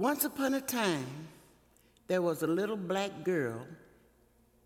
Once 0.00 0.24
upon 0.24 0.54
a 0.54 0.60
time, 0.62 1.28
there 2.06 2.22
was 2.22 2.42
a 2.42 2.46
little 2.46 2.74
black 2.74 3.22
girl 3.22 3.66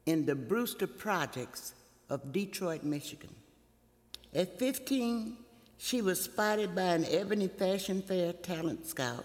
in 0.07 0.25
the 0.25 0.35
Brewster 0.37 0.87
Projects 0.87 1.75
of 2.09 2.33
Detroit, 2.33 2.85
Michigan. 2.85 3.35
At 4.33 4.61
15, 4.61 5.37
she 5.77 6.03
was 6.03 6.23
spotted 6.23 6.73
by 6.73 6.83
an 6.83 7.05
Ebony 7.07 7.49
Fashion 7.49 8.01
Fair 8.01 8.33
talent 8.33 8.87
scout, 8.87 9.25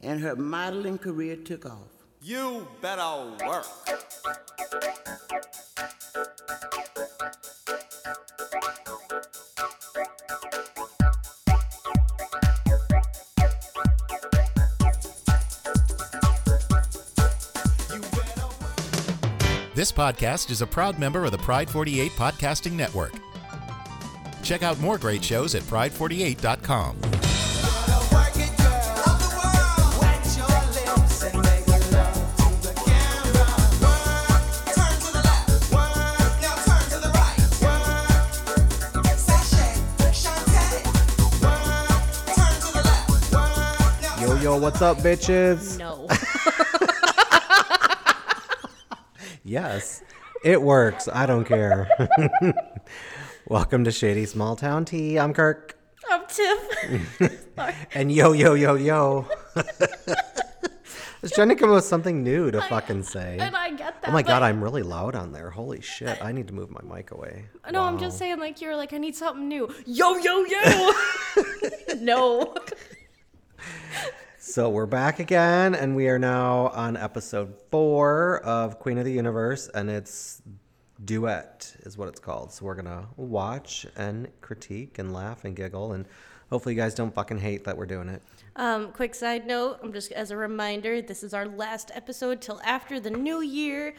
and 0.00 0.20
her 0.20 0.36
modeling 0.36 0.96
career 0.96 1.34
took 1.34 1.66
off. 1.66 1.90
You 2.22 2.68
better 2.80 3.32
work. 3.44 3.66
This 19.78 19.92
podcast 19.92 20.50
is 20.50 20.60
a 20.60 20.66
proud 20.66 20.98
member 20.98 21.24
of 21.24 21.30
the 21.30 21.38
Pride 21.38 21.70
48 21.70 22.10
Podcasting 22.10 22.72
Network. 22.72 23.12
Check 24.42 24.64
out 24.64 24.76
more 24.80 24.98
great 24.98 25.22
shows 25.22 25.54
at 25.54 25.62
pride48.com. 25.62 26.96
Yo, 44.20 44.34
yo, 44.42 44.56
what's 44.58 44.82
up, 44.82 44.96
bitches? 44.98 45.78
No. 45.78 46.08
Yes, 49.48 50.02
it 50.44 50.60
works. 50.60 51.08
I 51.08 51.24
don't 51.24 51.46
care. 51.46 51.88
Welcome 53.48 53.84
to 53.84 53.90
Shady 53.90 54.26
Small 54.26 54.56
Town 54.56 54.84
Tea. 54.84 55.18
I'm 55.18 55.32
Kirk. 55.32 55.78
I'm 56.10 56.26
Tiff. 56.26 57.44
And 57.94 58.12
yo, 58.12 58.32
yo, 58.32 58.52
yo, 58.52 58.74
yo. 58.74 59.26
I 59.56 59.62
was 61.22 61.32
trying 61.32 61.48
to 61.48 61.54
come 61.54 61.70
up 61.70 61.76
with 61.76 61.86
something 61.86 62.22
new 62.22 62.50
to 62.50 62.60
fucking 62.60 63.04
say. 63.04 63.38
And 63.40 63.56
I 63.56 63.70
get 63.70 64.02
that. 64.02 64.10
Oh 64.10 64.12
my 64.12 64.22
god, 64.22 64.42
I'm 64.42 64.62
really 64.62 64.82
loud 64.82 65.16
on 65.16 65.32
there. 65.32 65.48
Holy 65.48 65.80
shit. 65.80 66.22
I 66.22 66.30
need 66.30 66.46
to 66.48 66.54
move 66.54 66.70
my 66.70 66.82
mic 66.96 67.10
away. 67.10 67.46
No, 67.72 67.82
I'm 67.82 67.98
just 67.98 68.18
saying, 68.18 68.38
like, 68.38 68.60
you're 68.60 68.76
like, 68.76 68.92
I 68.92 68.98
need 68.98 69.16
something 69.16 69.48
new. 69.48 69.74
Yo, 69.86 70.18
yo, 70.18 70.44
yo. 70.44 70.92
no. 72.00 72.54
So 74.48 74.70
we're 74.70 74.86
back 74.86 75.18
again, 75.18 75.74
and 75.74 75.94
we 75.94 76.08
are 76.08 76.18
now 76.18 76.68
on 76.68 76.96
episode 76.96 77.54
four 77.70 78.40
of 78.40 78.78
Queen 78.78 78.96
of 78.96 79.04
the 79.04 79.12
Universe, 79.12 79.68
and 79.68 79.90
it's 79.90 80.40
duet 81.04 81.76
is 81.80 81.98
what 81.98 82.08
it's 82.08 82.18
called. 82.18 82.50
So 82.50 82.64
we're 82.64 82.74
gonna 82.74 83.08
watch 83.18 83.84
and 83.94 84.26
critique 84.40 84.98
and 84.98 85.12
laugh 85.12 85.44
and 85.44 85.54
giggle, 85.54 85.92
and 85.92 86.06
hopefully 86.48 86.74
you 86.74 86.80
guys 86.80 86.94
don't 86.94 87.14
fucking 87.14 87.36
hate 87.36 87.64
that 87.64 87.76
we're 87.76 87.84
doing 87.84 88.08
it. 88.08 88.22
Um, 88.56 88.90
quick 88.92 89.14
side 89.14 89.46
note, 89.46 89.80
I'm 89.82 89.92
just 89.92 90.12
as 90.12 90.30
a 90.30 90.36
reminder, 90.38 91.02
this 91.02 91.22
is 91.22 91.34
our 91.34 91.46
last 91.46 91.90
episode 91.94 92.40
till 92.40 92.58
after 92.64 92.98
the 92.98 93.10
new 93.10 93.42
year. 93.42 93.96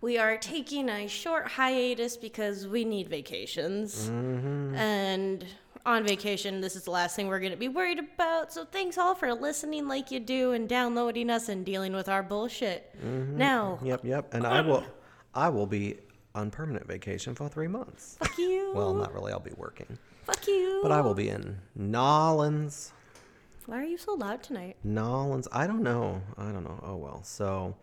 We 0.00 0.16
are 0.16 0.38
taking 0.38 0.88
a 0.88 1.08
short 1.08 1.46
hiatus 1.46 2.16
because 2.16 2.66
we 2.66 2.86
need 2.86 3.06
vacations. 3.10 4.08
And 4.08 5.44
on 5.86 6.04
vacation, 6.04 6.60
this 6.60 6.76
is 6.76 6.84
the 6.84 6.90
last 6.90 7.16
thing 7.16 7.26
we're 7.28 7.40
going 7.40 7.52
to 7.52 7.58
be 7.58 7.68
worried 7.68 7.98
about. 7.98 8.52
So 8.52 8.64
thanks 8.64 8.98
all 8.98 9.14
for 9.14 9.32
listening 9.34 9.88
like 9.88 10.10
you 10.10 10.20
do 10.20 10.52
and 10.52 10.68
downloading 10.68 11.30
us 11.30 11.48
and 11.48 11.64
dealing 11.64 11.92
with 11.92 12.08
our 12.08 12.22
bullshit. 12.22 12.94
Mm-hmm. 13.04 13.36
Now, 13.38 13.78
Yep, 13.82 14.04
yep. 14.04 14.34
And 14.34 14.46
I 14.46 14.60
will, 14.60 14.84
I 15.34 15.48
will 15.48 15.66
be 15.66 15.98
on 16.34 16.50
permanent 16.50 16.86
vacation 16.86 17.34
for 17.34 17.48
three 17.48 17.68
months. 17.68 18.16
fuck 18.18 18.36
you. 18.38 18.72
Well, 18.74 18.94
not 18.94 19.12
really. 19.12 19.32
I'll 19.32 19.40
be 19.40 19.52
working, 19.56 19.98
fuck 20.24 20.46
you. 20.46 20.78
but 20.82 20.92
I 20.92 21.00
will 21.00 21.14
be 21.14 21.28
in 21.28 21.58
Nolans. 21.74 22.92
Why 23.66 23.80
are 23.80 23.84
you 23.84 23.98
so 23.98 24.14
loud 24.14 24.42
tonight? 24.42 24.76
Nolans. 24.84 25.46
I 25.52 25.66
don't 25.66 25.82
know. 25.82 26.22
I 26.38 26.44
don't 26.52 26.64
know. 26.64 26.80
Oh 26.84 26.96
well. 26.96 27.22
So 27.24 27.76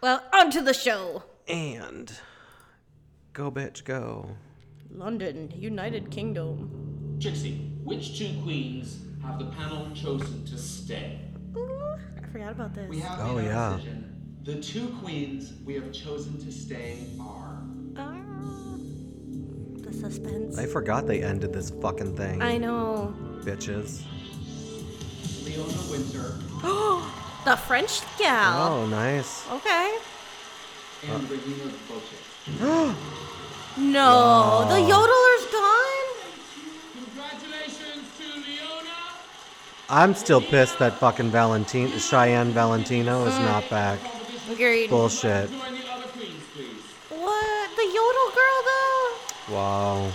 Well, 0.00 0.22
on 0.32 0.50
to 0.52 0.62
the 0.62 0.74
show. 0.74 1.22
and 1.48 2.12
go, 3.32 3.50
bitch, 3.50 3.84
go. 3.84 4.30
London, 4.94 5.52
United 5.56 6.10
Kingdom. 6.10 6.91
Trixie, 7.22 7.70
which 7.84 8.18
two 8.18 8.28
queens 8.42 8.98
have 9.22 9.38
the 9.38 9.44
panel 9.46 9.88
chosen 9.94 10.44
to 10.46 10.58
stay? 10.58 11.20
Ooh, 11.56 11.94
I 12.20 12.26
forgot 12.32 12.50
about 12.50 12.74
this. 12.74 12.90
We 12.90 12.98
have 12.98 13.20
Oh, 13.20 13.36
made 13.36 13.44
yeah. 13.44 13.74
decision. 13.76 14.08
The 14.42 14.60
two 14.60 14.88
queens 15.00 15.52
we 15.64 15.74
have 15.74 15.92
chosen 15.92 16.36
to 16.44 16.50
stay 16.50 16.98
are 17.20 17.62
Ah, 17.96 18.16
the 19.82 19.92
suspense. 19.92 20.58
I 20.58 20.66
forgot 20.66 21.06
they 21.06 21.22
ended 21.22 21.52
this 21.52 21.70
fucking 21.70 22.16
thing. 22.16 22.42
I 22.42 22.56
know. 22.58 23.14
Bitches. 23.44 24.02
Leona 25.44 25.72
Winter 25.90 26.38
Oh 26.64 27.42
The 27.44 27.56
French 27.56 28.00
gal. 28.18 28.72
Oh, 28.72 28.86
nice. 28.86 29.48
Okay. 29.50 29.96
and 31.08 31.30
Regina 31.30 31.70
Voce. 31.86 32.96
No, 33.78 34.66
the 34.68 34.74
yodeler's 34.76 35.46
gone. 35.50 35.71
I'm 39.88 40.14
still 40.14 40.40
pissed 40.40 40.78
that 40.78 40.94
fucking 40.94 41.30
Valentine, 41.30 41.90
Cheyenne 41.98 42.52
Valentino 42.52 43.24
is 43.26 43.38
not 43.40 43.68
back. 43.68 44.00
Agreed. 44.50 44.88
Bullshit. 44.90 45.50
Join 45.50 45.60
the 45.74 45.92
other 45.92 46.06
queens, 46.08 46.42
please. 46.54 46.82
What? 47.10 47.76
The 47.76 47.84
yodel 47.84 48.30
girl 48.34 48.62
though? 48.64 49.54
Wow. 49.54 50.12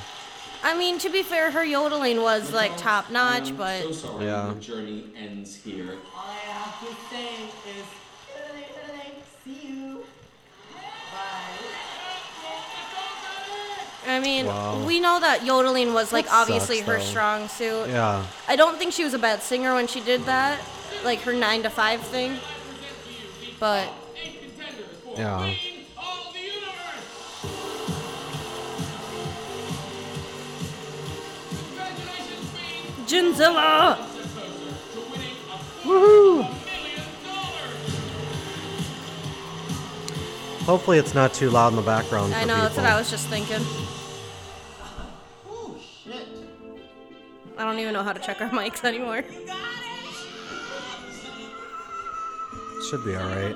I 0.64 0.78
mean, 0.78 0.98
to 1.00 1.10
be 1.10 1.22
fair, 1.24 1.52
her 1.52 1.64
yodeling 1.64 2.22
was 2.22 2.52
like 2.52 2.76
top 2.78 3.12
notch, 3.12 3.50
I'm 3.50 3.56
but 3.56 3.82
so 3.84 3.92
sorry 3.92 4.26
Yeah. 4.26 4.48
your 4.48 4.56
journey 4.56 5.06
ends 5.16 5.56
here. 5.56 5.98
All 6.16 6.24
I 6.26 6.34
have 6.52 6.80
to 6.80 6.96
say 7.10 7.46
is, 7.80 7.86
see 9.44 9.68
you. 9.68 10.04
Bye. 11.12 11.68
I 14.08 14.20
mean, 14.20 14.46
Wow. 14.46 14.84
we 14.86 15.00
know 15.00 15.20
that 15.20 15.46
yodeling 15.46 15.94
was 15.94 16.14
like 16.14 16.26
That 16.26 16.34
obviously 16.34 16.78
sucks, 16.78 16.88
her 16.88 16.98
though. 17.00 17.04
strong 17.04 17.48
suit. 17.50 17.90
Yeah. 17.90 18.24
I 18.48 18.56
don't 18.56 18.78
think 18.78 18.94
she 18.94 19.04
was 19.04 19.14
a 19.14 19.20
bad 19.20 19.44
singer 19.44 19.74
when 19.74 19.88
she 19.88 20.00
did 20.00 20.26
that, 20.26 20.60
like 21.04 21.22
her 21.22 21.34
nine 21.34 21.64
to 21.64 21.70
five 21.70 22.02
thing. 22.02 22.38
But 23.60 23.90
Eight 24.16 24.40
contenders 24.42 24.86
for 25.04 25.20
Yeah. 25.20 25.38
Queen 25.40 25.86
of 25.98 26.34
the 26.34 26.40
Universe! 26.40 28.08
Congratulations, 31.50 32.52
Queen! 32.54 33.34
Ginzilla. 33.34 33.98
To 34.94 35.00
winning 35.12 35.36
a 35.52 35.88
Woohoo! 35.88 36.54
Hopefully 40.66 40.98
it's 40.98 41.14
not 41.14 41.34
too 41.34 41.50
loud 41.50 41.70
in 41.70 41.76
the 41.78 41.82
background. 41.82 42.34
I 42.34 42.44
know 42.44 42.56
that's 42.58 42.76
what. 42.76 42.86
I 42.86 42.98
was 42.98 43.10
just 43.10 43.28
thinking. 43.28 43.62
I 47.58 47.64
don't 47.64 47.80
even 47.80 47.94
know 47.94 48.04
how 48.04 48.14
to 48.14 48.20
check 48.20 48.42
our 48.42 48.50
mics 48.60 48.84
anymore. 48.84 49.24
Should 52.90 53.04
be 53.04 53.16
alright. 53.16 53.56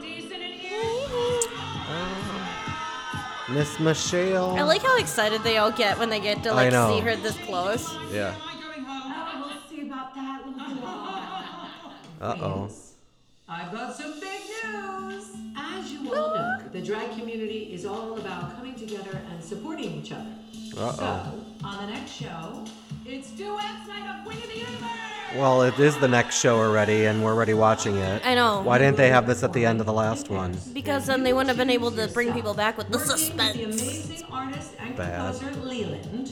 Miss 3.49 3.79
Michelle. 3.79 4.57
I 4.57 4.63
like 4.63 4.81
how 4.81 4.97
excited 4.97 5.43
they 5.43 5.57
all 5.57 5.71
get 5.71 5.97
when 5.99 6.09
they 6.09 6.19
get 6.21 6.41
to 6.43 6.49
I 6.51 6.53
like 6.53 6.71
know. 6.71 6.95
see 6.97 7.01
her 7.01 7.15
this 7.17 7.37
close. 7.39 7.93
Yeah. 8.11 8.33
We'll 9.39 9.51
see 9.69 9.87
about 9.87 10.15
that. 10.15 10.41
Uh 12.21 12.35
oh. 12.41 12.69
I've 13.49 13.71
got 13.73 13.93
some 13.95 14.19
big 14.21 14.39
news. 14.63 15.25
As 15.57 15.91
you 15.91 16.13
all 16.13 16.33
know, 16.33 16.59
the 16.71 16.81
drag 16.81 17.11
community 17.11 17.73
is 17.73 17.85
all 17.85 18.17
about 18.17 18.55
coming 18.55 18.75
together 18.75 19.19
and 19.29 19.43
supporting 19.43 19.91
each 20.01 20.11
other. 20.13 20.31
Uh 20.77 20.91
So, 20.93 21.33
on 21.65 21.85
the 21.85 21.91
next 21.93 22.11
show, 22.11 22.63
it's 23.13 23.31
duets 23.31 23.87
night 23.87 24.07
of 24.19 24.25
Queen 24.25 24.37
of 24.37 24.47
the 24.49 24.57
Universe. 24.57 24.77
Well, 25.35 25.61
it 25.63 25.79
is 25.79 25.97
the 25.97 26.07
next 26.09 26.39
show 26.39 26.57
already, 26.59 27.05
and 27.05 27.23
we're 27.23 27.33
already 27.33 27.53
watching 27.53 27.95
it. 27.97 28.21
I 28.25 28.35
know. 28.35 28.61
Why 28.63 28.77
didn't 28.77 28.97
they 28.97 29.09
have 29.09 29.27
this 29.27 29.43
at 29.43 29.53
the 29.53 29.65
end 29.65 29.79
of 29.79 29.85
the 29.85 29.93
last 29.93 30.29
one? 30.29 30.57
Because 30.73 31.05
then 31.05 31.23
they 31.23 31.31
wouldn't 31.31 31.47
have 31.47 31.57
been 31.57 31.69
able 31.69 31.91
to 31.91 32.07
bring 32.09 32.33
people 32.33 32.53
back 32.53 32.77
with 32.77 32.89
the 32.91 32.97
Working 32.97 33.11
with 33.13 33.19
the 33.19 33.25
suspense. 33.25 33.81
amazing 33.81 34.25
artist 34.31 34.71
and 34.79 34.95
Bad. 34.97 35.33
composer 35.39 35.61
Leland. 35.61 36.31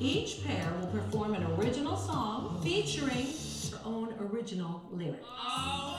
Each 0.00 0.42
pair 0.46 0.72
will 0.80 0.86
perform 0.86 1.34
an 1.34 1.44
original 1.58 1.96
song 1.98 2.60
featuring 2.64 3.26
their 3.70 3.80
own 3.84 4.14
original 4.18 4.82
lyrics. 4.90 5.26
Oh, 5.28 5.98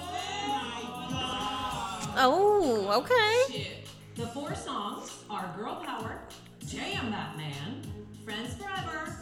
oh, 2.17 3.03
okay. 3.03 3.67
The 4.15 4.27
four 4.27 4.55
songs 4.55 5.11
are 5.29 5.53
Girl 5.55 5.75
Power, 5.85 6.19
Damn 6.71 7.11
That 7.11 7.37
Man, 7.37 7.83
Friends 8.25 8.55
Forever, 8.55 9.15
and 9.19 9.20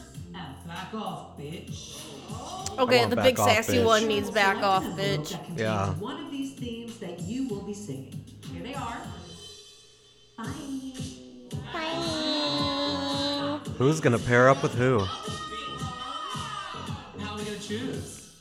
Back 0.67 0.93
Off 0.93 1.37
Bitch. 1.37 2.01
Oh. 2.31 2.65
Okay, 2.79 3.05
the 3.05 3.15
big 3.15 3.39
off, 3.39 3.49
sassy 3.49 3.77
bitch. 3.77 3.85
one 3.85 4.07
needs 4.07 4.29
back 4.31 4.63
off, 4.63 4.83
Select 4.83 4.99
an 4.99 5.05
envelope 5.05 5.27
bitch. 5.27 5.57
Yeah. 5.57 5.93
One 5.95 6.23
of 6.23 6.31
these 6.31 6.53
themes 6.53 6.97
that 6.99 7.19
you 7.21 7.47
will 7.47 7.63
be 7.63 7.73
singing. 7.73 8.23
Here 8.53 8.63
they 8.63 8.73
are. 8.75 9.01
Who's 13.77 13.99
gonna 13.99 14.19
pair 14.19 14.49
up 14.49 14.61
with 14.63 14.75
who? 14.75 14.99
How 17.19 17.33
are 17.33 17.37
we 17.37 17.43
gonna 17.43 17.57
choose? 17.59 18.31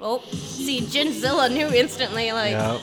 Oh, 0.00 0.22
see, 0.32 0.80
Ginzilla 0.80 1.52
knew 1.52 1.68
instantly, 1.68 2.32
like, 2.32 2.52
Yep. 2.52 2.80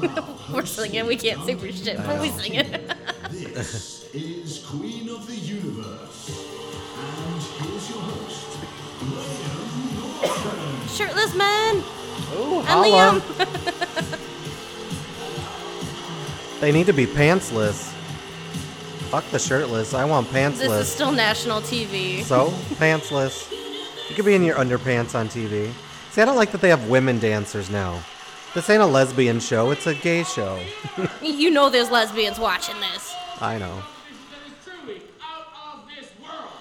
we're 0.52 0.66
singing, 0.66 1.06
we 1.06 1.16
can't 1.16 1.42
sing 1.44 1.58
for 1.58 1.70
shit, 1.70 1.96
but 1.98 2.20
we 2.20 2.30
sing 2.30 2.54
it. 2.54 2.92
This 3.30 4.12
is 4.14 4.64
Queen 4.66 5.08
of 5.08 5.26
the 5.26 5.36
Universe. 5.36 6.28
And 6.98 7.42
here's 7.68 7.90
your 7.90 8.00
host, 8.00 8.58
Liam 9.00 10.96
Shirtless 10.96 11.34
man! 11.34 11.76
Ooh, 12.36 12.58
And 12.60 12.66
holla. 12.68 13.20
Liam! 13.20 14.20
They 16.60 16.72
need 16.72 16.86
to 16.86 16.92
be 16.94 17.04
pantsless. 17.04 17.90
Fuck 19.10 19.28
the 19.30 19.38
shirtless. 19.38 19.92
I 19.92 20.06
want 20.06 20.28
pantsless. 20.28 20.58
This 20.60 20.70
is 20.72 20.88
still 20.88 21.12
national 21.12 21.60
TV. 21.60 22.22
So, 22.22 22.48
pantsless. 22.76 23.50
You 24.08 24.14
could 24.16 24.24
be 24.24 24.34
in 24.34 24.42
your 24.42 24.56
underpants 24.56 25.14
on 25.14 25.28
TV. 25.28 25.70
See, 26.12 26.22
I 26.22 26.24
don't 26.24 26.36
like 26.36 26.52
that 26.52 26.62
they 26.62 26.70
have 26.70 26.88
women 26.88 27.18
dancers 27.18 27.68
now. 27.68 28.02
This 28.54 28.70
ain't 28.70 28.82
a 28.82 28.86
lesbian 28.86 29.40
show, 29.40 29.72
it's 29.72 29.86
a 29.88 29.94
gay 29.94 30.22
show. 30.22 30.58
You 31.22 31.50
know 31.50 31.68
there's 31.70 31.90
lesbians 31.90 32.38
watching 32.38 32.76
this. 32.80 33.12
I 33.40 33.58
know. 33.58 33.82
That 34.30 34.46
is 34.46 34.54
truly 34.64 35.02
out 35.20 35.46
of 35.74 35.88
this 35.88 36.08
world. 36.22 36.52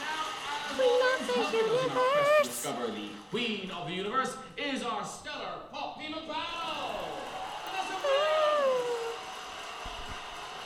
Now, 0.00 0.24
as 0.72 0.80
always, 0.80 1.52
helping 1.52 1.60
us 1.60 1.84
in 1.84 1.90
our 1.90 1.96
quest 1.98 2.40
to 2.42 2.48
discover 2.48 2.86
the 2.86 3.08
Queen 3.30 3.70
of 3.70 3.86
the 3.86 3.92
Universe 3.94 4.34
is 4.56 4.82
our 4.82 5.04
stellar 5.04 5.60
pop 5.70 6.00
diva 6.00 6.20
panel. 6.20 6.98
Vanessa 7.70 7.96
Williams, 8.02 9.12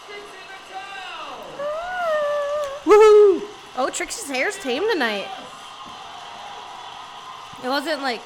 Trixie 0.06 0.44
Mattel, 0.48 1.32
Woohoo! 2.84 3.42
Oh, 3.76 3.90
Trixie's 3.92 4.30
hair's 4.30 4.56
tame 4.58 4.84
tonight. 4.92 5.26
It 7.64 7.68
wasn't 7.68 8.02
like 8.02 8.20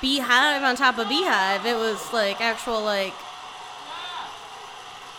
beehive 0.00 0.62
on 0.62 0.76
top 0.76 0.98
of 0.98 1.08
beehive. 1.08 1.64
It 1.66 1.76
was 1.76 2.12
like 2.12 2.40
actual 2.40 2.82
like. 2.82 3.14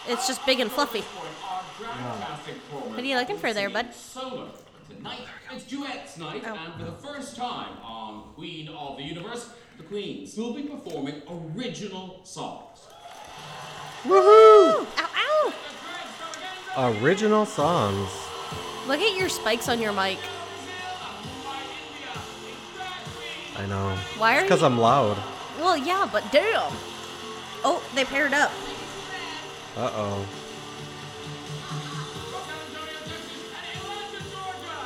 It's 0.08 0.28
just 0.28 0.44
big 0.46 0.60
and 0.60 0.72
fluffy. 0.72 1.00
our 1.02 1.62
What 2.90 3.00
are 3.00 3.06
you 3.06 3.16
looking 3.16 3.38
for 3.38 3.54
there, 3.54 3.70
bud? 3.70 3.94
Solo. 3.94 4.50
Tonight, 4.90 5.22
it's 5.54 5.66
duets 5.66 6.18
night, 6.18 6.44
Oh. 6.48 6.56
and 6.56 6.74
for 6.74 6.84
the 6.84 7.08
first 7.08 7.36
time 7.36 7.78
on 7.84 8.34
Queen 8.34 8.70
of 8.70 8.98
the 8.98 9.04
Universe, 9.04 9.50
the 9.78 9.84
Queens 9.84 10.36
will 10.36 10.54
be 10.54 10.64
performing 10.64 11.22
original 11.56 12.22
songs. 12.24 12.80
Woohoo! 14.04 14.88
Ow, 14.98 15.54
ow! 16.76 16.92
Original 17.02 17.46
songs. 17.46 18.10
Look 18.88 19.00
at 19.00 19.16
your 19.16 19.30
spikes 19.30 19.70
on 19.70 19.80
your 19.80 19.94
mic. 19.94 20.18
I 23.60 23.66
know. 23.66 23.94
Why 24.18 24.36
are 24.36 24.38
you? 24.38 24.44
Because 24.46 24.62
you? 24.62 24.68
I'm 24.68 24.78
loud. 24.78 25.18
Well, 25.60 25.76
yeah, 25.76 26.08
but 26.10 26.24
damn. 26.32 26.72
Oh, 27.66 27.84
they 27.94 28.06
paired 28.06 28.34
up. 28.34 28.52
Uh 29.76 29.92
oh. 29.94 30.26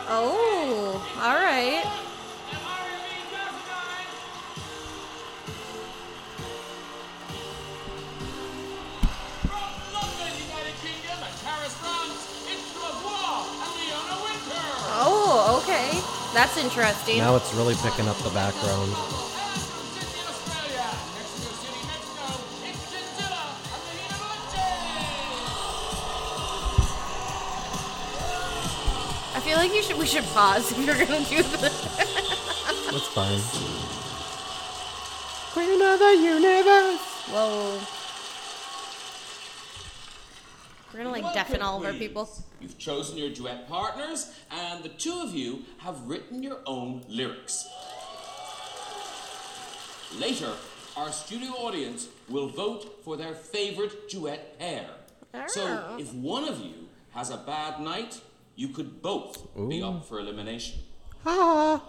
Oh, 0.10 1.12
all 1.22 1.36
right. 1.36 1.86
That's 16.33 16.57
interesting. 16.57 17.19
Now 17.19 17.35
it's 17.35 17.53
really 17.53 17.75
picking 17.75 18.07
up 18.07 18.18
the 18.18 18.31
background. 18.31 18.91
I 29.35 29.39
feel 29.45 29.57
like 29.57 29.74
you 29.74 29.83
should. 29.83 29.97
We 29.97 30.07
should 30.07 30.24
pause 30.25 30.71
if 30.71 30.77
you're 30.80 30.95
gonna 30.95 31.24
do 31.24 31.44
this. 31.44 31.81
That's 32.91 33.07
fine. 33.13 33.39
Queen 35.53 35.81
of 35.81 36.00
the 36.00 36.15
universe. 36.19 37.00
Whoa. 37.29 38.02
We're 40.94 41.00
gonna 41.00 41.10
like 41.12 41.24
Welcome, 41.24 41.42
deafen 41.42 41.62
all 41.63 41.78
of 41.80 41.84
our 41.86 41.90
Queens. 41.90 42.07
people. 42.07 42.30
You've 42.62 42.78
chosen 42.78 43.18
your 43.18 43.30
duet 43.31 43.68
partners, 43.68 44.31
and 44.51 44.84
the 44.84 44.90
two 44.90 45.22
of 45.22 45.34
you 45.34 45.63
have 45.80 46.00
written 46.07 46.44
your 46.44 46.60
own 46.68 47.04
lyrics. 47.10 47.68
Later, 50.19 50.54
our 50.95 51.12
studio 51.12 51.50
audience 51.54 52.07
will 52.30 52.48
vote 52.48 53.00
for 53.04 53.18
their 53.18 53.34
favorite 53.34 54.07
duet 54.07 54.60
pair. 54.60 54.88
So, 55.48 55.63
Oh. 55.66 55.98
if 55.98 56.13
one 56.13 56.44
of 56.48 56.60
you 56.62 56.88
has 57.12 57.31
a 57.31 57.38
bad 57.38 57.80
night, 57.81 58.22
you 58.56 58.68
could 58.68 59.01
both 59.01 59.48
be 59.68 59.81
up 59.81 60.06
for 60.06 60.19
elimination. 60.19 60.80
Ah. 61.25 61.81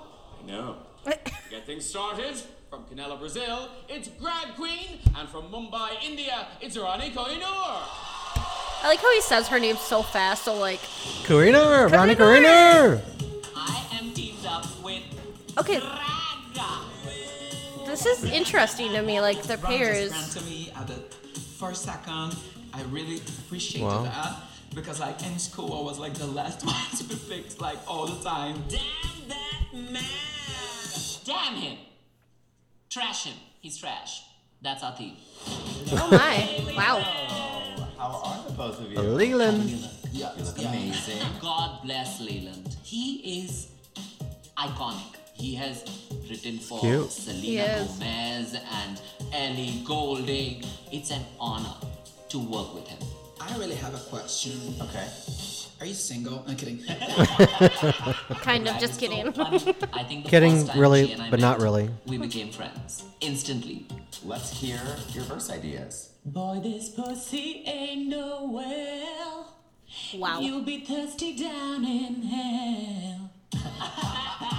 I 0.43 0.47
know. 0.47 0.77
To 1.05 1.19
get 1.51 1.67
things 1.67 1.85
started, 1.85 2.41
from 2.71 2.85
Canela, 2.87 3.19
Brazil, 3.19 3.69
it's 3.89 4.09
Grag 4.09 4.55
Queen, 4.57 4.99
and 5.15 5.29
from 5.29 5.51
Mumbai, 5.53 6.03
India, 6.03 6.47
it's 6.63 6.79
Rani 6.79 7.11
Kohinoor. 7.11 7.83
I 8.85 8.89
like 8.89 9.01
how 9.01 9.11
he 9.15 9.23
says 9.23 9.49
her 9.49 9.59
name 9.59 9.77
so 9.77 10.03
fast. 10.03 10.45
So 10.45 10.55
like, 10.57 10.81
Karina, 11.25 11.89
Ronnie 11.91 12.15
Karina! 12.15 12.49
Karina. 12.49 13.03
I 13.57 13.87
am 13.99 14.13
teamed 14.13 14.45
up 14.45 14.67
with 14.83 15.03
okay, 15.57 15.79
Raga. 15.79 16.81
this 17.87 18.05
is 18.05 18.25
interesting 18.25 18.93
to 18.93 19.01
me. 19.01 19.23
Like 19.23 19.43
the 19.43 19.57
pairs. 19.57 20.11
ran 20.13 20.29
to 20.29 20.41
me 20.43 20.71
at 20.77 20.87
the 20.87 20.97
first 21.59 21.85
second. 21.85 22.37
I 22.75 22.83
really 22.91 23.17
appreciated 23.17 23.87
Wow. 23.87 24.03
that 24.03 24.37
because 24.75 25.01
like 25.01 25.25
in 25.25 25.39
school 25.39 25.79
I 25.81 25.83
was 25.83 25.99
like 25.99 26.13
the 26.13 26.27
last 26.27 26.63
one 26.67 26.75
to 26.99 27.05
be 27.05 27.15
picked 27.15 27.63
like 27.63 27.79
all 27.89 28.07
the 28.07 28.23
time. 28.23 28.63
Damn 28.69 29.29
that 29.29 29.93
man! 29.93 30.03
Damn 31.25 31.55
him! 31.55 31.79
Trash 32.91 33.25
him. 33.25 33.37
He's 33.63 33.79
trash. 33.79 34.25
That's 34.61 34.83
our 34.85 34.95
team. 34.95 35.17
Oh 35.93 36.09
my! 36.11 36.75
Wow. 36.77 37.54
How 38.05 38.21
are 38.23 38.45
the 38.47 38.53
both 38.53 38.81
of 38.83 38.93
you? 38.93 39.01
Leland. 39.01 39.71
Yeah, 40.13 40.37
You 40.37 40.45
look 40.45 40.59
amazing. 40.59 41.23
God 41.41 41.81
bless 41.85 42.21
Leland. 42.21 42.77
He 42.83 43.41
is 43.45 43.69
iconic. 44.59 45.17
He 45.33 45.55
has 45.55 45.85
written 46.29 46.59
for 46.59 46.81
Cute. 46.81 47.11
Selena 47.11 47.63
is. 47.63 47.89
Gomez 47.93 48.57
and 48.83 49.01
Ellie 49.33 49.83
Goulding. 49.87 50.63
It's 50.93 51.13
an 51.13 51.23
honor 51.41 51.77
to 52.29 52.39
work 52.39 52.75
with 52.75 52.87
him. 52.87 52.99
I 53.41 53.57
really 53.57 53.77
have 53.77 53.95
a 53.95 54.05
question. 54.11 54.53
Okay. 54.83 55.09
Are 55.81 55.87
you 55.87 55.95
single? 55.95 56.45
I'm 56.47 56.57
kidding. 56.57 56.83
Kind 58.43 58.69
of. 58.69 58.79
Just 58.79 58.99
kidding. 59.01 59.29
I 59.29 60.05
think 60.05 60.25
the 60.25 60.31
Kidding, 60.31 60.53
first 60.53 60.69
time 60.69 60.81
really, 60.81 61.07
she 61.07 61.13
and 61.13 61.23
I 61.23 61.31
but 61.31 61.41
not 61.41 61.59
met, 61.59 61.65
really. 61.65 61.91
We 62.07 62.17
became 62.19 62.51
friends 62.51 63.05
instantly. 63.21 63.87
Let's 64.25 64.51
hear 64.51 64.81
your 65.11 65.25
verse 65.25 65.51
ideas. 65.51 66.11
Boy, 66.25 66.61
this 66.63 66.89
pussy 66.91 67.65
ain't 67.67 68.09
no 68.09 68.49
well. 68.51 69.57
Wow. 70.15 70.41
You'll 70.41 70.63
be 70.63 70.81
thirsty 70.85 71.37
down 71.37 71.85
in 71.85 72.23
hell. 72.23 73.31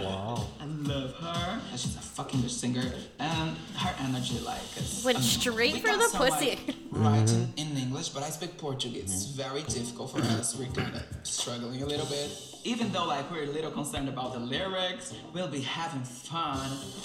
Wow. 0.00 0.46
I 0.60 0.64
love 0.64 1.14
her. 1.14 1.51
And 1.72 1.80
She's 1.80 1.96
a 1.96 2.00
fucking 2.00 2.42
good 2.42 2.50
singer, 2.50 2.84
and 3.18 3.56
her 3.76 3.94
energy, 4.04 4.38
like, 4.40 4.60
is 4.76 5.02
Went 5.04 5.18
amazing. 5.18 5.40
straight 5.40 5.78
for 5.78 5.96
the 5.96 6.08
some, 6.08 6.20
pussy. 6.20 6.50
Like, 6.50 6.76
writing 6.92 7.46
mm-hmm. 7.46 7.58
in 7.58 7.76
English, 7.78 8.10
but 8.10 8.22
I 8.22 8.28
speak 8.28 8.58
Portuguese. 8.58 9.04
It's 9.04 9.26
mm-hmm. 9.26 9.42
very 9.50 9.62
difficult 9.62 10.10
for 10.12 10.20
us. 10.20 10.54
We're 10.54 10.66
kind 10.66 10.94
of 10.94 11.02
struggling 11.22 11.82
a 11.82 11.86
little 11.86 12.06
bit. 12.06 12.30
Even 12.64 12.92
though, 12.92 13.06
like, 13.06 13.28
we're 13.32 13.42
a 13.42 13.46
little 13.46 13.72
concerned 13.72 14.08
about 14.08 14.34
the 14.34 14.38
lyrics, 14.38 15.14
we'll 15.32 15.48
be 15.48 15.62
having 15.62 16.02
fun. 16.02 16.60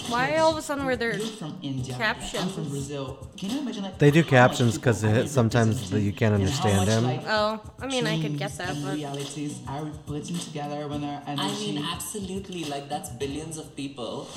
Why 0.08 0.36
all 0.36 0.52
of 0.52 0.58
a 0.58 0.62
sudden 0.62 0.84
were 0.84 0.94
there 0.94 1.16
You're 1.16 1.26
from 1.26 1.58
India. 1.62 1.94
I'm 1.94 2.00
captions? 2.00 2.54
from 2.54 2.68
Brazil. 2.68 3.26
Can 3.36 3.50
you 3.50 3.58
imagine 3.60 3.82
like 3.82 3.98
They 3.98 4.12
do 4.12 4.22
captions 4.22 4.76
because 4.76 5.00
sometimes 5.28 5.76
representing 5.76 6.06
you 6.06 6.12
can't 6.12 6.34
understand 6.34 6.86
them. 6.86 7.04
like, 7.04 7.24
Oh, 7.26 7.60
I 7.80 7.86
mean, 7.86 8.06
I 8.06 8.20
could 8.22 8.38
get 8.38 8.56
that, 8.58 8.76
and 8.76 8.84
but 8.84 8.94
realities 8.94 9.58
are 9.66 9.86
putting 10.06 10.38
together 10.38 10.86
when 10.86 11.02
our 11.02 11.22
I 11.26 11.34
mean, 11.34 11.82
absolutely. 11.82 12.64
Like, 12.64 12.88
that's 12.88 13.10
billions 13.10 13.58
of 13.58 13.74
people. 13.74 14.28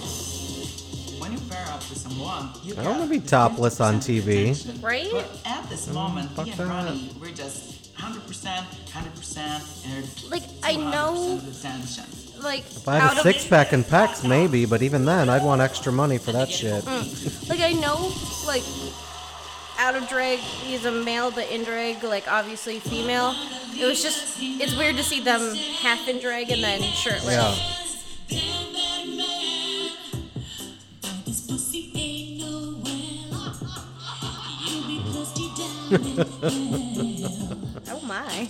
When 1.20 1.32
you 1.34 1.40
pair 1.50 1.66
up 1.68 1.88
with 1.90 1.98
someone, 1.98 2.50
you 2.64 2.74
I 2.78 2.84
don't 2.84 2.98
want 3.00 3.12
to 3.12 3.20
be 3.20 3.26
topless 3.26 3.80
on 3.80 3.96
TV. 4.00 4.82
Right? 4.82 5.10
But 5.12 5.30
at 5.46 5.70
this 5.70 5.88
moment, 5.94 6.32
fuck 6.32 6.46
me 6.46 6.52
and 6.52 6.60
that. 6.62 6.68
Rani, 6.68 7.12
we're 7.22 7.32
just 7.32 7.96
hundred 7.96 8.26
percent, 8.26 8.66
hundred 8.92 9.14
percent, 9.16 9.64
and 9.88 10.08
Like, 10.32 10.44
I 10.64 10.76
know- 10.76 11.40
attention. 11.50 12.06
Like 12.42 12.62
If 12.62 12.88
I 12.88 12.98
had 12.98 13.18
a 13.18 13.22
six 13.22 13.46
pack 13.46 13.72
and 13.72 13.86
pecs, 13.86 14.28
maybe, 14.28 14.66
but 14.66 14.82
even 14.82 15.06
then, 15.06 15.30
I'd 15.30 15.44
want 15.44 15.62
extra 15.62 15.92
money 15.92 16.18
for 16.18 16.32
that 16.32 16.50
shit. 16.50 16.84
Mm. 16.84 17.50
Like 17.50 17.60
I 17.60 17.74
know, 17.74 18.12
like 18.48 18.64
out 19.78 19.96
of 19.96 20.08
drag 20.10 20.40
he's 20.40 20.86
a 20.86 20.92
male, 20.92 21.30
but 21.30 21.52
in 21.52 21.64
drag, 21.64 22.04
like 22.04 22.28
obviously 22.28 22.80
female. 22.80 23.36
It 23.80 23.86
was 23.86 24.02
just 24.02 24.38
it's 24.42 24.76
weird 24.76 24.98
to 24.98 25.04
see 25.04 25.22
them 25.22 25.56
half 25.56 26.08
in 26.08 26.20
drag 26.20 26.50
and 26.50 26.64
then 26.64 26.82
shirtless. 26.82 27.36
Yeah. 28.30 28.61
Oh 35.94 35.98
my. 38.08 38.48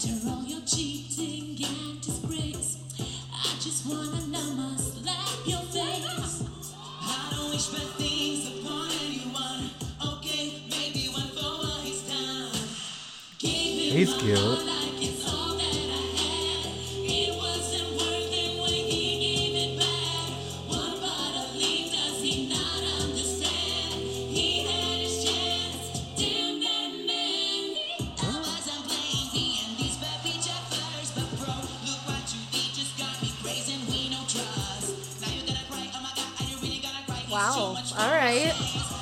He's 13.91 14.13
cute. 14.13 14.80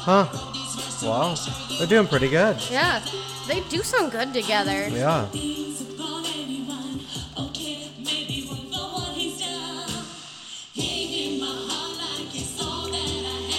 Huh. 0.09 0.25
Wow. 1.03 1.35
They're 1.77 1.85
doing 1.85 2.07
pretty 2.07 2.29
good. 2.29 2.57
Yeah. 2.71 2.99
They 3.47 3.59
do 3.69 3.83
sound 3.83 4.11
good 4.11 4.33
together. 4.33 4.87
Yeah. 4.89 5.27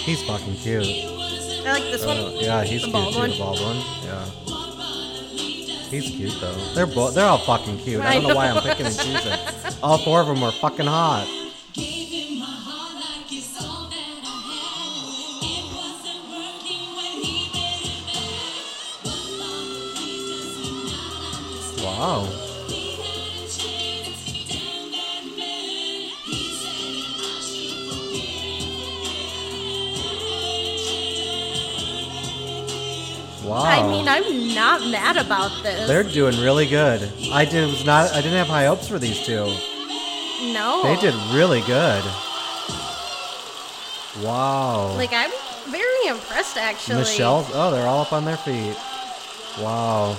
He's 0.02 0.23
fucking 0.23 0.57
cute. 0.57 0.83
I 0.87 1.73
like 1.73 1.83
this 1.85 2.04
one. 2.04 2.16
Uh, 2.16 2.30
yeah, 2.40 2.64
he's 2.64 2.83
The 2.83 2.90
cute 2.90 3.12
too. 3.12 3.19
one. 3.21 3.30
The 3.30 3.38
bald 3.38 3.61
one. 3.61 3.76
Yeah. 4.02 4.25
He's 5.90 6.11
cute 6.11 6.35
though. 6.40 6.75
They're 6.75 6.87
both. 6.87 7.14
They're 7.14 7.26
all 7.26 7.38
fucking 7.38 7.78
cute. 7.78 8.00
I 8.00 8.09
I 8.11 8.14
don't 8.14 8.28
know 8.28 8.35
why 8.35 8.49
I'm 8.49 8.57
know. 8.57 8.61
picking 8.62 8.87
and 8.87 8.99
choosing. 8.99 9.38
All 9.85 9.99
four 9.99 10.21
of 10.21 10.26
them 10.26 10.42
are 10.42 10.50
fucking 10.52 10.87
hot. 10.87 11.28
About 35.31 35.63
this. 35.63 35.87
They're 35.87 36.03
doing 36.03 36.41
really 36.41 36.67
good. 36.67 37.09
I 37.33 37.45
did 37.45 37.65
was 37.71 37.85
not. 37.85 38.11
I 38.11 38.17
didn't 38.17 38.37
have 38.39 38.49
high 38.49 38.67
hopes 38.67 38.89
for 38.89 38.99
these 38.99 39.25
two. 39.25 39.45
no. 40.53 40.83
They 40.83 40.97
did 41.01 41.15
really 41.33 41.61
good. 41.61 42.03
Wow. 44.25 44.93
Like 44.97 45.13
I'm 45.13 45.31
very 45.69 46.07
impressed 46.09 46.57
actually. 46.57 46.97
Michelle. 46.97 47.47
Oh, 47.53 47.71
they're 47.71 47.87
all 47.87 48.03
up 48.03 48.13
on 48.13 48.25
their 48.25 48.39
feet. 48.39 48.77
Wow. 49.63 50.17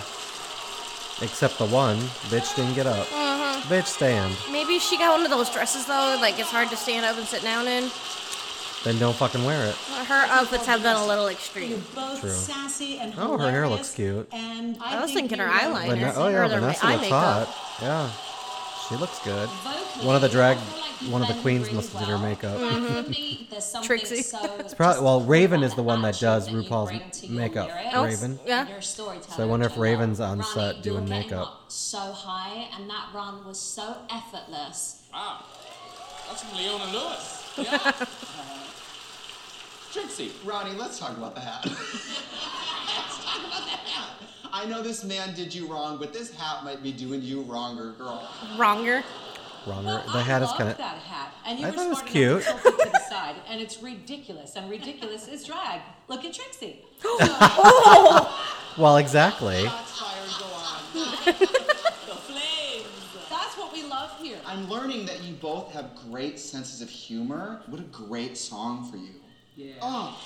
Except 1.22 1.58
the 1.58 1.68
one 1.68 1.98
bitch 2.32 2.56
didn't 2.56 2.74
get 2.76 2.88
up. 2.88 3.06
Mhm. 3.08 3.62
Bitch 3.64 3.88
stand. 3.88 4.34
Maybe 4.50 4.80
she 4.80 4.98
got 4.98 5.12
one 5.12 5.26
of 5.26 5.30
those 5.30 5.50
dresses 5.50 5.86
though, 5.88 6.18
like 6.22 6.40
it's 6.40 6.50
hard 6.50 6.70
to 6.70 6.78
stand 6.78 7.06
up 7.06 7.18
and 7.18 7.28
sit 7.28 7.44
down 7.44 7.68
in. 7.68 7.92
Then 8.84 8.98
don't 8.98 9.16
fucking 9.16 9.44
wear 9.46 9.68
it. 9.68 9.76
Her 9.76 10.26
outfits 10.30 10.66
have 10.66 10.82
been 10.82 10.96
a 10.96 11.06
little 11.06 11.28
extreme. 11.28 11.84
Both 11.94 12.22
True. 12.22 12.30
sassy 12.32 12.98
and 12.98 13.14
Oh, 13.18 13.38
her 13.38 13.52
hair 13.52 13.68
looks 13.68 13.94
hilarious, 13.94 14.28
cute. 14.32 14.42
And 14.42 14.78
I 14.82 15.00
was 15.02 15.12
think 15.14 15.30
thinking 15.30 15.38
her 15.40 15.46
you 15.46 15.70
will 15.70 15.76
eyeliner. 15.76 15.90
Vane- 16.00 16.14
oh 16.16 16.28
yeah, 16.30 16.46
or 16.46 16.50
their 16.50 16.60
Vanessa 16.60 16.86
eye 16.86 16.92
looks 16.94 17.02
makeup. 17.04 17.48
hot. 17.48 17.82
Yeah, 17.82 18.10
she 18.90 18.96
looks 18.96 19.20
good. 19.20 19.50
One 20.04 20.16
of 20.16 20.22
the 20.24 20.30
drag, 20.30 20.58
one 21.12 21.22
of 21.22 21.28
the 21.28 21.36
queens 21.42 21.72
must 21.72 21.92
have 21.94 22.02
did 22.02 22.10
her 22.10 22.18
makeup. 22.18 22.58
Mhm. 22.58 23.84
Trixie. 23.84 24.24
It's 24.60 24.74
probably 24.74 25.04
well, 25.04 25.22
Raven 25.22 25.62
is 25.62 25.76
the 25.76 25.84
one 25.84 26.02
that 26.02 26.20
does 26.20 26.50
RuPaul's 26.50 27.30
makeup. 27.30 27.70
Oh, 27.94 28.04
Raven. 28.06 28.40
Yeah. 28.48 28.80
So 28.80 29.14
I 29.38 29.46
wonder 29.46 29.68
if 29.68 29.78
Raven's 29.78 30.20
on 30.20 30.42
set 30.44 30.82
doing 30.82 31.08
makeup. 31.08 31.66
so 31.68 32.00
high, 32.00 32.68
and 32.76 32.90
that 32.90 33.10
run 33.14 33.46
was 33.46 33.60
so 33.60 33.96
effortless. 34.10 35.04
Wow. 35.14 35.44
That's 36.30 36.42
from 36.44 36.58
Leona 36.58 36.86
Lewis. 36.92 37.38
Yeah. 37.58 37.92
Trixie. 39.92 40.32
Rani, 40.46 40.72
let's 40.78 40.98
talk 41.00 41.18
about 41.18 41.36
the 41.36 41.42
hat. 41.42 41.66
let's 41.66 43.24
talk 43.26 43.40
about 43.40 43.64
the 43.66 43.72
hat. 43.72 44.10
I 44.54 44.66
know 44.66 44.82
this 44.82 45.04
man 45.04 45.34
did 45.34 45.54
you 45.54 45.68
wrong, 45.68 45.98
but 45.98 46.14
this 46.14 46.34
hat 46.34 46.64
might 46.64 46.82
be 46.84 46.92
doing 46.92 47.22
you 47.22 47.42
wronger, 47.44 47.92
girl. 47.94 48.28
Wronger. 48.58 49.04
Wronger. 49.66 50.04
The 50.12 50.22
hat 50.24 50.42
is 50.42 50.52
kind 50.54 50.70
of. 50.70 50.78
that 50.78 50.98
hat, 50.98 51.34
and 51.46 51.60
you 51.60 51.68
I 51.68 51.70
were 51.70 51.76
thought 51.76 51.86
it 51.86 51.90
was 51.90 52.02
cute. 52.04 52.42
enough 52.42 52.64
to 52.64 52.68
it 52.70 52.84
to 52.84 52.90
the 52.92 53.00
side, 53.10 53.36
and 53.48 53.62
it's 53.62 53.82
ridiculous, 53.82 54.56
and 54.56 54.70
ridiculous 54.70 55.28
is 55.28 55.44
drag. 55.44 55.82
Look 56.08 56.26
at 56.26 56.34
Trixie. 56.34 56.80
Oh! 57.04 58.48
Well, 58.78 58.96
exactly. 58.98 59.64
The 59.64 59.72
flames. 62.16 62.86
That's 63.30 63.58
what 63.58 63.74
we 63.74 63.84
love 63.84 64.18
here. 64.18 64.38
I'm 64.46 64.70
learning 64.70 65.06
that 65.08 65.22
you 65.24 65.34
both 65.36 65.74
have 65.74 65.92
great 66.10 66.40
senses 66.40 66.82
of 66.82 66.90
humor. 66.90 67.62
What 67.68 67.82
a 67.82 67.84
great 67.84 68.38
song 68.38 68.90
for 68.90 68.96
you. 68.96 69.10
Yeah. 69.56 69.74
Oh, 69.82 70.18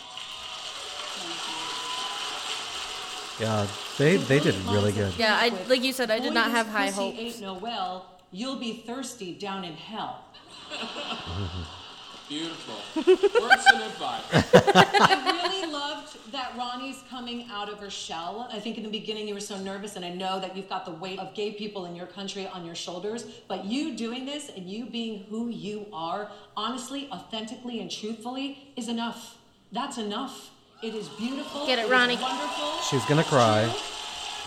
Yeah, 3.39 3.67
they 3.97 4.17
they 4.17 4.39
did 4.39 4.55
really 4.65 4.91
good. 4.91 5.13
Yeah, 5.17 5.35
I 5.35 5.49
like 5.67 5.83
you 5.83 5.91
said, 5.91 6.09
I 6.11 6.19
did 6.19 6.33
not 6.33 6.51
have 6.51 6.67
high 6.67 6.89
hopes. 6.89 7.17
Ain't 7.19 7.41
no 7.41 7.55
well. 7.55 8.05
You'll 8.31 8.59
be 8.59 8.83
thirsty 8.85 9.33
down 9.33 9.63
in 9.63 9.73
hell. 9.75 10.23
Beautiful. 12.27 12.75
Words 12.95 13.65
to 13.65 13.77
live 13.77 13.99
by. 13.99 14.19
I 14.33 15.41
really 15.43 15.71
loved 15.71 16.17
that 16.31 16.53
Rani's 16.57 17.03
coming 17.07 17.47
out 17.51 17.69
of 17.69 17.79
her 17.79 17.91
shell. 17.91 18.49
I 18.51 18.59
think 18.59 18.77
in 18.77 18.83
the 18.83 18.89
beginning 18.89 19.27
you 19.27 19.35
were 19.35 19.39
so 19.39 19.59
nervous, 19.59 19.95
and 19.95 20.03
I 20.03 20.09
know 20.09 20.39
that 20.39 20.57
you've 20.57 20.67
got 20.67 20.85
the 20.85 20.91
weight 20.91 21.19
of 21.19 21.35
gay 21.35 21.51
people 21.51 21.85
in 21.85 21.95
your 21.95 22.07
country 22.07 22.47
on 22.47 22.65
your 22.65 22.73
shoulders. 22.73 23.25
But 23.47 23.65
you 23.65 23.95
doing 23.95 24.25
this 24.25 24.49
and 24.49 24.67
you 24.67 24.85
being 24.87 25.25
who 25.29 25.49
you 25.49 25.85
are, 25.93 26.31
honestly, 26.57 27.09
authentically, 27.11 27.79
and 27.79 27.91
truthfully, 27.91 28.73
is 28.75 28.87
enough. 28.87 29.37
That's 29.71 29.99
enough. 29.99 30.49
It 30.81 30.95
is 30.95 31.07
beautiful. 31.09 31.67
Get 31.67 31.77
it, 31.77 31.89
Rani. 31.89 32.15
Wonderful. 32.15 32.81
She's 32.89 33.05
gonna 33.05 33.23
cry. 33.23 33.71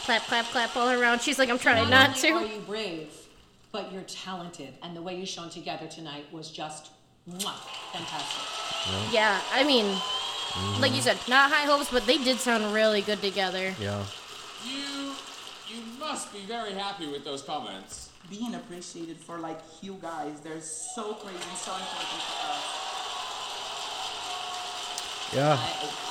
Clap, 0.05 0.23
clap, 0.23 0.47
clap 0.47 0.77
all 0.77 0.91
around. 0.91 1.21
She's 1.21 1.39
like, 1.39 1.49
I'm 1.49 1.59
trying 1.59 1.89
Not 1.89 2.11
not 2.11 2.25
only 2.25 2.51
Are 2.51 2.55
you 2.55 2.61
brave? 2.61 3.13
But 3.71 3.93
you're 3.93 4.03
talented, 4.03 4.75
and 4.83 4.97
the 4.97 5.03
way 5.03 5.17
you 5.19 5.27
shone 5.27 5.51
together 5.51 5.87
tonight 5.87 6.25
was 6.33 6.51
just 6.51 6.87
mwah, 6.87 6.98
fantastic. 7.93 9.13
Yeah, 9.13 9.41
I 9.53 9.65
mean, 9.65 9.87
like 10.81 10.95
you 10.95 11.03
said, 11.03 11.19
not 11.29 11.51
high 11.51 11.67
hopes, 11.67 11.91
but 11.91 12.07
they 12.07 12.19
did 12.19 12.39
sound 12.39 12.73
really 12.73 13.03
good 13.03 13.21
together. 13.21 13.75
Yeah. 13.81 14.05
You 14.65 15.13
you 15.69 15.83
must 15.99 16.33
be 16.33 16.41
very 16.41 16.73
happy 16.73 17.07
with 17.07 17.25
those 17.25 17.43
comments. 17.43 18.11
Being 18.31 18.55
appreciated 18.55 19.19
for 19.19 19.39
like 19.39 19.61
you 19.81 19.99
guys, 20.01 20.41
they're 20.41 20.61
so 20.61 21.15
crazy 21.15 21.37
and 21.37 21.59
so 21.59 21.73
important 21.73 22.23
for 22.23 22.51
us. 22.51 22.85
Yeah, 25.35 25.59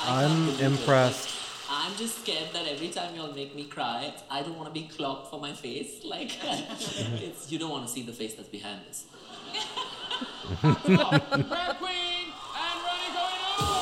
I'm 0.06 0.50
impressed. 0.60 1.36
I'm 1.70 1.96
just 1.96 2.22
scared 2.22 2.54
that 2.54 2.66
every 2.68 2.90
time 2.90 3.16
y'all 3.16 3.34
make 3.34 3.56
me 3.56 3.66
cry, 3.66 4.14
I 4.30 4.42
don't 4.42 4.56
want 4.56 4.74
to 4.74 4.80
be 4.80 4.88
clocked 4.88 5.30
for 5.30 5.40
my 5.40 5.52
face. 5.54 6.02
Like, 6.04 6.32
it's 6.44 7.52
you 7.52 7.60
don't 7.60 7.72
want 7.72 7.86
to 7.86 7.92
see 7.92 8.04
the 8.04 8.14
face 8.14 8.36
that's 8.36 8.48
behind 8.48 8.82
this. 8.88 9.06
Grag 10.62 11.78
Queen 11.78 12.34
and 12.56 12.84
Rani 12.84 13.10
going 13.14 13.42
over. 13.60 13.78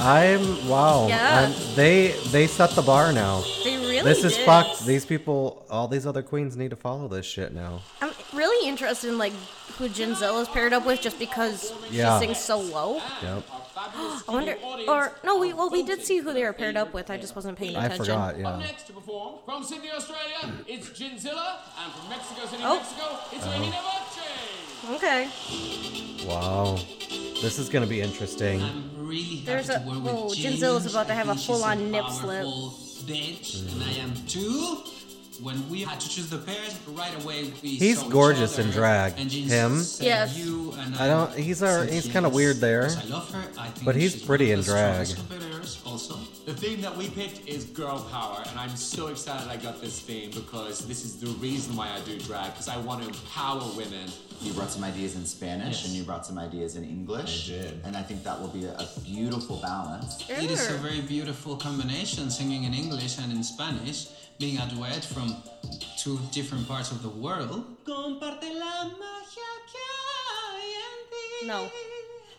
I'm 0.00 0.68
wow. 0.68 1.06
Yeah. 1.08 1.50
I'm, 1.52 1.74
they 1.74 2.12
they 2.30 2.46
set 2.46 2.70
the 2.70 2.82
bar 2.82 3.12
now. 3.12 3.42
They 3.64 3.76
really 3.76 4.00
This 4.02 4.22
is 4.24 4.36
did. 4.36 4.46
fucked. 4.46 4.84
These 4.86 5.04
people, 5.06 5.66
all 5.70 5.88
these 5.88 6.06
other 6.06 6.22
queens 6.22 6.56
need 6.56 6.70
to 6.70 6.76
follow 6.76 7.08
this 7.08 7.26
shit 7.26 7.52
now. 7.52 7.80
I'm 8.00 8.12
really 8.32 8.68
interested 8.68 9.08
in 9.08 9.18
like 9.18 9.32
who 9.78 9.88
Ginzilla 9.88 10.40
is 10.42 10.48
paired 10.48 10.72
up 10.72 10.86
with, 10.86 11.00
just 11.00 11.18
because 11.18 11.72
Yeah. 11.90 12.18
she 12.20 12.26
sings 12.26 12.38
so 12.38 12.60
low. 12.60 13.00
Yep. 13.22 13.42
I 14.28 14.32
wonder, 14.32 14.56
or 14.88 15.12
no, 15.24 15.38
we 15.38 15.52
well 15.52 15.70
we 15.70 15.82
did 15.82 16.02
see 16.04 16.18
who 16.18 16.32
they 16.32 16.42
were 16.44 16.52
paired 16.52 16.76
up 16.76 16.92
with. 16.94 17.10
I 17.10 17.16
just 17.16 17.36
wasn't 17.36 17.58
paying 17.58 17.76
I 17.76 17.86
attention. 17.86 18.04
forgot. 18.06 18.34
Up 18.34 18.40
Yeah. 18.40 18.56
next 18.58 18.86
to 18.88 18.92
perform 18.92 19.36
from 19.44 19.62
Sydney, 19.64 19.90
Australia, 19.90 20.52
it's 20.66 20.88
Ginzilla, 20.90 21.56
and 21.82 21.92
from 21.92 22.08
Mexico 22.08 22.46
City, 22.46 22.62
Oh. 22.64 22.76
Mexico, 22.76 23.18
it's 23.32 23.46
Oh. 23.46 23.50
Regina 23.50 23.82
Voce. 23.82 24.94
Okay. 24.96 25.28
Wow. 26.26 26.78
This 27.42 27.58
is 27.58 27.68
gonna 27.68 27.86
be 27.86 28.00
interesting. 28.00 28.60
really 28.96 29.22
happy 29.22 29.42
There's 29.46 29.66
to 29.66 29.76
a- 29.82 29.86
work 29.86 30.02
with 30.02 30.12
oh, 30.14 30.34
James. 30.34 30.60
Ginzilla's 30.60 30.86
about 30.86 31.06
to 31.08 31.14
have 31.14 31.28
a 31.28 31.30
think 31.34 31.38
she's 31.40 31.46
full-on 31.46 31.90
nip 31.90 32.02
powerful 32.04 32.70
slip. 32.72 33.08
Bitch, 33.16 33.72
and 33.72 33.82
I 33.82 33.92
am 34.02 34.12
too. 34.26 34.82
When 35.42 35.68
we 35.70 35.82
had 35.82 36.00
to 36.00 36.08
choose 36.08 36.28
the 36.30 36.38
pairs, 36.38 36.76
right 36.88 37.14
away 37.22 37.52
we 37.62 37.68
He's 37.70 37.98
saw 38.00 38.06
each 38.06 38.12
gorgeous 38.12 38.54
other, 38.54 38.62
in 38.68 38.70
drag. 38.70 39.18
and 39.18 39.30
Ginzilla 39.30 39.48
Him? 39.48 39.78
said 39.82 40.06
Yes. 40.06 40.36
You 40.38 40.72
and 40.78 40.96
I 40.96 41.06
don't. 41.06 41.32
He's 41.34 41.62
our. 41.62 41.84
He's 41.84 42.08
kind 42.10 42.26
of 42.26 42.32
weird 42.34 42.56
there, 42.56 42.86
I 42.90 43.04
love 43.04 43.30
her. 43.32 43.44
I 43.58 43.68
think 43.68 43.84
but 43.84 43.94
he's 43.94 44.20
pretty 44.20 44.50
in 44.50 44.62
drag. 44.62 45.06
also. 45.86 46.16
The 46.46 46.54
theme 46.54 46.80
that 46.80 46.96
we 46.96 47.08
picked 47.10 47.46
is 47.46 47.64
girl 47.66 48.00
power, 48.10 48.42
and 48.48 48.58
I'm 48.58 48.74
so 48.76 49.08
excited 49.08 49.48
I 49.48 49.56
got 49.58 49.80
this 49.80 50.00
theme 50.00 50.30
because 50.30 50.86
this 50.88 51.04
is 51.04 51.20
the 51.20 51.28
reason 51.38 51.76
why 51.76 51.88
I 51.90 52.00
do 52.00 52.18
drag, 52.20 52.52
because 52.52 52.68
I 52.68 52.78
want 52.78 53.02
to 53.02 53.08
empower 53.08 53.62
women. 53.76 54.10
You 54.40 54.52
brought 54.52 54.70
some 54.70 54.84
ideas 54.84 55.16
in 55.16 55.26
Spanish 55.26 55.84
and 55.84 55.92
you 55.94 56.04
brought 56.04 56.24
some 56.24 56.38
ideas 56.38 56.76
in 56.76 56.84
English. 56.84 57.50
I 57.50 57.54
did. 57.54 57.80
And 57.84 57.96
I 57.96 58.02
think 58.02 58.22
that 58.22 58.40
will 58.40 58.48
be 58.48 58.64
a, 58.66 58.72
a 58.72 58.88
beautiful 59.04 59.56
balance. 59.56 60.24
It 60.30 60.48
is 60.50 60.70
a 60.70 60.74
very 60.74 61.00
beautiful 61.00 61.56
combination, 61.56 62.30
singing 62.30 62.62
in 62.64 62.72
English 62.72 63.18
and 63.18 63.32
in 63.32 63.42
Spanish, 63.42 64.06
being 64.38 64.58
a 64.58 64.66
duet 64.68 65.04
from 65.04 65.34
two 65.96 66.18
different 66.30 66.66
parts 66.68 66.92
of 66.92 67.02
the 67.02 67.08
world. 67.08 67.64
Comparte 67.84 68.44
la 68.54 68.84
magia 68.84 69.50
que 69.66 69.80
hay 70.30 70.74
en 70.84 70.98
ti. 71.10 71.46
No. 71.46 71.70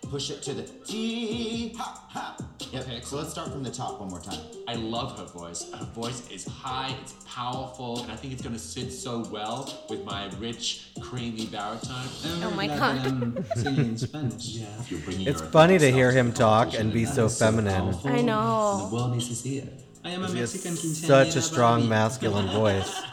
Push 0.10 0.32
it 0.32 0.41
to 0.41 0.53
the 0.53 0.63
T. 0.63 1.74
Ha, 1.77 2.08
ha. 2.10 2.38
Yep. 2.72 2.84
Okay, 2.84 3.01
so 3.01 3.18
let's 3.18 3.32
start 3.32 3.51
from 3.51 3.63
the 3.63 3.70
top 3.70 4.00
one 4.00 4.10
more 4.10 4.22
time. 4.22 4.39
I 4.68 4.75
love 4.75 5.20
her 5.20 5.25
voice. 5.25 5.70
Her 5.72 5.86
voice 5.86 6.27
is 6.32 6.48
high, 6.48 6.96
it's 7.01 7.13
powerful, 7.27 8.01
and 8.01 8.12
I 8.12 8.15
think 8.15 8.34
it's 8.34 8.41
gonna 8.41 8.58
sit 8.58 8.91
so 8.91 9.27
well 9.32 9.70
with 9.89 10.03
my 10.06 10.29
rich, 10.39 10.91
creamy 11.01 11.48
baritone. 11.48 12.08
Oh 12.44 12.53
my 12.56 12.68
God. 12.68 13.46
singing 13.56 13.86
in 13.86 13.98
Spanish. 13.98 14.56
Yeah, 14.60 14.65
if 14.79 14.89
you're 14.89 15.01
bringing 15.01 15.27
It's 15.27 15.41
funny 15.41 15.77
to 15.77 15.91
hear 15.91 16.12
him 16.12 16.32
talk 16.32 16.74
and 16.74 16.94
be 16.94 17.06
so 17.06 17.27
feminine. 17.27 17.94
I 18.06 18.22
know. 18.22 18.88
The 18.89 18.96
world 18.96 19.12
needs 19.12 19.27
to 19.27 19.36
see 19.36 19.58
it. 19.58 19.88
I 20.03 20.12
am 20.12 20.24
a 20.24 20.29
Mexican 20.29 20.74
quinceañera. 20.75 21.08
such 21.08 21.36
a 21.36 21.41
strong 21.41 21.79
Barbie. 21.79 21.89
masculine 21.89 22.48
voice. 22.50 23.01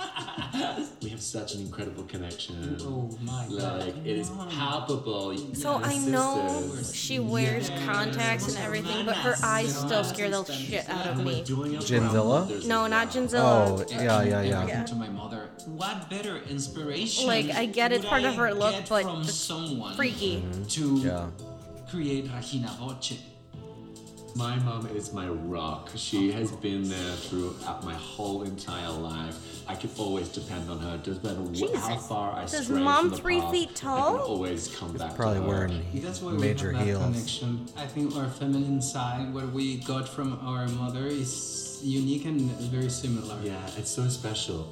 We 1.03 1.11
have 1.11 1.21
such 1.21 1.55
an 1.55 1.61
incredible 1.61 2.03
connection. 2.05 2.77
Oh 2.81 3.17
my 3.23 3.47
God. 3.49 3.81
Like 3.81 3.97
it 3.99 4.19
is 4.19 4.29
palpable. 4.51 5.37
So 5.55 5.77
We're 5.79 5.85
I 5.85 5.99
know 5.99 6.73
she 6.93 7.21
wears 7.21 7.71
contacts 7.85 8.49
and 8.49 8.57
everything, 8.65 9.07
but 9.07 9.15
her 9.17 9.37
eyes 9.43 9.77
still 9.77 10.03
scare 10.03 10.31
the 10.31 10.45
shit 10.45 10.89
out 10.89 11.07
of 11.07 11.25
me. 11.25 11.45
Ginzilla? 11.45 12.67
No, 12.67 12.87
not 12.87 13.11
Ginzilla. 13.11 13.41
Oh, 13.41 13.85
yeah, 13.91 14.23
yeah, 14.23 14.43
yeah. 14.43 14.61
Everything 14.63 14.85
to 14.87 14.95
my 14.97 15.09
mother. 15.09 15.49
What 15.67 16.11
better 16.11 16.39
inspiration? 16.49 17.27
Like, 17.27 17.51
I 17.51 17.67
get 17.67 17.93
it's 17.93 18.03
would 18.03 18.11
part 18.11 18.25
of 18.25 18.35
her 18.35 18.53
look, 18.53 18.75
get 18.75 18.89
but 18.89 19.03
from 19.05 19.23
just 19.23 19.45
someone 19.45 19.95
freaky. 19.95 20.39
Mm-hmm. 20.39 20.65
to 20.65 20.97
Yeah. 21.07 21.27
create 21.89 22.29
Regina 22.35 22.75
Voce. 22.81 23.13
My 24.37 24.57
mom 24.57 24.87
is 24.89 25.15
my 25.15 25.29
rock. 25.29 25.89
She 25.97 26.31
has 26.33 26.53
been 26.53 26.87
there 26.91 27.13
throughout 27.15 27.83
my 27.85 27.95
whole 27.95 28.43
entire 28.43 28.91
life. 28.91 29.35
I 29.67 29.75
can 29.75 29.89
always 29.97 30.29
depend 30.29 30.69
on 30.71 30.79
her. 30.81 30.99
Doesn't 30.99 31.25
matter 31.25 31.67
wh- 31.73 31.79
how 31.79 31.97
far 31.97 32.33
I 32.35 32.43
Does 32.43 32.67
stray 32.67 32.81
Mom 32.83 33.05
from 33.05 33.11
the 33.13 33.17
three 33.17 33.41
path, 33.41 33.51
feet 33.51 33.71
I 33.71 33.73
tall? 33.73 34.13
can 34.13 34.21
always 34.21 34.69
come 34.77 34.93
back 34.93 35.17
Probably 35.17 35.39
to 35.39 35.43
her. 35.43 35.49
wearing 35.49 35.85
That's 35.95 36.21
why 36.21 36.33
major 36.33 36.69
we 36.69 36.75
have 36.75 36.87
that 36.87 36.93
heels. 36.93 37.05
connection. 37.05 37.67
I 37.79 37.87
think 37.87 38.15
our 38.15 38.29
feminine 38.29 38.83
side, 38.83 39.33
what 39.33 39.51
we 39.53 39.79
got 39.79 40.07
from 40.07 40.39
our 40.43 40.69
mother, 40.69 41.07
is 41.07 41.81
unique 41.83 42.27
and 42.27 42.41
very 42.69 42.91
similar. 42.91 43.39
Yeah, 43.43 43.59
it's 43.79 43.91
so 43.91 44.07
special. 44.11 44.69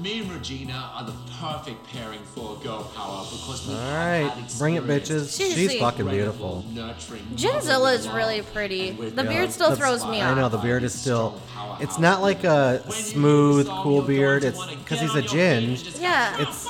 Me 0.00 0.20
and 0.20 0.30
Regina 0.32 0.90
are 0.94 1.04
the 1.04 1.12
perfect 1.40 1.84
pairing 1.92 2.20
for 2.34 2.56
girl 2.62 2.84
power 2.94 3.24
because 3.30 3.66
we 3.66 3.74
All 3.74 3.80
have 3.80 3.94
right, 4.36 4.48
bring 4.58 4.74
it, 4.74 4.78
experience. 4.84 5.08
bitches. 5.08 5.26
Seriously. 5.30 5.68
She's 5.68 5.80
fucking 5.80 6.08
beautiful. 6.08 6.64
Nurturing, 6.72 7.22
Ginzilla 7.34 7.94
is 7.94 8.08
really 8.08 8.42
pretty. 8.42 8.90
The 8.92 9.22
her 9.24 9.28
beard 9.28 9.50
still 9.50 9.70
The- 9.70 9.76
throws 9.76 10.04
me 10.04 10.20
off. 10.20 10.28
I 10.28 10.30
off. 10.30 10.36
know 10.38 10.48
the 10.48 10.58
beard 10.58 10.84
is 10.84 10.94
still. 10.94 11.40
It's 11.80 11.98
not 11.98 12.22
like 12.22 12.44
a 12.44 12.82
smooth, 12.92 13.68
cool 13.68 14.02
beard. 14.02 14.44
It's 14.44 14.64
because 14.66 15.00
he's 15.00 15.14
a 15.14 15.22
ginge. 15.22 16.00
Yeah. 16.00 16.36
It's. 16.40 16.68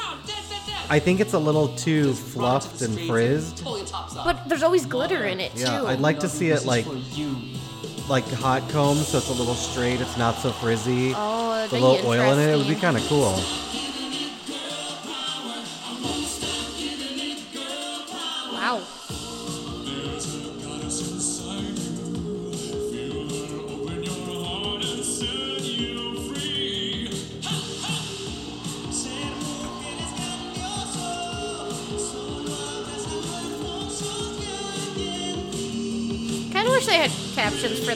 I 0.90 0.98
think 0.98 1.20
it's 1.20 1.34
a 1.34 1.38
little 1.38 1.68
too 1.76 2.14
fluffed 2.14 2.80
and 2.80 2.98
frizzed. 3.00 3.62
But 4.24 4.48
there's 4.48 4.62
always 4.62 4.86
glitter 4.86 5.24
in 5.26 5.38
it 5.38 5.54
too. 5.54 5.60
Yeah, 5.62 5.84
I'd 5.84 6.00
like 6.00 6.20
to 6.20 6.28
see 6.30 6.48
it 6.48 6.64
like, 6.64 6.86
like 8.08 8.30
hot 8.32 8.68
comb, 8.70 8.96
so 8.98 9.18
it's 9.18 9.28
a 9.28 9.32
little 9.32 9.54
straight. 9.54 10.00
It's 10.00 10.16
not 10.16 10.36
so 10.36 10.50
frizzy. 10.50 11.12
Oh, 11.14 11.52
that'd 11.52 11.72
a 11.72 11.74
be 11.76 11.80
little 11.80 12.06
oil 12.06 12.32
in 12.32 12.38
it. 12.38 12.52
It 12.52 12.56
would 12.56 12.68
be 12.68 12.74
kind 12.74 12.96
of 12.96 13.06
cool. 13.06 13.34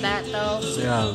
That 0.02 0.24
though. 0.26 0.60
Yeah. 0.78 1.12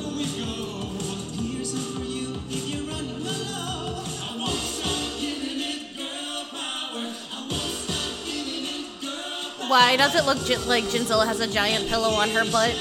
Why 9.69 9.97
does 9.97 10.15
it 10.15 10.25
look 10.25 10.43
gi- 10.45 10.57
like 10.67 10.83
Ginzilla 10.85 11.25
has 11.25 11.39
a 11.41 11.47
giant 11.47 11.87
pillow 11.89 12.09
on 12.11 12.29
her 12.29 12.45
butt? 12.51 12.73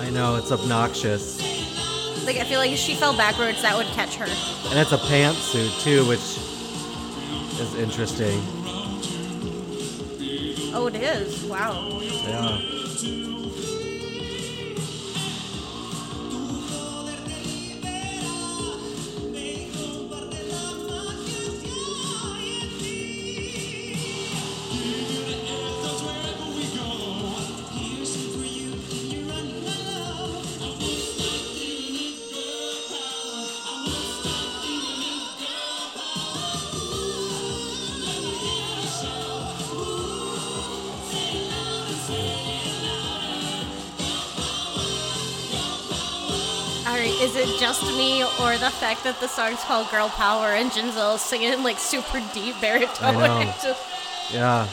I 0.00 0.10
know 0.10 0.36
it's 0.36 0.52
obnoxious, 0.52 1.38
Like 2.24 2.36
I 2.36 2.44
feel 2.44 2.58
like 2.60 2.70
if 2.70 2.78
she 2.78 2.94
fell 2.94 3.16
backwards, 3.16 3.60
that 3.62 3.76
would 3.76 3.86
catch 3.88 4.14
her. 4.16 4.24
and 4.70 4.78
it's 4.78 4.92
a 4.92 4.98
pantsuit 4.98 5.82
too, 5.82 6.06
which 6.06 6.20
is 7.60 7.74
interesting. 7.74 8.40
Oh, 10.72 10.86
it 10.86 10.94
is. 10.94 11.42
Wow. 11.44 11.98
Yeah. 12.00 12.60
It 47.40 47.58
just 47.60 47.82
me 47.96 48.22
or 48.22 48.56
the 48.58 48.70
fact 48.70 49.02
that 49.04 49.18
the 49.20 49.26
song's 49.28 49.60
called 49.64 49.90
Girl 49.90 50.08
Power 50.10 50.48
and 50.52 50.70
Ginzilla's 50.70 51.22
singing 51.22 51.62
like 51.62 51.78
super 51.78 52.20
deep 52.34 52.54
baritone? 52.60 53.16
I 53.16 53.26
know. 53.26 53.44
Just- 53.62 53.82
Yeah. 54.32 54.68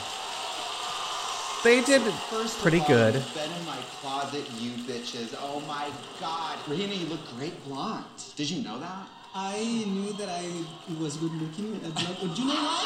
They 1.63 1.81
did 1.81 2.01
First 2.29 2.59
pretty 2.61 2.77
of 2.77 2.83
all, 2.83 2.89
good. 2.89 3.15
You've 3.15 3.33
been 3.33 3.51
in 3.51 3.65
my 3.65 3.77
closet, 4.01 4.45
you 4.59 4.71
bitches. 4.85 5.33
Oh 5.41 5.59
my 5.67 5.89
god. 6.19 6.57
Regina, 6.67 6.93
you 6.93 7.07
look 7.07 7.19
great 7.35 7.55
blonde. 7.65 8.05
Did 8.35 8.49
you 8.51 8.61
know 8.63 8.77
that? 8.79 9.07
I 9.33 9.57
knew 9.87 10.13
that 10.13 10.29
I 10.29 10.45
was 11.01 11.17
good 11.17 11.31
looking. 11.33 11.75
at 11.83 11.95
that, 11.95 12.17
But 12.21 12.37
you 12.37 12.45
know 12.45 12.53
what? 12.53 12.83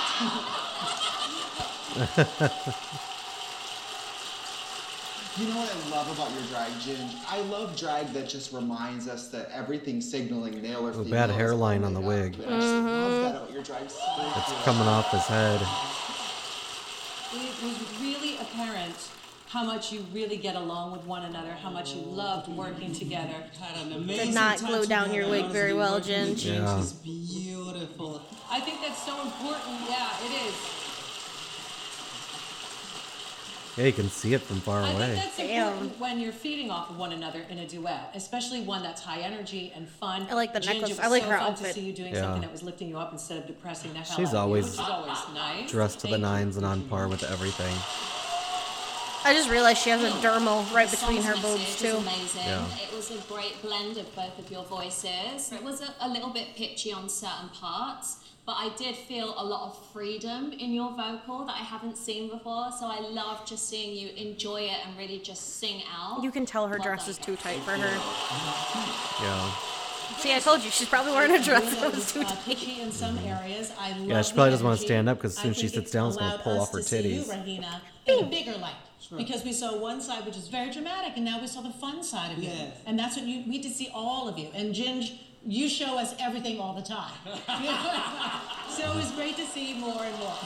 You 5.37 5.47
know 5.47 5.57
what 5.57 5.73
I 5.73 5.89
love 5.95 6.11
about 6.11 6.29
your 6.33 6.43
drag, 6.49 6.71
Ginge? 6.81 7.09
I 7.29 7.39
love 7.43 7.77
drag 7.77 8.07
that 8.13 8.27
just 8.27 8.51
reminds 8.51 9.07
us 9.07 9.29
that 9.29 9.49
everything 9.53 10.01
signaling 10.01 10.61
male 10.61 10.85
or 10.85 10.89
A 10.89 10.93
female. 10.93 11.09
bad 11.11 11.29
hairline 11.31 11.85
on 11.85 11.93
the 11.93 12.01
only 12.01 12.15
wig. 12.31 12.33
up. 12.41 12.45
And 12.47 12.55
I 12.55 12.59
just 12.59 12.73
love 12.73 13.21
that 13.21 13.35
about 13.37 13.51
your 13.53 13.63
drag. 13.63 13.89
So 13.89 13.97
It's 14.35 14.63
coming 14.65 14.87
off 14.87 15.09
his 15.11 15.21
head. 15.23 15.61
It 17.33 17.63
was 17.63 18.01
really 18.01 18.37
apparent 18.39 18.95
how 19.47 19.63
much 19.63 19.93
you 19.93 20.05
really 20.13 20.35
get 20.37 20.55
along 20.55 20.91
with 20.91 21.05
one 21.05 21.23
another, 21.23 21.51
how 21.51 21.69
much 21.69 21.93
you 21.95 22.01
loved 22.01 22.49
working 22.49 22.93
together. 22.93 23.35
Did 24.07 24.33
not 24.33 24.59
glue 24.59 24.85
down 24.85 25.13
your 25.13 25.29
wig 25.29 25.45
very 25.47 25.73
well, 25.73 26.01
Ginge. 26.01 26.43
Yeah. 26.45 26.77
It's 26.79 26.91
beautiful. 26.91 28.21
I 28.51 28.59
think 28.59 28.81
that's 28.81 29.01
so 29.05 29.21
important. 29.21 29.79
Yeah, 29.89 30.09
it 30.25 30.47
is. 30.47 30.55
Yeah, 33.77 33.85
you 33.85 33.93
can 33.93 34.09
see 34.09 34.33
it 34.33 34.41
from 34.41 34.57
far 34.59 34.81
I 34.81 34.87
think 34.87 34.97
away. 34.97 35.15
that's 35.15 35.39
important 35.39 35.97
when 35.99 36.19
you're 36.19 36.33
feeding 36.33 36.69
off 36.69 36.89
of 36.89 36.97
one 36.97 37.13
another 37.13 37.41
in 37.49 37.59
a 37.59 37.67
duet, 37.67 38.11
especially 38.15 38.61
one 38.61 38.83
that's 38.83 39.01
high 39.01 39.21
energy 39.21 39.71
and 39.75 39.87
fun. 39.87 40.27
I 40.29 40.33
like 40.33 40.53
the 40.53 40.59
Ginger, 40.59 40.81
necklace. 40.81 40.99
it 40.99 41.03
I 41.03 41.07
was 41.07 41.11
like 41.11 41.23
so 41.23 41.29
her 41.29 41.37
fun 41.37 41.51
outfit. 41.51 41.67
To 41.67 41.73
see 41.73 41.81
you 41.81 41.93
doing 41.93 42.13
Yeah. 42.13 42.21
something 42.21 42.41
that 42.41 42.51
was 42.51 42.63
lifting 42.63 42.89
you 42.89 42.97
up 42.97 43.13
instead 43.13 43.37
of 43.37 43.47
depressing 43.47 43.93
the 43.93 43.99
hell 43.99 44.17
She's 44.17 44.19
out 44.19 44.23
of 44.27 44.33
you, 44.33 44.39
always 44.39 44.65
which 44.65 44.73
is 44.73 44.79
always 44.79 45.17
nice. 45.33 45.71
Dressed 45.71 45.99
to 46.01 46.07
the 46.07 46.17
nines 46.17 46.57
and 46.57 46.65
on 46.65 46.81
par 46.89 47.07
with 47.07 47.23
everything. 47.23 47.73
I 49.23 49.33
just 49.33 49.49
realized 49.49 49.79
she 49.81 49.91
has 49.91 50.03
a 50.03 50.09
dermal 50.25 50.71
right 50.73 50.89
The 50.89 50.97
between 50.97 51.21
her 51.21 51.35
boobs 51.41 51.79
too. 51.79 51.97
amazing. 51.97 52.41
Yeah. 52.43 52.65
It 52.81 52.95
was 52.95 53.11
a 53.11 53.17
great 53.31 53.61
blend 53.61 53.97
of 53.97 54.13
both 54.15 54.37
of 54.39 54.49
your 54.51 54.63
voices. 54.65 55.51
It 55.51 55.61
was 55.63 55.81
a, 55.81 55.93
a 56.01 56.09
little 56.09 56.31
bit 56.31 56.55
pitchy 56.55 56.91
on 56.91 57.07
certain 57.07 57.49
parts, 57.49 58.17
but 58.47 58.53
I 58.53 58.69
did 58.77 58.95
feel 58.95 59.35
a 59.37 59.45
lot 59.45 59.67
of 59.69 59.85
freedom 59.93 60.51
in 60.53 60.73
your 60.73 60.91
vocal 60.95 61.45
that 61.45 61.53
I 61.53 61.63
haven't 61.63 61.97
seen 61.97 62.29
before. 62.29 62.71
So 62.79 62.87
I 62.87 62.99
love 62.99 63.45
just 63.45 63.69
seeing 63.69 63.95
you 63.95 64.09
enjoy 64.15 64.61
it 64.61 64.77
and 64.87 64.97
really 64.97 65.19
just 65.19 65.59
sing 65.59 65.83
out. 65.95 66.23
You 66.23 66.31
can 66.31 66.47
tell 66.47 66.67
her 66.67 66.79
dress 66.79 67.07
is 67.07 67.19
too 67.19 67.35
tight 67.35 67.59
for 67.59 67.71
her. 67.71 67.93
Yeah. 69.23 69.51
See, 70.17 70.33
I 70.35 70.39
told 70.39 70.63
you 70.63 70.71
she's 70.71 70.89
probably 70.89 71.13
wearing 71.13 71.31
a 71.39 71.43
dress 71.43 71.73
that 71.79 71.93
was 71.93 72.11
too 72.11 72.21
Uh, 72.21 72.35
pitchy 72.43 72.81
in 72.81 72.91
some 72.91 73.17
areas. 73.19 73.71
I 73.79 73.91
love 73.97 74.07
Yeah, 74.07 74.21
she 74.23 74.31
the 74.31 74.35
probably 74.35 74.51
doesn't 74.51 74.65
want 74.65 74.79
to 74.79 74.83
energy. 74.83 74.87
stand 74.87 75.09
up 75.09 75.17
because 75.17 75.33
as 75.33 75.37
I 75.37 75.41
soon 75.43 75.51
as 75.51 75.57
she 75.57 75.67
think 75.69 75.73
sits 75.83 75.91
down, 75.91 76.07
it's 76.09 76.17
going 76.17 76.29
to 76.31 76.35
allowed 76.37 76.43
pull 76.43 76.53
us 76.61 76.67
off 76.67 76.71
her 76.73 76.79
to 76.79 76.83
see 76.83 77.07
you, 77.15 77.21
titties. 77.21 77.29
Rahina, 77.29 77.81
in 78.07 78.19
a 78.25 78.27
bigger 78.27 78.57
light. 78.57 78.73
Because 79.17 79.43
we 79.43 79.51
saw 79.51 79.77
one 79.77 79.99
side 79.99 80.25
which 80.25 80.37
is 80.37 80.47
very 80.47 80.71
dramatic, 80.71 81.13
and 81.17 81.25
now 81.25 81.39
we 81.41 81.47
saw 81.47 81.61
the 81.61 81.69
fun 81.73 82.01
side 82.03 82.31
of 82.31 82.37
you. 82.41 82.49
Yes. 82.49 82.77
And 82.85 82.97
that's 82.97 83.17
what 83.17 83.25
you 83.25 83.39
we 83.43 83.45
need 83.51 83.63
to 83.63 83.69
see 83.69 83.89
all 83.93 84.29
of 84.29 84.37
you. 84.37 84.47
And 84.53 84.73
Ginge, 84.73 85.19
you 85.45 85.67
show 85.67 85.97
us 85.99 86.15
everything 86.19 86.59
all 86.59 86.73
the 86.73 86.81
time. 86.81 87.11
so 88.69 88.89
it 88.89 88.95
was 88.95 89.11
great 89.11 89.35
to 89.35 89.45
see 89.47 89.73
more 89.73 90.01
and 90.03 90.17
more. 90.17 90.37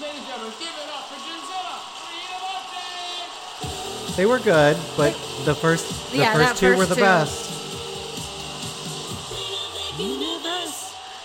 Ladies 0.00 0.18
and 0.18 0.26
gentlemen, 0.26 0.52
give 0.58 0.74
it 0.82 0.88
up 0.90 1.04
for 1.06 1.18
Ginzilla. 1.26 1.76
Rita 2.10 2.38
Monte. 4.08 4.16
They 4.16 4.26
were 4.26 4.38
good, 4.40 4.76
but 4.96 5.12
the 5.44 5.54
first 5.54 6.10
the 6.10 6.18
Yeah, 6.18 6.34
first 6.34 6.58
two 6.60 6.76
were 6.76 6.86
the 6.86 6.94
two. 6.96 7.00
best. 7.02 7.46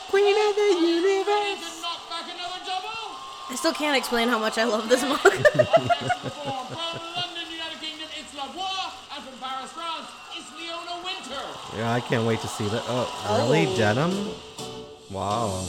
Queen 0.09 0.35
of 0.49 0.55
the 0.55 0.61
Ready 0.61 0.87
universe. 0.87 1.59
to 1.59 1.81
knock 1.81 2.09
back 2.09 2.25
another 2.31 2.61
double? 2.65 3.15
I 3.55 3.57
still 3.57 3.71
can't 3.71 3.95
explain 3.95 4.27
how 4.27 4.37
much 4.37 4.57
I 4.57 4.65
love 4.65 4.89
this 4.89 5.01
mug. 5.01 5.17
From 5.21 5.31
London, 5.31 5.47
United 7.49 7.79
Kingdom, 7.79 8.09
it's 8.19 8.35
La 8.35 8.47
Voix. 8.47 8.91
And 9.15 9.23
from 9.23 9.39
Paris, 9.39 9.71
France, 9.71 10.07
it's 10.35 10.51
Leona 10.59 11.01
Winter. 11.05 11.39
Yeah, 11.77 11.93
I 11.93 12.01
can't 12.01 12.27
wait 12.27 12.41
to 12.41 12.49
see 12.49 12.67
that. 12.67 12.83
Oh, 12.85 13.25
oh. 13.29 13.49
really? 13.49 13.73
Denim? 13.77 14.11
Wow. 15.09 15.65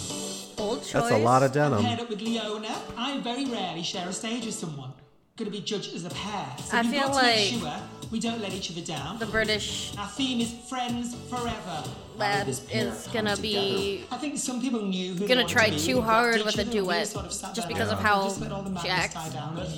Bold 0.56 0.80
choice. 0.80 0.94
That's 0.94 1.12
a 1.12 1.18
lot 1.18 1.44
of 1.44 1.52
denim. 1.52 1.84
Paired 1.84 2.00
up 2.00 2.08
with 2.08 2.20
Leona, 2.20 2.74
I 2.96 3.20
very 3.20 3.44
rarely 3.44 3.84
share 3.84 4.08
a 4.08 4.12
stage 4.12 4.44
with 4.44 4.56
someone. 4.56 4.92
Going 5.36 5.52
to 5.52 5.56
be 5.56 5.62
judged 5.62 5.94
as 5.94 6.04
a 6.06 6.10
pair. 6.10 6.44
So 6.64 6.78
I 6.78 6.82
we've 6.82 6.90
feel 6.90 7.02
got 7.02 7.20
to 7.20 7.24
make 7.24 7.52
like 7.52 7.60
sure 7.60 7.82
we 8.10 8.20
don't 8.20 8.40
let 8.40 8.52
each 8.52 8.70
other 8.70 8.80
down. 8.80 9.18
The 9.18 9.26
British 9.26 9.96
Our 9.98 10.06
theme 10.08 10.40
is 10.40 10.52
friends 10.68 11.14
forever. 11.28 11.84
lad 12.16 12.48
is 12.48 13.08
gonna 13.12 13.36
be 13.36 14.04
I 14.10 14.16
think 14.16 14.38
some 14.38 14.60
people 14.60 14.82
knew 14.82 15.14
who 15.14 15.20
they 15.20 15.26
gonna 15.26 15.46
try 15.46 15.70
to 15.70 15.78
too 15.78 16.00
hard 16.00 16.44
with 16.44 16.58
a 16.58 16.62
other 16.62 16.62
and 16.62 16.70
we 16.70 16.78
duet 16.78 17.08
sort 17.08 17.26
of 17.26 17.30
just 17.32 17.56
down 17.56 17.68
because 17.68 17.90
of 17.90 17.98
how 17.98 18.24
just 18.24 18.40
let 18.40 18.52
all 18.52 18.62
the 18.62 18.80
she 18.80 18.88
acts. 18.88 19.16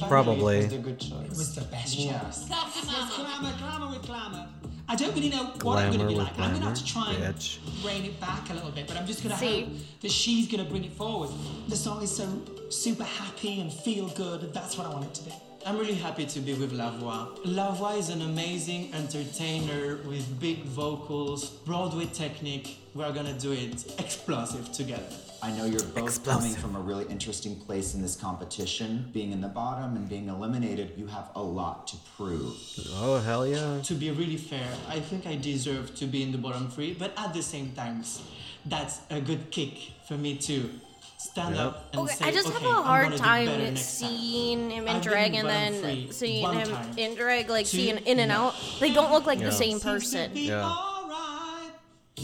Probably. 0.09 0.59
It 0.59 1.31
was 1.31 1.55
the 1.55 1.63
best 1.63 1.97
choice. 1.97 2.49
Glamour, 2.49 3.55
glamour 3.59 3.91
with 3.91 4.07
glamour. 4.07 4.49
I 4.91 4.97
don't 4.97 5.15
really 5.15 5.29
know 5.29 5.45
what 5.63 5.79
I'm 5.79 5.93
going 5.93 6.01
to 6.01 6.07
be 6.07 6.15
like. 6.15 6.31
with 6.31 6.41
I'm 6.41 6.51
going 6.51 6.63
to 6.63 6.69
have 6.69 6.79
to 6.79 6.85
try 6.85 7.13
and 7.13 7.35
bitch. 7.35 7.59
rein 7.85 8.07
it 8.07 8.19
back 8.21 8.49
a 8.49 8.55
little 8.55 8.71
bit, 8.71 8.87
but 8.89 8.97
I'm 8.97 9.07
just 9.07 9.23
going 9.23 9.35
to 9.35 9.39
See? 9.39 9.65
hope 9.65 9.73
that 10.01 10.11
she's 10.11 10.49
going 10.49 10.65
to 10.65 10.71
bring 10.71 10.83
it 10.85 10.93
forward. 10.93 11.29
The 11.69 11.77
song 11.77 12.03
is 12.03 12.17
so 12.17 12.27
super 12.71 13.05
happy 13.05 13.61
and 13.61 13.71
feel 13.71 14.09
good. 14.09 14.55
That's 14.55 14.79
what 14.79 14.87
I 14.87 14.91
want 14.91 15.05
it 15.05 15.15
to 15.15 15.25
be. 15.25 15.33
I'm 15.67 15.77
really 15.77 15.95
happy 15.95 16.25
to 16.25 16.41
be 16.41 16.55
with 16.55 16.73
La 16.73 16.91
Voix. 16.91 17.27
Lavoie 17.45 17.99
is 17.99 18.09
an 18.11 18.23
amazing 18.23 18.95
entertainer 18.95 19.99
with 20.07 20.41
big 20.41 20.65
vocals, 20.65 21.51
Broadway 21.51 22.07
technique. 22.07 22.79
We're 22.95 23.13
gonna 23.13 23.35
do 23.35 23.53
it 23.53 23.99
explosive 23.99 24.73
together. 24.73 25.17
I 25.43 25.51
know 25.53 25.67
you're 25.67 25.83
both 25.83 26.25
coming 26.25 26.55
from 26.55 26.75
a 26.75 26.81
really 26.81 27.05
interesting 27.07 27.57
place 27.57 27.95
in 27.95 28.03
this 28.03 28.17
competition. 28.17 29.11
Being 29.13 29.33
in 29.33 29.41
the 29.41 29.49
bottom 29.49 29.97
and 29.97 30.09
being 30.09 30.29
eliminated, 30.29 30.95
you 30.97 31.07
have 31.07 31.31
a 31.35 31.43
lot 31.43 31.87
to 31.89 31.97
prove. 32.17 32.57
Oh, 32.95 33.21
hell 33.25 33.47
yeah. 33.47 33.81
To 33.83 33.95
be 33.95 34.11
really 34.11 34.37
fair, 34.37 34.69
I 34.89 35.01
think 35.01 35.27
I 35.27 35.37
deserve 35.37 35.95
to 35.97 36.07
be 36.07 36.23
in 36.23 36.33
the 36.33 36.39
bottom 36.39 36.69
three, 36.71 36.95
but 36.95 37.13
at 37.17 37.35
the 37.35 37.43
same 37.43 37.73
time, 37.73 38.03
that's 38.65 39.01
a 39.11 39.21
good 39.21 39.51
kick 39.51 39.93
for 40.07 40.15
me 40.15 40.37
to 40.39 40.71
stand 41.39 41.57
Yep. 41.57 41.65
up 41.67 41.89
and 41.93 42.01
Okay, 42.03 42.15
say, 42.15 42.25
I 42.27 42.31
just 42.33 42.49
okay, 42.49 42.59
have 42.59 42.65
a 42.65 42.77
I'm 42.79 42.85
hard 42.85 43.05
gonna 43.05 43.17
do 43.17 43.23
better 43.23 43.47
time 43.47 43.75
next 43.75 44.01
time." 44.01 44.09
seeing 44.11 44.71
him 44.71 44.89
in 44.89 44.97
I've 44.97 45.03
drag 45.03 45.35
and 45.35 45.49
then 45.49 46.13
seeing 46.13 46.53
him 46.53 46.69
time. 46.69 46.99
in 46.99 47.15
drag, 47.15 47.49
like 47.49 47.67
Two, 47.67 47.77
seeing 47.79 47.97
in 47.99 48.19
and 48.21 48.33
out. 48.33 48.55
They 48.81 48.93
don't 48.93 49.13
look 49.13 49.27
like 49.27 49.39
Yeah. 49.39 49.47
the 49.47 49.53
same 49.53 49.81
person. 49.81 50.31
Yeah. 50.35 50.75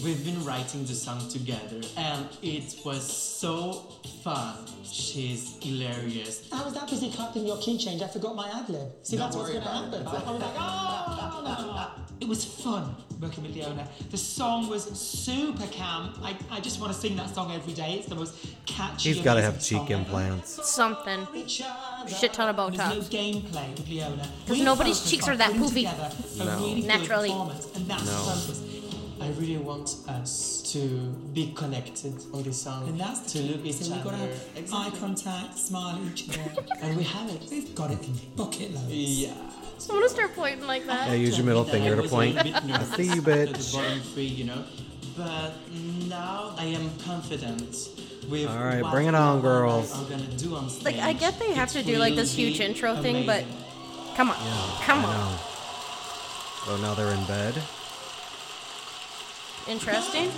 We've 0.03 0.24
been 0.24 0.44
writing 0.44 0.85
the 0.87 0.94
song 0.94 1.29
together, 1.31 1.81
and 1.96 2.27
it 2.42 2.74
was 2.85 3.05
so 3.05 3.92
fun. 4.24 4.57
She's 4.83 5.55
hilarious. 5.62 6.48
I 6.50 6.64
was 6.64 6.74
that 6.74 6.90
busy 6.90 7.11
clapping 7.12 7.46
your 7.46 7.59
key 7.59 7.79
change, 7.79 8.03
I 8.03 8.09
forgot 8.09 8.35
my 8.35 8.48
ad 8.48 8.68
lib. 8.68 8.88
See, 9.05 9.16
Don't 9.16 9.27
that's 9.27 9.37
what's 9.37 9.50
going 9.50 9.62
to 9.62 9.68
about 9.70 9.94
it. 9.94 10.03
happen. 10.03 10.07
I 10.09 10.33
was 10.33 10.42
like, 10.42 10.53
oh, 10.59 11.42
no, 11.44 11.72
no. 11.74 11.87
It 12.20 12.29
was 12.29 12.44
fun 12.44 12.96
working 13.25 13.43
with 13.45 13.55
Leona. 13.57 13.89
The 14.11 14.17
song 14.17 14.69
was 14.69 14.85
super 14.99 15.67
calm. 15.69 16.13
I, 16.23 16.37
I 16.51 16.61
just 16.61 16.81
want 16.81 16.93
to 16.93 16.99
sing 16.99 17.17
that 17.17 17.35
song 17.35 17.51
every 17.53 17.73
day. 17.73 17.95
It's 17.95 18.07
the 18.07 18.15
most 18.15 18.35
catchy. 18.67 19.13
He's 19.13 19.23
got 19.23 19.35
to 19.35 19.43
have 19.43 19.55
cheek 19.59 19.79
song 19.79 19.93
ever. 19.93 20.01
implants. 20.01 20.71
Something. 20.71 21.27
Shit 21.49 22.33
ton 22.33 22.49
of 22.51 22.57
There's 22.57 22.79
no 22.79 22.85
Botox. 22.85 23.09
gameplay 23.09 23.69
with 23.77 23.89
Leona. 23.89 24.29
'Cause 24.47 24.59
We 24.59 24.63
nobody's 24.63 25.11
cheeks 25.11 25.27
are 25.29 25.37
that 25.37 25.53
putting 25.53 25.85
poofy. 25.85 26.39
No. 26.39 26.59
really 26.59 26.83
Naturally. 26.83 27.31
and 27.31 27.87
that's 27.87 28.05
No. 28.07 28.55
I 29.21 29.29
really 29.41 29.57
want 29.57 29.97
us 30.09 30.61
to 30.73 30.79
be 31.33 31.53
connected 31.55 32.15
on 32.35 32.43
this 32.43 32.61
song. 32.63 32.89
And 32.89 33.01
that's 33.01 33.33
to 33.33 33.39
look 33.41 33.65
each 33.65 33.73
so 33.73 33.95
we've 33.95 34.05
got 34.05 34.11
to 34.11 34.17
have 34.19 34.31
Exactly. 34.57 34.75
eye 34.77 34.91
contact, 35.01 35.59
smile 35.59 35.99
each 36.13 36.29
other. 36.29 36.65
and 36.83 36.97
we 36.97 37.05
have 37.05 37.31
it. 37.31 37.43
We've 37.51 37.75
got 37.75 37.91
it 37.91 38.03
in 38.05 38.15
bucket 38.37 38.75
loads. 38.75 38.89
Yeah. 38.91 39.33
I'm 39.90 39.97
gonna 39.97 40.09
start 40.09 40.35
pointing 40.35 40.66
like 40.66 40.87
that. 40.87 41.09
Yeah, 41.09 41.14
use 41.14 41.37
your 41.37 41.47
middle 41.47 41.64
finger 41.64 41.94
to 41.97 42.03
was 42.03 42.11
a 42.11 42.14
point. 42.14 42.35
bit 42.42 42.55
I 42.55 42.83
see 42.85 43.05
you, 43.05 43.11
after 43.11 43.20
The 43.23 43.47
bitch. 43.53 43.75
bottom 43.75 44.01
three, 44.01 44.25
you 44.25 44.44
know, 44.44 44.64
but 45.16 45.53
now 46.09 46.55
I 46.59 46.64
am 46.66 46.90
confident 47.05 47.61
with. 48.31 48.49
All 48.49 48.57
right, 48.59 48.83
what 48.83 48.92
bring 48.92 49.07
it 49.07 49.12
we 49.12 49.16
on, 49.16 49.38
are 49.38 49.42
girls. 49.42 49.92
gonna 50.09 50.23
do 50.38 50.57
on 50.57 50.70
stage. 50.70 50.85
Like 50.85 50.97
I 50.99 51.12
get 51.12 51.38
they 51.38 51.53
have 51.53 51.70
to 51.73 51.83
do 51.83 51.99
like 51.99 52.11
will 52.11 52.16
this 52.16 52.35
huge 52.35 52.59
be 52.59 52.64
intro 52.64 52.97
thing, 52.97 53.27
but 53.27 53.42
amazing. 53.42 53.64
come 54.16 54.31
on, 54.31 54.37
come 54.83 55.01
I 55.01 55.05
on. 55.05 55.33
know. 55.33 55.38
Oh, 56.66 56.79
now 56.81 56.94
they're 56.94 57.12
in 57.14 57.25
bed. 57.27 57.55
Interesting. 59.68 60.31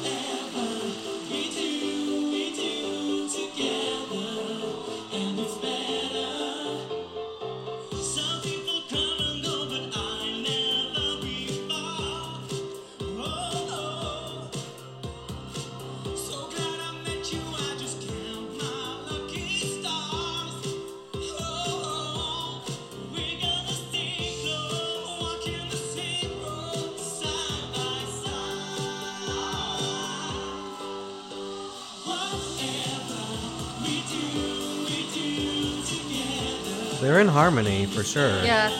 They're 37.06 37.20
in 37.20 37.28
harmony 37.28 37.86
for 37.86 38.02
sure. 38.02 38.42
Yeah. 38.42 38.68
Mm. 38.68 38.72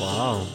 Wow. 0.00 0.46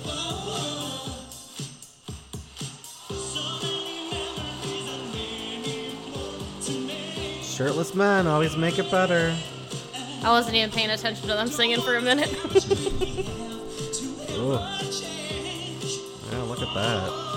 Shirtless 7.44 7.94
men 7.94 8.26
always 8.26 8.58
make 8.58 8.80
it 8.80 8.90
better. 8.90 9.36
I 10.24 10.32
wasn't 10.32 10.56
even 10.56 10.72
paying 10.72 10.90
attention 10.90 11.28
to 11.28 11.36
them 11.36 11.48
singing 11.48 11.80
for 11.82 11.98
a 11.98 12.02
minute. 12.02 12.34
Yeah, 16.32 16.42
look 16.44 16.62
at 16.62 16.74
that. 16.74 17.33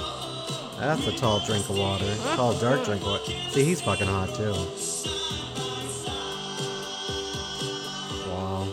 That's 0.78 1.06
a 1.06 1.12
tall 1.12 1.40
drink 1.40 1.68
of 1.70 1.78
water. 1.78 2.14
Tall, 2.36 2.52
dark 2.58 2.84
drink 2.84 3.00
of 3.02 3.08
water. 3.08 3.32
See, 3.50 3.64
he's 3.64 3.80
fucking 3.80 4.06
hot 4.06 4.34
too. 4.34 4.52
Wow. 8.28 8.68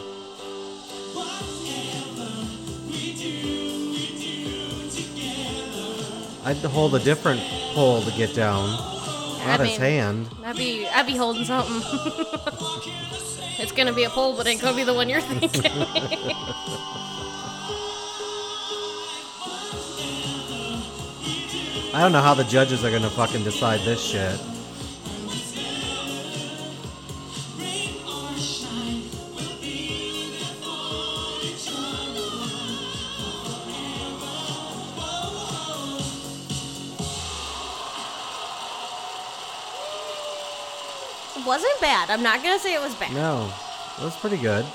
I'd 6.46 6.58
hold 6.58 6.94
a 6.96 7.00
different 7.00 7.40
pole 7.74 8.02
to 8.02 8.12
get 8.12 8.36
down. 8.36 8.70
Not 9.46 9.62
I 9.62 9.66
his 9.66 9.78
hand. 9.78 10.30
I'd 10.44 10.58
be, 10.58 10.86
I'd 10.88 11.08
be 11.08 11.16
holding 11.16 11.46
something. 11.46 11.82
it's 13.60 13.72
gonna 13.72 13.94
be 13.94 14.04
a 14.04 14.10
pole, 14.10 14.36
but 14.36 14.46
it 14.46 14.52
ain't 14.52 14.62
gonna 14.62 14.76
be 14.76 14.84
the 14.84 14.94
one 14.94 15.08
you're 15.10 15.22
thinking. 15.22 15.72
I 21.94 22.02
don't 22.02 22.12
know 22.12 22.22
how 22.22 22.34
the 22.34 22.44
judges 22.44 22.84
are 22.84 22.90
gonna 22.90 23.08
fucking 23.08 23.44
decide 23.44 23.82
this 23.82 24.02
shit. 24.02 24.40
it 41.36 41.46
wasn't 41.46 41.80
bad. 41.80 42.10
I'm 42.10 42.24
not 42.24 42.42
gonna 42.42 42.58
say 42.58 42.74
it 42.74 42.82
was 42.82 42.96
bad. 42.96 43.14
No, 43.14 43.54
it 44.00 44.04
was 44.04 44.16
pretty 44.16 44.38
good. 44.38 44.66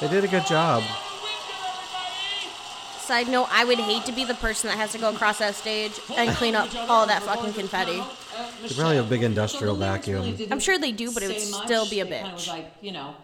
They 0.00 0.08
did 0.08 0.24
a 0.24 0.28
good 0.28 0.46
job. 0.46 0.82
Side 3.10 3.26
note, 3.26 3.48
I 3.50 3.64
would 3.64 3.80
hate 3.80 4.04
to 4.04 4.12
be 4.12 4.24
the 4.24 4.36
person 4.36 4.70
that 4.70 4.76
has 4.76 4.92
to 4.92 4.98
go 4.98 5.10
across 5.12 5.38
that 5.38 5.56
stage 5.56 5.98
and 6.16 6.30
clean 6.36 6.54
up 6.54 6.72
all 6.88 7.08
that 7.08 7.24
fucking 7.24 7.54
confetti. 7.54 8.00
They 8.62 8.72
probably 8.76 8.94
have 8.94 9.06
a 9.06 9.10
big 9.10 9.24
industrial 9.24 9.74
vacuum. 9.74 10.36
I'm 10.48 10.60
sure 10.60 10.78
they 10.78 10.92
do, 10.92 11.10
but 11.12 11.24
it 11.24 11.28
would 11.30 11.40
still 11.40 11.90
be 11.90 11.98
a 11.98 12.04
It 12.04 12.22
kind 12.22 12.34
of 12.34 12.46
like, 12.46 12.72
you 12.80 12.92
know, 12.92 13.16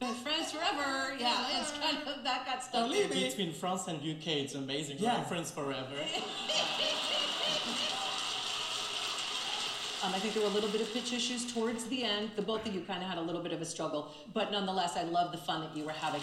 best 0.00 0.20
friends 0.20 0.50
forever. 0.50 1.14
Yeah, 1.20 1.60
it's 1.60 1.72
kind 1.72 1.98
of 2.08 2.24
that 2.24 2.46
got 2.46 2.64
stuck 2.64 2.90
in 2.90 3.10
me. 3.10 3.28
Between 3.28 3.52
France 3.52 3.86
and 3.88 3.98
UK, 3.98 4.28
it's 4.28 4.54
amazing. 4.54 4.96
Yeah. 4.98 5.18
We're 5.18 5.24
friends 5.26 5.50
forever. 5.50 5.76
Um, 10.04 10.14
I 10.14 10.20
think 10.20 10.32
there 10.32 10.44
were 10.44 10.48
a 10.48 10.52
little 10.52 10.70
bit 10.70 10.80
of 10.80 10.94
pitch 10.94 11.12
issues 11.12 11.52
towards 11.52 11.84
the 11.86 12.04
end. 12.04 12.30
The 12.36 12.42
both 12.42 12.64
of 12.64 12.72
you 12.72 12.82
kind 12.82 13.02
of 13.02 13.08
had 13.08 13.18
a 13.18 13.20
little 13.20 13.42
bit 13.42 13.50
of 13.50 13.60
a 13.60 13.64
struggle, 13.64 14.14
but 14.32 14.52
nonetheless, 14.52 14.96
I 14.96 15.02
love 15.02 15.32
the 15.32 15.38
fun 15.38 15.60
that 15.62 15.76
you 15.76 15.82
were 15.82 15.90
having. 15.90 16.20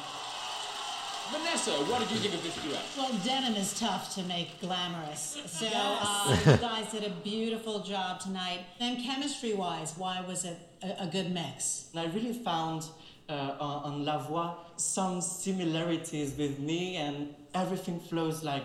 Vanessa, 1.32 1.72
what 1.92 2.00
did 2.02 2.12
you 2.12 2.18
think 2.18 2.34
of 2.36 2.44
this 2.44 2.56
duet? 2.64 2.82
Well, 2.98 3.12
denim 3.24 3.56
is 3.56 3.78
tough 3.80 4.14
to 4.16 4.24
make 4.24 4.60
glamorous. 4.62 5.38
So 5.48 5.68
uh, 5.74 6.38
you 6.46 6.58
guys 6.58 6.92
did 6.92 7.04
a 7.06 7.10
beautiful 7.24 7.80
job 7.80 8.20
tonight. 8.20 8.60
Then 8.80 9.02
chemistry-wise, 9.02 9.94
why 9.98 10.22
was 10.28 10.46
it 10.46 10.58
a, 10.84 11.04
a 11.04 11.08
good 11.08 11.32
mix? 11.32 11.88
I 11.96 12.06
really 12.06 12.34
found 12.34 12.86
uh, 13.30 13.56
on, 13.60 13.84
on 13.94 14.06
La 14.06 14.18
Voix 14.20 14.52
some 14.78 15.22
similarities 15.22 16.36
with 16.38 16.60
me, 16.60 16.98
and 16.98 17.34
everything 17.54 18.00
flows 18.00 18.44
like 18.44 18.64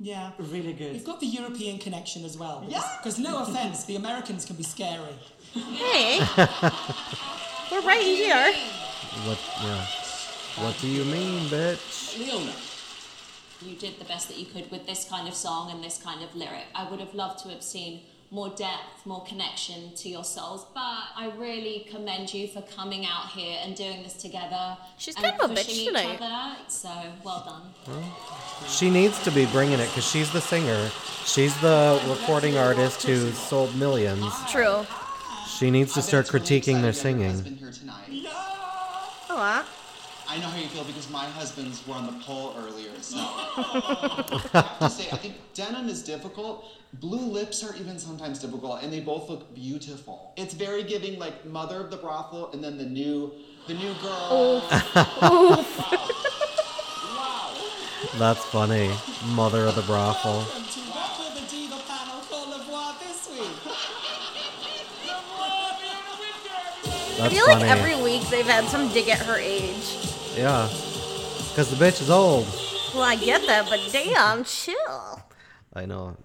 Yeah. 0.00 0.32
really 0.38 0.72
good. 0.74 0.94
You've 0.94 1.04
got 1.12 1.20
the 1.20 1.26
European 1.40 1.78
connection 1.78 2.24
as 2.24 2.36
well. 2.36 2.64
Yeah. 2.68 2.82
Because 2.98 3.18
no 3.18 3.42
offense, 3.42 3.84
the 3.84 3.96
Americans 3.96 4.44
can 4.44 4.56
be 4.56 4.64
scary. 4.64 5.16
Hey, 5.54 6.18
we're 7.70 7.82
right 7.82 8.02
here. 8.02 8.52
What? 9.26 9.38
Yeah. 9.62 9.86
What 10.56 10.78
do 10.80 10.86
you 10.86 11.04
mean, 11.04 11.48
bitch? 11.48 12.18
Leona. 12.18 12.52
You 13.60 13.76
did 13.76 13.98
the 13.98 14.04
best 14.04 14.28
that 14.28 14.38
you 14.38 14.46
could 14.46 14.70
with 14.70 14.86
this 14.86 15.04
kind 15.08 15.26
of 15.26 15.34
song 15.34 15.70
and 15.70 15.82
this 15.82 16.00
kind 16.02 16.22
of 16.22 16.34
lyric. 16.36 16.66
I 16.74 16.88
would 16.88 17.00
have 17.00 17.14
loved 17.14 17.40
to 17.44 17.48
have 17.48 17.62
seen 17.62 18.02
more 18.30 18.48
depth, 18.50 19.04
more 19.04 19.24
connection 19.24 19.94
to 19.94 20.08
your 20.08 20.24
souls, 20.24 20.66
but 20.74 20.80
I 20.80 21.32
really 21.38 21.86
commend 21.90 22.32
you 22.32 22.48
for 22.48 22.62
coming 22.62 23.04
out 23.06 23.30
here 23.30 23.58
and 23.62 23.74
doing 23.76 24.02
this 24.02 24.14
together. 24.14 24.76
She's 24.98 25.16
and 25.16 25.24
kind 25.24 25.40
of 25.40 25.50
a 25.50 25.54
pushing 25.54 25.66
bitch 25.66 25.78
each 25.78 25.86
tonight. 25.88 26.20
Other, 26.20 26.56
so 26.68 26.90
well 27.24 27.62
done. 27.86 28.02
She 28.68 28.90
needs 28.90 29.22
to 29.24 29.30
be 29.30 29.46
bringing 29.46 29.78
it 29.78 29.86
because 29.88 30.08
she's 30.08 30.32
the 30.32 30.40
singer. 30.40 30.90
She's 31.24 31.58
the 31.60 32.00
recording 32.08 32.56
artist 32.56 33.02
who 33.02 33.30
sold 33.32 33.74
millions. 33.76 34.32
True. 34.50 34.86
She 35.48 35.70
needs 35.70 35.94
to 35.94 36.02
start 36.02 36.26
critiquing 36.26 36.80
their 36.82 36.92
singing. 36.92 37.30
husband 37.30 37.58
here 37.58 37.70
tonight. 37.70 38.26
Aw. 39.30 39.66
I 40.34 40.38
know 40.38 40.48
how 40.48 40.58
you 40.58 40.66
feel 40.66 40.82
because 40.82 41.08
my 41.10 41.26
husbands 41.26 41.86
were 41.86 41.94
on 41.94 42.06
the 42.06 42.12
poll 42.24 42.56
earlier, 42.58 42.90
so. 43.00 43.18
I 43.20 44.42
have 44.52 44.78
to 44.80 44.90
say, 44.90 45.08
I 45.12 45.16
think 45.16 45.34
denim 45.54 45.88
is 45.88 46.02
difficult. 46.02 46.64
Blue 46.94 47.30
lips 47.30 47.62
are 47.62 47.72
even 47.76 48.00
sometimes 48.00 48.40
difficult, 48.40 48.82
and 48.82 48.92
they 48.92 48.98
both 48.98 49.30
look 49.30 49.54
beautiful. 49.54 50.32
It's 50.36 50.52
very 50.52 50.82
giving, 50.82 51.20
like 51.20 51.46
mother 51.46 51.78
of 51.78 51.92
the 51.92 51.98
brothel, 51.98 52.50
and 52.50 52.64
then 52.64 52.78
the 52.78 52.84
new, 52.84 53.30
the 53.68 53.74
new 53.74 53.94
girl. 54.02 54.62
That's 58.18 58.44
funny. 58.46 58.90
Mother 59.36 59.66
of 59.66 59.76
the 59.76 59.82
brothel. 59.82 60.38
Welcome 60.38 60.64
to 60.64 60.80
Rock 60.90 61.16
with 61.20 61.48
the 61.48 61.56
Diva 61.56 61.78
panel 61.86 62.20
called 62.28 62.48
La 62.48 62.58
Voix 62.64 62.92
this 63.06 63.30
week. 63.30 63.56
I 67.20 67.28
feel 67.28 67.46
funny. 67.46 67.62
like 67.62 67.70
every 67.70 68.02
week 68.02 68.22
they've 68.30 68.44
had 68.44 68.64
some 68.64 68.92
dig 68.92 69.08
at 69.08 69.20
her 69.20 69.38
age. 69.38 70.03
Yeah. 70.36 70.68
Because 71.50 71.70
the 71.70 71.76
bitch 71.84 72.00
is 72.00 72.10
old. 72.10 72.46
Well, 72.94 73.02
I 73.02 73.16
get 73.16 73.46
that, 73.46 73.68
but 73.68 73.80
damn, 73.92 74.44
chill. 74.44 75.22
I 75.74 75.86
know. 75.86 76.16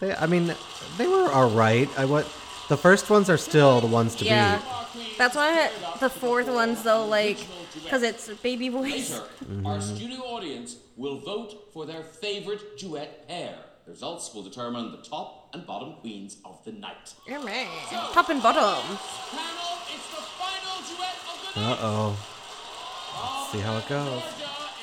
They, 0.00 0.14
I 0.14 0.26
mean, 0.26 0.54
they 0.98 1.06
were 1.06 1.28
alright. 1.32 1.88
I 1.98 2.04
what. 2.04 2.24
The 2.68 2.76
first 2.76 3.10
ones 3.10 3.28
are 3.28 3.36
still 3.36 3.80
the 3.80 3.86
ones 3.88 4.14
to 4.16 4.24
Yeah. 4.24 4.60
beat. 4.94 5.18
That's 5.18 5.34
why 5.34 5.70
the 5.98 6.08
fourth 6.08 6.48
one's 6.48 6.82
though, 6.82 7.04
like, 7.06 7.38
because 7.74 8.02
it's 8.02 8.28
baby 8.42 8.68
voice. 8.68 9.10
Later, 9.12 9.24
Mm-hmm. 9.44 9.66
our 9.66 9.80
studio 9.80 10.20
audience 10.20 10.76
will 10.96 11.18
vote 11.18 11.70
for 11.72 11.84
their 11.86 12.02
favorite 12.02 12.78
duet 12.78 13.26
pair. 13.28 13.56
The 13.86 13.90
results 13.92 14.32
will 14.34 14.42
determine 14.42 14.92
the 14.92 14.98
top 14.98 15.48
and 15.52 15.66
bottom 15.66 15.94
queens 15.94 16.36
of 16.44 16.62
the 16.64 16.72
night. 16.72 17.12
Yeah, 17.26 17.42
man. 17.42 17.66
Top 18.12 18.28
and 18.28 18.40
bottom. 18.42 18.62
Panel, 18.62 19.78
it's 19.92 20.06
the 20.14 20.22
final 20.38 20.76
duet 20.86 21.16
of 21.26 21.54
the 21.54 21.60
Uh 21.60 21.76
oh. 21.80 22.16
Let's 23.22 23.52
see 23.52 23.58
how 23.60 23.76
it 23.78 23.88
goes. 23.88 24.22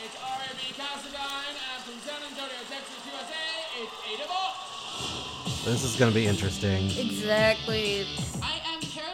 It's 0.04 0.16
Aria 0.22 0.54
B. 0.54 0.74
Cassadine, 0.74 1.56
and 1.58 1.84
from 1.84 2.00
San 2.06 2.22
Antonio, 2.22 2.62
Texas, 2.70 3.02
USA, 3.06 3.46
it's 3.82 3.96
Ada 4.14 4.28
Vox. 4.28 5.66
This 5.66 5.84
is 5.84 5.96
gonna 5.96 6.12
be 6.12 6.28
interesting. 6.28 6.86
Exactly. 6.86 8.06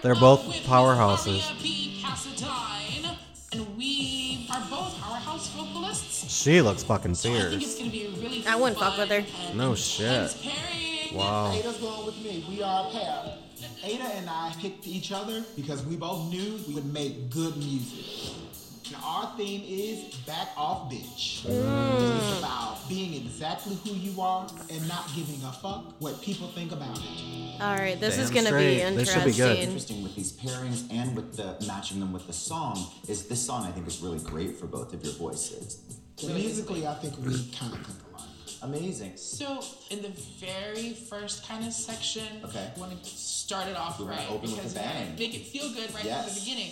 They're 0.01 0.15
both 0.15 0.43
powerhouses. 0.65 1.43
Aria 1.49 1.61
B. 1.61 2.01
Cassadine, 2.03 3.15
and 3.53 3.77
we 3.77 4.47
are 4.51 4.61
both 4.69 4.99
powerhouse. 4.99 5.49
She 6.27 6.61
looks 6.61 6.83
fucking 6.83 7.15
So 7.15 7.31
I 7.33 7.39
think 7.49 7.63
it's 7.63 7.75
fierce. 7.75 7.91
be 7.91 8.07
really 8.19 8.45
I 8.47 8.55
wouldn't 8.55 8.79
fuck 8.79 8.97
with 8.97 9.09
her. 9.09 9.23
No 9.55 9.75
shit. 9.75 10.35
Wow. 11.13 11.53
Ada's 11.53 11.77
going 11.77 12.05
with 12.05 12.17
me. 12.17 12.45
We 12.49 12.61
are 12.63 12.87
a 12.87 12.91
pair. 12.91 13.37
Ada 13.83 14.03
and 14.03 14.29
I 14.29 14.53
picked 14.59 14.87
each 14.87 15.11
other 15.11 15.43
because 15.55 15.85
we 15.85 15.95
both 15.95 16.29
knew 16.29 16.59
we 16.67 16.73
would 16.73 16.91
make 16.91 17.29
good 17.29 17.55
music. 17.57 18.33
And 18.85 18.95
our 19.03 19.31
theme 19.37 19.63
is 19.65 20.13
back 20.25 20.49
off 20.57 20.91
bitch. 20.91 21.45
Mm. 21.45 22.17
It's 22.17 22.39
about 22.39 22.77
being 22.89 23.13
exactly 23.13 23.75
who 23.83 23.91
you 23.95 24.19
are 24.21 24.45
and 24.69 24.87
not 24.87 25.07
giving 25.15 25.41
a 25.45 25.51
fuck 25.53 25.95
what 26.01 26.21
people 26.21 26.47
think 26.49 26.71
about 26.73 26.97
it. 26.97 27.61
All 27.61 27.75
right, 27.77 27.97
this 27.99 28.17
is 28.17 28.29
gonna 28.29 28.51
be 28.51 28.79
straight. 28.79 28.95
This 28.95 29.13
should 29.13 29.23
be 29.25 29.31
good. 29.31 29.57
interesting. 29.57 29.97
interesting 29.97 30.03
with 30.03 30.15
these 30.15 30.33
pairings 30.33 30.91
and 30.91 31.15
with 31.15 31.37
the 31.37 31.55
matching 31.65 31.99
them 32.01 32.11
with 32.11 32.27
the 32.27 32.33
song 32.33 32.85
is 33.07 33.25
this 33.27 33.41
song 33.45 33.65
I 33.65 33.71
think 33.71 33.87
is 33.87 34.01
really 34.01 34.19
great 34.19 34.57
for 34.57 34.65
both 34.67 34.93
of 34.93 35.03
your 35.03 35.13
voices. 35.13 35.79
So 36.17 36.27
musically, 36.29 36.85
I 36.85 36.93
think 36.95 37.15
we 37.25 37.49
kind 37.57 37.73
of 37.73 37.85
think 37.85 37.99
alike. 38.13 38.29
Amazing. 38.63 39.13
So 39.15 39.61
in 39.91 40.01
the 40.01 40.11
very 40.39 40.91
first 40.93 41.47
kind 41.47 41.65
of 41.65 41.73
section, 41.73 42.27
Okay. 42.43 42.69
we 42.75 42.81
want 42.81 43.01
to 43.03 43.09
start 43.09 43.67
it 43.67 43.75
off 43.77 43.99
We 43.99 44.05
right 44.07 44.29
open 44.29 44.41
with 44.41 44.55
because 44.55 44.73
the 44.73 44.79
we 44.81 44.85
gotta 44.85 44.99
bang. 44.99 45.15
make 45.17 45.35
it 45.35 45.47
feel 45.47 45.69
good 45.73 45.93
right 45.93 46.03
from 46.03 46.33
the 46.33 46.39
beginning. 46.39 46.71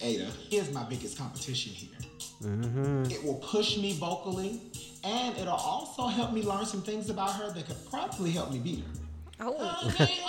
Ada 0.00 0.28
is 0.50 0.72
my 0.72 0.84
biggest 0.84 1.18
competition 1.18 1.72
here. 1.72 1.98
Mm-hmm. 2.42 3.10
It 3.10 3.24
will 3.24 3.34
push 3.36 3.78
me 3.78 3.94
vocally, 3.94 4.60
and 5.04 5.36
it'll 5.36 5.54
also 5.54 6.06
help 6.06 6.32
me 6.32 6.42
learn 6.42 6.66
some 6.66 6.82
things 6.82 7.10
about 7.10 7.32
her 7.34 7.50
that 7.52 7.66
could 7.66 7.90
probably 7.90 8.30
help 8.30 8.52
me 8.52 8.58
beat 8.58 8.84
her. 8.84 8.92
Oh. 9.40 9.94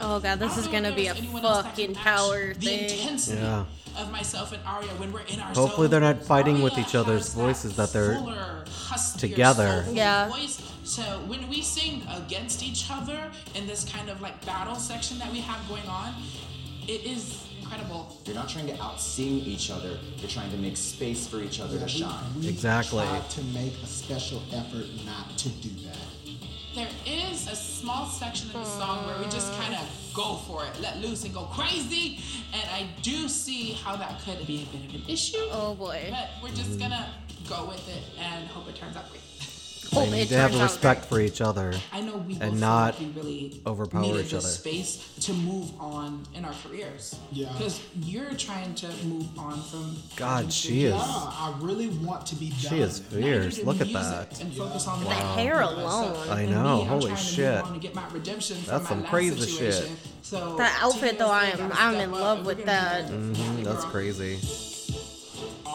Oh 0.00 0.20
god, 0.20 0.38
this 0.38 0.56
is 0.56 0.66
gonna 0.68 0.94
be 0.94 1.08
a 1.08 1.14
fucking 1.14 1.94
power 1.94 2.54
The 2.54 2.66
thing. 2.66 2.84
intensity 2.90 3.42
Yeah. 3.42 3.64
Of 3.98 4.10
myself 4.12 4.52
and 4.52 4.62
Arya 4.66 4.88
when 5.00 5.12
we're 5.12 5.22
in 5.22 5.40
our 5.40 5.52
Hopefully 5.52 5.86
zone. 5.86 5.90
they're 5.90 6.00
not 6.14 6.22
fighting 6.22 6.62
with 6.62 6.78
each 6.78 6.94
other's 6.94 7.26
has 7.26 7.34
that 7.34 7.40
voices, 7.40 7.76
that 7.76 7.92
they're 7.92 8.14
huskier, 8.66 9.18
together. 9.20 9.84
Yeah. 9.90 10.28
Voice. 10.28 10.62
So 10.84 11.02
when 11.26 11.48
we 11.48 11.60
sing 11.62 12.02
against 12.08 12.62
each 12.62 12.90
other 12.90 13.30
in 13.54 13.66
this 13.66 13.84
kind 13.90 14.08
of 14.08 14.20
like 14.20 14.44
battle 14.46 14.76
section 14.76 15.18
that 15.18 15.30
we 15.32 15.40
have 15.40 15.66
going 15.68 15.86
on, 15.86 16.14
it 16.86 17.04
is 17.04 17.44
incredible. 17.60 18.16
You're 18.24 18.34
not 18.36 18.48
trying 18.48 18.66
to 18.68 18.82
out 18.82 19.00
sing 19.00 19.38
each 19.40 19.70
other. 19.70 19.98
You're 20.18 20.30
trying 20.30 20.50
to 20.52 20.56
make 20.56 20.76
space 20.76 21.26
for 21.26 21.40
each 21.40 21.60
other 21.60 21.78
to 21.78 21.88
shine. 21.88 22.24
We 22.40 22.48
Exactly. 22.48 23.04
tried 23.04 23.28
to 23.30 23.42
make 23.44 23.74
a 23.82 23.86
special 23.86 24.42
effort 24.52 24.86
not 25.04 25.36
to 25.38 25.48
do 25.50 25.68
that. 25.86 25.96
There 26.74 26.88
is 27.06 27.48
a 27.48 27.56
small 27.56 28.06
section 28.06 28.48
of 28.48 28.54
the 28.54 28.64
song 28.64 29.06
where 29.06 29.18
we 29.18 29.24
just 29.24 29.52
kind 29.54 29.74
of 29.74 30.10
go 30.14 30.36
for 30.46 30.64
it, 30.64 30.80
let 30.80 30.98
loose 30.98 31.24
and 31.24 31.32
go 31.32 31.44
crazy. 31.44 32.20
And 32.52 32.62
I 32.70 32.86
do 33.02 33.28
see 33.28 33.72
how 33.72 33.96
that 33.96 34.20
could 34.20 34.46
be 34.46 34.62
a 34.62 34.76
bit 34.76 34.88
of 34.88 34.94
an 34.94 35.02
issue. 35.08 35.38
Oh 35.50 35.74
boy. 35.74 36.08
But 36.10 36.28
we're 36.42 36.54
just 36.54 36.78
gonna 36.78 37.08
go 37.48 37.64
with 37.66 37.88
it 37.88 38.02
and 38.18 38.46
hope 38.48 38.68
it 38.68 38.76
turns 38.76 38.96
out 38.96 39.10
great. 39.10 39.22
Hope 39.92 40.10
They 40.10 40.18
need 40.18 40.28
to 40.28 40.36
have 40.36 40.50
turns 40.50 40.62
respect 40.62 41.06
for 41.06 41.18
each 41.18 41.40
other 41.40 41.72
I 41.92 42.02
know 42.02 42.18
we 42.18 42.34
and 42.34 42.40
feel 42.42 42.52
not 42.52 42.94
like 42.94 43.00
we 43.00 43.06
really 43.20 43.62
overpower 43.66 44.02
needed 44.02 44.26
each 44.26 44.34
other. 44.34 44.46
space 44.46 45.14
to 45.20 45.32
move 45.32 45.70
on 45.80 46.26
in 46.34 46.44
our 46.44 46.52
careers. 46.62 47.18
Yeah. 47.32 47.50
Because 47.52 47.80
you're 48.02 48.34
trying 48.34 48.74
to 48.76 48.88
move 49.04 49.26
on 49.38 49.62
from. 49.62 49.96
God, 50.16 50.52
she 50.52 50.84
is. 50.84 50.94
Yeah, 50.94 51.00
I 51.00 51.56
really 51.60 51.88
want 51.88 52.26
to 52.26 52.34
be 52.36 52.50
done. 52.50 52.58
She 52.58 52.80
is 52.80 52.98
fierce. 52.98 53.62
Look 53.62 53.80
at 53.80 53.92
that. 53.94 54.40
And 54.40 54.52
focus 54.54 54.86
on 54.86 55.02
The 55.04 55.10
hair 55.10 55.62
alone. 55.62 56.28
I 56.28 56.44
know, 56.44 56.76
me, 56.76 56.82
I'm 56.82 56.88
holy 56.88 57.10
to 57.12 57.16
shit. 57.16 57.64
to 57.64 57.78
get 57.80 57.94
my 57.94 58.06
redemption 58.10 58.58
That's 58.66 58.84
my 58.84 58.90
some 58.90 59.00
last 59.02 59.10
crazy 59.10 59.50
shit. 59.50 59.90
So 60.22 60.56
That 60.56 60.78
outfit, 60.82 61.18
though, 61.18 61.30
I 61.30 61.46
am 61.46 61.72
I'm 61.72 61.94
in 61.94 62.12
love 62.12 62.44
with 62.44 62.58
we're 62.58 62.66
gonna 62.66 62.72
that. 62.72 63.08
hmm 63.08 63.62
that's 63.62 63.84
crazy. 63.86 64.67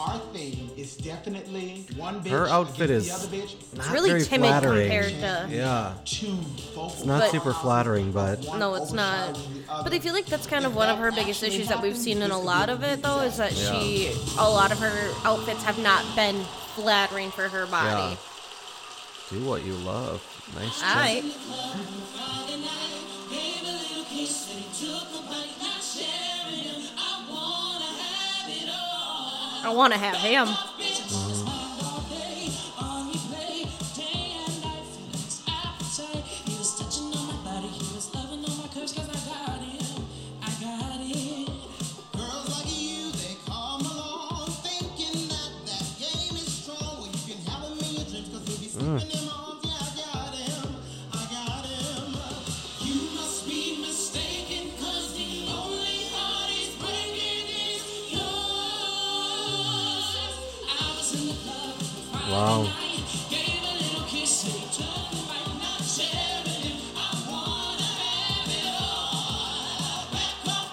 Our 0.06 0.18
theme 0.34 0.70
is 0.76 0.96
definitely 0.96 1.86
one 1.96 2.22
bitch 2.22 2.30
Her 2.30 2.46
outfit 2.48 2.90
is 2.90 3.08
the 3.08 3.14
other 3.14 3.26
bitch. 3.28 3.76
not 3.76 3.90
really 3.92 4.10
very 4.10 4.22
timid 4.22 4.48
flattering. 4.48 4.90
compared 4.90 5.08
to- 5.20 5.46
Yeah, 5.50 5.94
it's 6.02 7.04
not 7.04 7.20
But- 7.22 7.30
super 7.30 7.54
flattering, 7.54 8.12
but 8.12 8.42
No, 8.58 8.74
it's 8.74 8.92
not. 8.92 9.38
But 9.82 9.94
I 9.94 9.98
feel 10.00 10.12
like 10.12 10.26
that's 10.26 10.46
kind 10.46 10.66
of 10.66 10.74
one 10.76 10.90
of 10.90 10.98
her 10.98 11.10
biggest 11.10 11.42
issues 11.42 11.68
that 11.68 11.80
we've 11.80 11.96
seen 11.96 12.20
in 12.22 12.30
a 12.30 12.38
lot 12.38 12.68
of 12.68 12.82
it, 12.82 13.02
though, 13.02 13.20
is 13.20 13.38
that 13.38 13.54
she, 13.54 14.12
a 14.38 14.48
lot 14.48 14.72
of 14.72 14.78
her 14.78 15.10
outfits 15.24 15.62
have 15.62 15.78
not 15.78 16.04
been 16.14 16.44
flattering 16.74 17.30
for 17.30 17.48
her 17.48 17.64
yeah. 17.64 17.70
body. 17.70 18.18
Do 19.30 19.40
what 19.44 19.64
you 19.64 19.72
love. 19.74 20.22
Nice. 20.54 20.82
All 20.82 20.94
right. 20.96 21.24
I 29.64 29.70
want 29.72 29.94
to 29.94 29.98
have 29.98 30.16
him. 30.16 31.43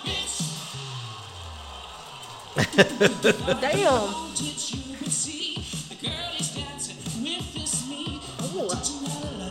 Bitch. 0.05 0.41
Damn. 3.61 4.09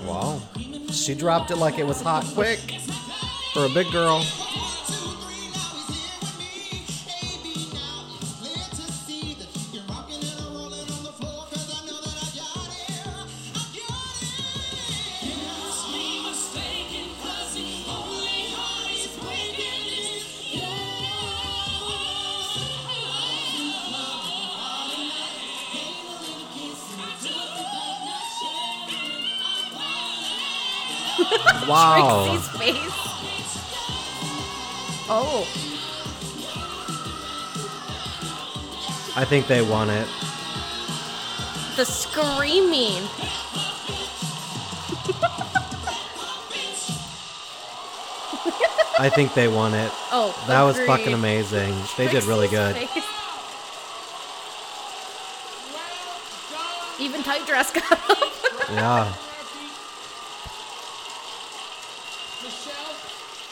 Wow. 0.07 0.43
She 0.91 1.15
dropped 1.15 1.51
it 1.51 1.57
like 1.57 1.79
it 1.79 1.87
was 1.87 2.01
hot 2.03 2.25
quick 2.35 2.59
for 3.53 3.65
a 3.67 3.69
big 3.69 3.91
girl. 3.93 4.25
Wow. 31.71 32.27
Trixie's 32.31 32.49
face. 32.59 32.97
Oh, 35.13 35.47
I 39.17 39.25
think 39.25 39.47
they 39.49 39.61
won 39.63 39.91
it. 39.91 40.07
the 41.77 41.85
screaming. 41.85 43.03
I 48.99 49.09
think 49.09 49.33
they 49.35 49.49
won 49.49 49.75
it. 49.75 49.91
Oh, 50.13 50.35
that 50.49 50.63
was 50.63 50.77
fucking 50.81 51.13
amazing. 51.15 51.73
They 51.97 52.09
did 52.09 52.25
really 52.25 52.49
good. 52.49 52.75
Face. 52.75 53.05
Even 57.01 57.23
tight 57.23 57.47
dress 57.47 57.71
got 57.71 57.93
up. 57.93 58.19
Yeah. 58.73 59.05
Michelle, 62.43 62.95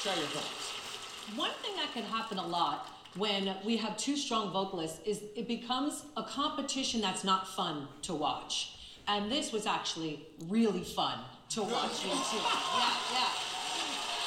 share 0.02 0.16
your 0.16 0.26
thoughts. 0.26 0.72
One 1.36 1.52
thing 1.62 1.76
that 1.76 1.92
could 1.94 2.04
happen 2.04 2.38
a 2.38 2.46
lot 2.46 2.88
when 3.18 3.54
we 3.64 3.76
have 3.76 3.96
two 3.96 4.16
strong 4.16 4.52
vocalists 4.52 5.00
is 5.06 5.22
it 5.36 5.48
becomes 5.48 6.02
a 6.16 6.22
competition 6.22 7.00
that's 7.00 7.24
not 7.24 7.46
fun 7.48 7.88
to 8.02 8.14
watch. 8.14 8.72
And 9.06 9.30
this 9.30 9.52
was 9.52 9.66
actually 9.66 10.26
really 10.48 10.84
fun 10.84 11.18
to 11.50 11.62
watch 11.62 12.04
you 12.04 12.10
two. 12.10 12.36
Yeah, 12.36 12.92
yeah. 13.12 13.28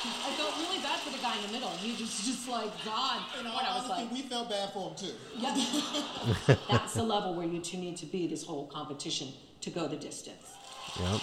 I 0.03 0.31
felt 0.31 0.57
really 0.57 0.81
bad 0.81 0.99
for 0.99 1.11
the 1.11 1.19
guy 1.19 1.35
in 1.37 1.43
the 1.45 1.53
middle. 1.53 1.69
He 1.69 1.91
was 1.91 2.25
just 2.25 2.49
like, 2.49 2.71
God. 2.83 3.21
In 3.39 3.45
all 3.45 3.53
What 3.53 3.65
I 3.65 3.77
was 3.77 3.87
like, 3.87 4.11
we 4.11 4.23
felt 4.23 4.49
bad 4.49 4.73
for 4.73 4.89
him 4.89 4.95
too. 4.95 5.13
yeah. 5.37 6.55
That's 6.69 6.95
the 6.95 7.03
level 7.03 7.35
where 7.35 7.45
you 7.45 7.59
two 7.59 7.77
need 7.77 7.97
to 7.97 8.07
be 8.07 8.25
this 8.27 8.43
whole 8.43 8.65
competition 8.65 9.27
to 9.61 9.69
go 9.69 9.87
the 9.87 9.97
distance. 9.97 10.53
Yep. 10.99 11.21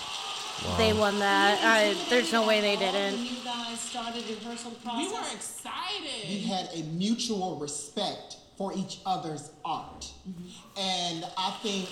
They 0.76 0.92
won 0.92 1.18
that. 1.20 1.60
I, 1.62 1.94
there's 2.10 2.32
no 2.32 2.46
way 2.46 2.60
they 2.60 2.76
didn't. 2.76 3.18
you 3.18 3.36
guys 3.44 3.78
started 3.80 4.24
rehearsal 4.28 4.72
process. 4.82 5.06
We 5.06 5.12
were 5.12 5.26
excited. 5.34 6.28
We 6.28 6.38
had 6.40 6.68
a 6.74 6.82
mutual 6.94 7.56
respect 7.56 8.36
for 8.56 8.72
each 8.76 9.00
other's 9.06 9.50
art. 9.64 10.06
And 10.76 11.24
I 11.36 11.50
think 11.62 11.88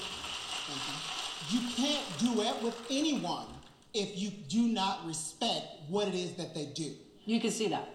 you 1.50 1.60
can't 1.76 2.04
duet 2.18 2.60
with 2.62 2.76
anyone 2.90 3.46
if 3.94 4.18
you 4.18 4.30
do 4.48 4.62
not 4.62 5.06
respect 5.06 5.64
what 5.88 6.08
it 6.08 6.14
is 6.14 6.32
that 6.34 6.54
they 6.54 6.66
do. 6.66 6.92
You 7.24 7.40
can 7.40 7.50
see 7.50 7.68
that. 7.68 7.88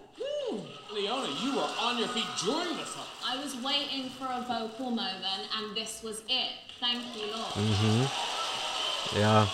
Leona, 0.92 1.28
you 1.42 1.56
were 1.56 1.68
on 1.80 1.98
your 1.98 2.08
feet 2.08 2.26
during 2.44 2.76
the 2.76 2.84
song. 2.84 3.06
I 3.24 3.42
was 3.42 3.56
waiting 3.62 4.10
for 4.10 4.26
a 4.26 4.44
vocal 4.46 4.90
moment, 4.90 5.48
and 5.56 5.74
this 5.74 6.02
was 6.02 6.22
it. 6.28 6.50
Thank 6.80 7.02
you, 7.16 7.28
Lord. 7.32 7.54
Mm-hmm. 7.54 9.18
Yeah. 9.18 9.46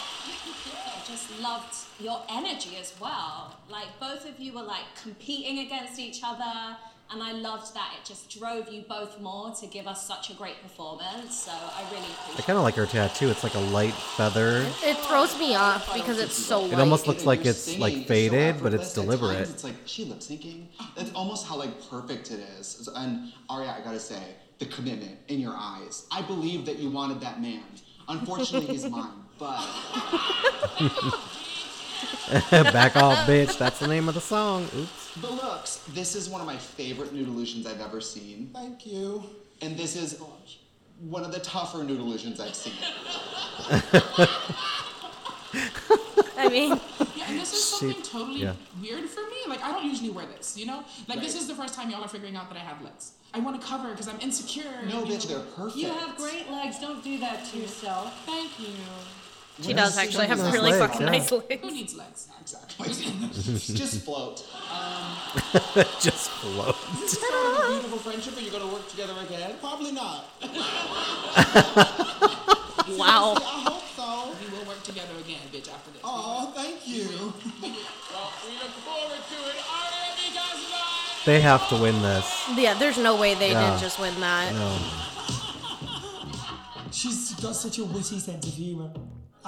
I 1.09 1.11
just 1.11 1.40
loved 1.40 1.75
your 2.01 2.21
energy 2.29 2.77
as 2.79 2.92
well. 3.01 3.57
Like 3.71 3.87
both 3.99 4.29
of 4.29 4.38
you 4.38 4.53
were 4.53 4.62
like 4.62 4.85
competing 5.03 5.61
against 5.61 5.99
each 5.99 6.21
other, 6.23 6.77
and 7.11 7.23
I 7.23 7.33
loved 7.33 7.73
that. 7.73 7.94
It 7.99 8.07
just 8.07 8.29
drove 8.38 8.71
you 8.71 8.83
both 8.87 9.18
more 9.18 9.55
to 9.55 9.66
give 9.66 9.87
us 9.87 10.07
such 10.07 10.29
a 10.29 10.35
great 10.35 10.61
performance. 10.62 11.38
So 11.44 11.53
I 11.53 11.83
really 11.90 12.05
I 12.37 12.42
kind 12.42 12.59
of 12.59 12.62
like 12.62 12.75
her 12.75 12.85
tattoo. 12.85 13.31
It's 13.31 13.42
like 13.42 13.55
a 13.55 13.61
light 13.61 13.94
feather. 13.94 14.66
It 14.83 14.99
throws 14.99 15.38
me 15.38 15.55
off 15.55 15.94
because 15.94 16.18
it's 16.18 16.37
so 16.37 16.66
It 16.66 16.75
almost 16.75 17.07
looks 17.07 17.25
like 17.25 17.47
it's 17.47 17.59
singing, 17.59 17.81
like 17.81 17.94
so 17.94 18.03
faded, 18.03 18.62
but 18.62 18.75
it's 18.75 18.92
deliberate. 18.92 19.49
It's 19.49 19.64
like 19.64 19.77
she 19.87 20.05
lip 20.05 20.18
syncing. 20.18 20.66
That's 20.94 21.12
almost 21.14 21.47
how 21.47 21.57
like 21.57 21.88
perfect 21.88 22.33
it 22.33 22.40
is. 22.59 22.87
And 22.94 23.33
Aria, 23.49 23.75
I 23.79 23.83
gotta 23.83 24.01
say, 24.01 24.23
the 24.59 24.66
commitment 24.66 25.16
in 25.29 25.40
your 25.40 25.55
eyes. 25.57 26.07
I 26.11 26.21
believe 26.21 26.66
that 26.66 26.79
you 26.79 26.90
wanted 26.90 27.21
that 27.23 27.40
man. 27.40 27.62
Unfortunately, 28.09 28.75
he's 28.75 28.88
mine. 28.90 29.25
But 29.38 29.61
Back 32.72 32.96
off, 32.96 33.18
bitch. 33.27 33.57
That's 33.59 33.78
the 33.78 33.86
name 33.89 34.09
of 34.09 34.14
the 34.14 34.20
song. 34.20 34.64
Oops. 34.76 35.14
the 35.20 35.30
looks. 35.30 35.76
This 35.95 36.14
is 36.14 36.28
one 36.28 36.41
of 36.41 36.47
my 36.47 36.57
favorite 36.57 37.12
nude 37.12 37.28
illusions 37.28 37.66
I've 37.66 37.80
ever 37.80 38.01
seen. 38.01 38.51
Thank 38.53 38.86
you. 38.86 39.22
And 39.62 39.76
this 39.76 39.97
is 39.97 40.20
one 41.01 41.24
of 41.24 41.32
the 41.32 41.41
tougher 41.41 41.82
nude 41.84 42.01
illusions 42.01 42.41
I've 42.41 42.55
seen. 42.55 42.74
I 46.36 46.49
mean, 46.51 46.70
Yeah, 47.16 47.24
and 47.28 47.39
this 47.41 47.51
this 47.51 47.53
is 47.53 47.78
She- 47.78 47.86
something 47.93 48.03
totally 48.03 48.41
yeah. 48.43 48.53
weird 48.80 49.09
for 49.09 49.22
me. 49.22 49.36
Like 49.49 49.62
I 49.62 49.72
don't 49.72 49.84
usually 49.84 50.11
wear 50.11 50.26
this, 50.26 50.57
you 50.57 50.66
know. 50.66 50.84
Like 51.09 51.20
this 51.20 51.32
Right. 51.34 51.43
is 51.43 51.49
the 51.49 51.55
first 51.55 51.74
time 51.74 51.91
y'all 51.91 52.03
are 52.05 52.09
figuring 52.09 52.36
out 52.36 52.49
that 52.51 52.57
I 52.57 52.61
have 52.62 52.82
legs. 52.82 53.12
I 53.34 53.41
want 53.41 53.61
to 53.61 53.66
cover 53.66 53.91
because 53.91 54.09
I'm 54.09 54.20
insecure. 54.20 54.64
No, 54.89 55.05
you 55.05 55.14
bitch, 55.14 55.28
know. 55.28 55.36
they're 55.39 55.47
perfect. 55.55 55.76
You 55.76 55.89
have 55.89 56.16
great 56.16 56.51
legs. 56.51 56.78
Don't 56.78 57.03
do 57.05 57.18
that 57.18 57.45
to 57.47 57.59
yourself. 57.59 58.24
Thank 58.24 58.59
you. 58.61 58.68
She 59.61 59.73
does 59.73 59.99
actually 59.99 60.27
have 60.29 60.39
nice 60.39 60.53
really 60.53 60.71
legs, 60.73 60.79
fucking 60.87 61.01
yeah. 61.07 61.13
nice 61.13 61.33
legs. 61.33 61.63
Who 61.63 61.71
needs 61.71 61.95
legs? 61.97 62.29
Exactly. 62.41 62.87
Just 63.75 64.01
float. 64.05 64.37
Just 66.01 66.31
float. 66.31 66.77
Is 66.95 67.01
this 67.01 67.11
the 67.11 67.27
start 67.27 67.59
of 67.59 67.65
a 67.65 67.73
beautiful 67.73 67.99
friendship? 67.99 68.37
Are 68.37 68.41
you 68.41 68.51
going 68.51 68.63
to 68.69 68.73
work 68.73 68.89
together 68.89 69.15
again? 69.27 69.57
Probably 69.61 69.93
not. 69.93 70.27
Wow. 72.97 73.35
I 73.37 73.63
hope 73.69 73.83
so. 73.95 74.35
We 74.41 74.57
will 74.57 74.65
work 74.67 74.83
together 74.83 75.13
again, 75.21 75.41
bitch. 75.53 75.69
After 75.71 75.91
this. 75.91 76.01
Oh, 76.05 76.53
thank 76.55 76.87
you. 76.89 77.09
Well, 77.09 78.33
we 78.47 78.55
look 78.63 78.73
forward 78.87 79.21
to 79.29 79.39
it. 79.51 79.57
Aria 79.69 81.27
They 81.27 81.41
have 81.41 81.69
to 81.69 81.77
win 81.77 82.01
this. 82.01 82.49
Yeah, 82.57 82.75
there's 82.75 82.97
no 82.97 83.17
way 83.17 83.35
they 83.35 83.51
Yeah. 83.51 83.71
didn't 83.71 83.81
just 83.81 83.99
win 83.99 84.19
that. 84.21 84.55
No. 84.55 84.79
She's 86.91 87.35
got 87.35 87.55
such 87.55 87.79
a 87.79 87.85
witty 87.85 88.19
sense 88.19 88.47
of 88.47 88.55
humor. 88.55 88.91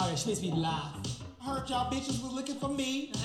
Oh, 0.02 0.14
she 0.16 0.28
makes 0.30 0.40
me 0.42 0.52
laugh. 0.52 0.96
Heard 1.40 1.68
y'all 1.68 1.90
bitches 1.90 2.22
was 2.22 2.32
looking 2.32 2.56
for 2.56 2.68
me. 2.68 3.12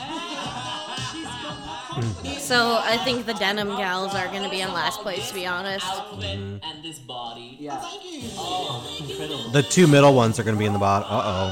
So 2.40 2.80
I 2.84 2.98
think 2.98 3.26
the 3.26 3.34
denim 3.34 3.70
gals 3.70 4.14
are 4.14 4.28
gonna 4.28 4.50
be 4.50 4.60
in 4.62 4.72
last 4.74 5.00
place, 5.00 5.30
to 5.30 5.34
be 5.34 5.46
honest. 5.48 5.86
Outfit 5.88 6.38
and 6.38 6.84
this 6.84 7.00
body. 7.00 7.58
Yeah. 7.60 7.78
Thank 7.78 8.04
you. 8.04 8.22
Oh, 8.36 8.86
incredible. 9.00 9.50
The 9.52 9.64
two 9.64 9.88
middle 9.88 10.14
ones 10.14 10.38
are 10.40 10.44
going 10.44 10.56
to 10.56 10.60
be 10.60 10.66
in 10.66 10.74
the 10.74 10.80
bottom. 10.80 11.08
Uh 11.10 11.22
oh. 11.26 11.50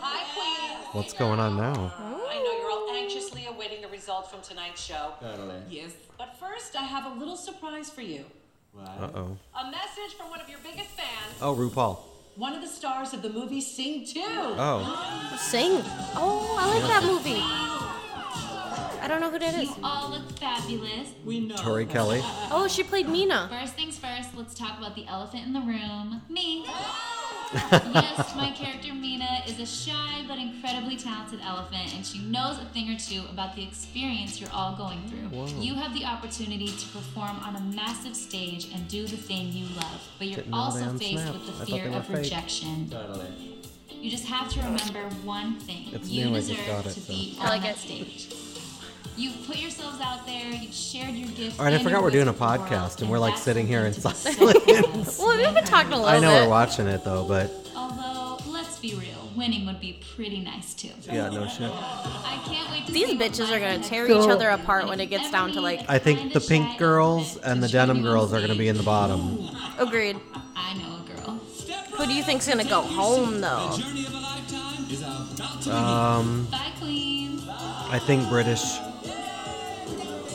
Hi, 0.00 0.24
Queen. 0.34 0.78
What's 0.92 1.12
going 1.12 1.38
on 1.38 1.56
now? 1.56 1.92
I 1.98 2.38
know 2.38 2.52
you're 2.58 2.70
all 2.70 2.90
anxiously 2.96 3.46
awaiting 3.46 3.82
the 3.82 3.88
results 3.88 4.30
from 4.30 4.40
tonight's 4.40 4.82
show. 4.82 5.12
Totally. 5.20 5.60
Yes. 5.68 5.92
But 6.18 6.36
first, 6.40 6.74
I 6.74 6.82
have 6.82 7.04
a 7.14 7.18
little 7.18 7.36
surprise 7.36 7.90
for 7.90 8.02
you. 8.02 8.24
Uh 8.78 9.08
oh. 9.14 9.38
A 9.60 9.70
message 9.70 10.16
from 10.18 10.30
one 10.30 10.40
of 10.40 10.48
your 10.48 10.58
biggest 10.62 10.90
fans. 10.90 11.36
Oh, 11.42 11.54
RuPaul. 11.54 11.98
One 12.40 12.54
of 12.54 12.62
the 12.62 12.68
stars 12.68 13.12
of 13.12 13.20
the 13.20 13.28
movie 13.28 13.60
Sing 13.60 14.02
2. 14.02 14.18
Oh. 14.24 15.36
Sing. 15.38 15.72
Oh, 16.16 16.56
I 16.58 16.68
like 16.72 16.88
that 16.88 17.04
movie. 17.04 17.99
I 19.00 19.08
don't 19.08 19.20
know 19.20 19.30
who 19.30 19.38
that 19.38 19.54
is. 19.54 19.68
You 19.68 19.74
all 19.82 20.10
look 20.10 20.30
fabulous. 20.38 21.08
We 21.24 21.40
know. 21.40 21.56
Tori 21.56 21.86
Kelly. 21.86 22.22
Oh, 22.52 22.66
she 22.68 22.82
played 22.82 23.06
Meena. 23.06 23.48
First 23.48 23.74
things 23.74 23.96
first, 23.98 24.34
let's 24.36 24.54
talk 24.54 24.76
about 24.78 24.94
the 24.96 25.06
elephant 25.06 25.46
in 25.46 25.52
the 25.52 25.60
room. 25.60 26.20
Me. 26.28 26.64
Oh! 26.66 27.16
yes, 27.72 28.34
my 28.36 28.52
character 28.52 28.90
Meena 28.90 29.44
is 29.48 29.58
a 29.58 29.66
shy 29.66 30.24
but 30.28 30.38
incredibly 30.38 30.96
talented 30.96 31.40
elephant, 31.44 31.94
and 31.96 32.06
she 32.06 32.20
knows 32.20 32.58
a 32.58 32.64
thing 32.66 32.88
or 32.94 32.98
two 32.98 33.22
about 33.30 33.56
the 33.56 33.62
experience 33.64 34.40
you're 34.40 34.50
all 34.52 34.76
going 34.76 35.00
through. 35.08 35.28
Whoa. 35.36 35.46
You 35.60 35.74
have 35.74 35.92
the 35.94 36.04
opportunity 36.04 36.68
to 36.68 36.86
perform 36.88 37.38
on 37.40 37.56
a 37.56 37.60
massive 37.74 38.14
stage 38.14 38.68
and 38.72 38.86
do 38.88 39.04
the 39.06 39.16
thing 39.16 39.48
you 39.52 39.66
love, 39.76 40.08
but 40.18 40.28
you're 40.28 40.36
Didn't 40.36 40.50
know 40.52 40.56
they 40.72 40.82
also 40.84 40.98
faced 40.98 41.12
unsnapped. 41.24 41.32
with 41.38 41.42
I 41.42 41.46
the 41.46 41.52
thought 41.58 41.66
fear 41.68 41.84
they 41.84 41.90
were 41.90 41.96
of 41.96 42.06
fake. 42.06 42.16
rejection. 42.18 42.88
Totally. 42.90 43.26
You 43.92 44.10
just 44.10 44.26
have 44.26 44.48
to 44.52 44.60
remember 44.60 45.14
one 45.24 45.56
thing. 45.60 45.88
It's 45.92 46.08
you 46.08 46.26
new, 46.26 46.30
I 46.30 46.38
just 46.38 46.48
deserve 46.50 46.66
got 46.66 46.86
it, 46.86 46.90
to 46.94 47.00
so. 47.00 47.12
be 47.12 47.36
I 47.38 47.42
on 47.42 47.48
like 47.50 47.62
that 47.62 47.74
it. 47.76 47.78
stage. 47.78 48.28
You've 49.16 49.46
put 49.46 49.56
yourselves 49.58 50.00
out 50.00 50.24
there, 50.26 50.50
you've 50.50 50.72
shared 50.72 51.14
your 51.14 51.28
gifts. 51.30 51.58
All 51.58 51.64
right, 51.66 51.74
I 51.74 51.82
forgot 51.82 52.02
we're 52.02 52.10
doing 52.10 52.28
a 52.28 52.32
voice 52.32 52.58
with 52.58 52.68
the 52.68 52.74
world, 52.76 52.82
podcast 52.90 53.00
and 53.02 53.10
we're 53.10 53.18
like 53.18 53.36
sitting 53.36 53.66
here 53.66 53.84
in 53.84 53.92
something 53.92 54.34
to 54.34 54.60
be 54.64 54.72
silence. 54.74 55.18
Well, 55.20 55.36
we've 55.36 55.54
been 55.54 55.64
talking 55.64 55.92
a 55.92 55.96
little 55.96 56.06
I 56.08 56.18
know 56.20 56.30
bit. 56.32 56.44
we're 56.44 56.48
watching 56.48 56.86
it 56.86 57.04
though, 57.04 57.24
but 57.26 57.50
Although, 57.76 58.38
let's 58.50 58.78
be 58.78 58.94
real, 58.94 59.30
winning 59.36 59.66
would 59.66 59.80
be 59.80 60.00
pretty 60.16 60.40
nice 60.40 60.72
too. 60.74 60.88
yeah, 61.06 61.28
no 61.28 61.46
shit. 61.48 61.70
I 61.70 62.40
can't 62.46 62.70
wait 62.70 62.86
to 62.86 62.92
These 62.92 63.08
see 63.08 63.18
bitches 63.18 63.50
are 63.54 63.58
gonna 63.60 63.82
tear 63.82 64.06
So- 64.08 64.22
each 64.22 64.28
other 64.30 64.48
apart 64.50 64.86
when 64.88 65.00
it 65.00 65.06
gets 65.06 65.30
down 65.30 65.52
to 65.52 65.60
like. 65.60 65.80
I 65.88 65.98
think 65.98 66.32
the 66.32 66.40
pink 66.40 66.78
girls 66.78 67.36
and 67.38 67.62
the 67.62 67.68
denim 67.68 68.02
girls 68.02 68.32
are 68.32 68.38
going 68.38 68.52
to 68.52 68.58
be 68.58 68.68
in 68.68 68.76
the 68.76 68.82
bottom. 68.82 69.48
Agreed. 69.78 70.16
I 70.56 70.74
know 70.74 70.96
a 71.04 71.22
girl. 71.22 71.40
Who 71.96 72.06
do 72.06 72.14
you 72.14 72.22
think's 72.22 72.48
gonna 72.48 72.64
go 72.64 72.80
home 72.80 73.40
though? 73.40 73.76
Um, 75.70 76.46
Bye, 76.50 76.72
Queen. 76.80 77.40
I 77.48 77.98
think 78.04 78.28
British. 78.28 78.62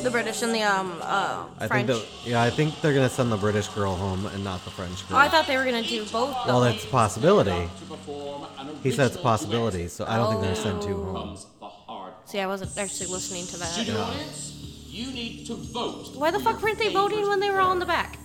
The 0.06 0.12
British 0.12 0.44
and 0.44 0.54
the 0.54 0.62
um 0.62 1.00
uh 1.02 1.48
I 1.58 1.68
French. 1.68 1.88
think 1.88 2.24
the, 2.24 2.30
yeah, 2.30 2.44
I 2.44 2.52
think 2.52 2.80
they're 2.80 2.94
gonna 2.94 3.10
send 3.10 3.32
the 3.32 3.38
British 3.38 3.68
girl 3.70 3.96
home 3.96 4.28
and 4.28 4.44
not 4.44 4.64
the 4.64 4.70
French 4.70 5.04
oh, 5.06 5.10
girl. 5.10 5.18
I 5.18 5.28
thought 5.30 5.48
they 5.48 5.58
were 5.58 5.66
gonna 5.66 5.82
do 5.82 6.04
both. 6.04 6.12
Though. 6.14 6.46
well, 6.46 6.62
that's 6.62 6.84
a 6.84 6.88
possibility. 6.90 7.50
To 7.80 7.86
perform 7.86 8.46
an 8.60 8.76
He 8.84 8.92
said 8.92 9.08
it's 9.08 9.16
a 9.16 9.20
possibility, 9.20 9.88
so 9.88 10.06
I 10.06 10.18
don't 10.18 10.30
think 10.30 10.42
they're 10.42 10.54
gonna 10.54 10.62
send 10.62 10.84
two 10.84 11.04
home. 11.04 11.16
comes 11.16 11.48
the 11.60 11.66
hard 11.66 12.14
See, 12.26 12.40
I 12.40 12.46
wasn't 12.46 12.78
actually 12.78 13.08
listening 13.08 13.48
to 13.48 13.58
that. 13.58 13.66
Studio 13.70 14.00
audience, 14.00 14.54
you 14.86 15.08
need 15.08 15.48
to 15.48 15.56
vote. 15.56 16.16
Why 16.16 16.30
the 16.30 16.40
fuck 16.40 16.62
weren't 16.62 16.78
they 16.78 16.94
voting 16.94 17.28
when 17.28 17.40
they 17.40 17.50
were 17.50 17.60
all 17.60 17.72
in 17.72 17.80
the 17.80 17.88
back? 17.88 18.20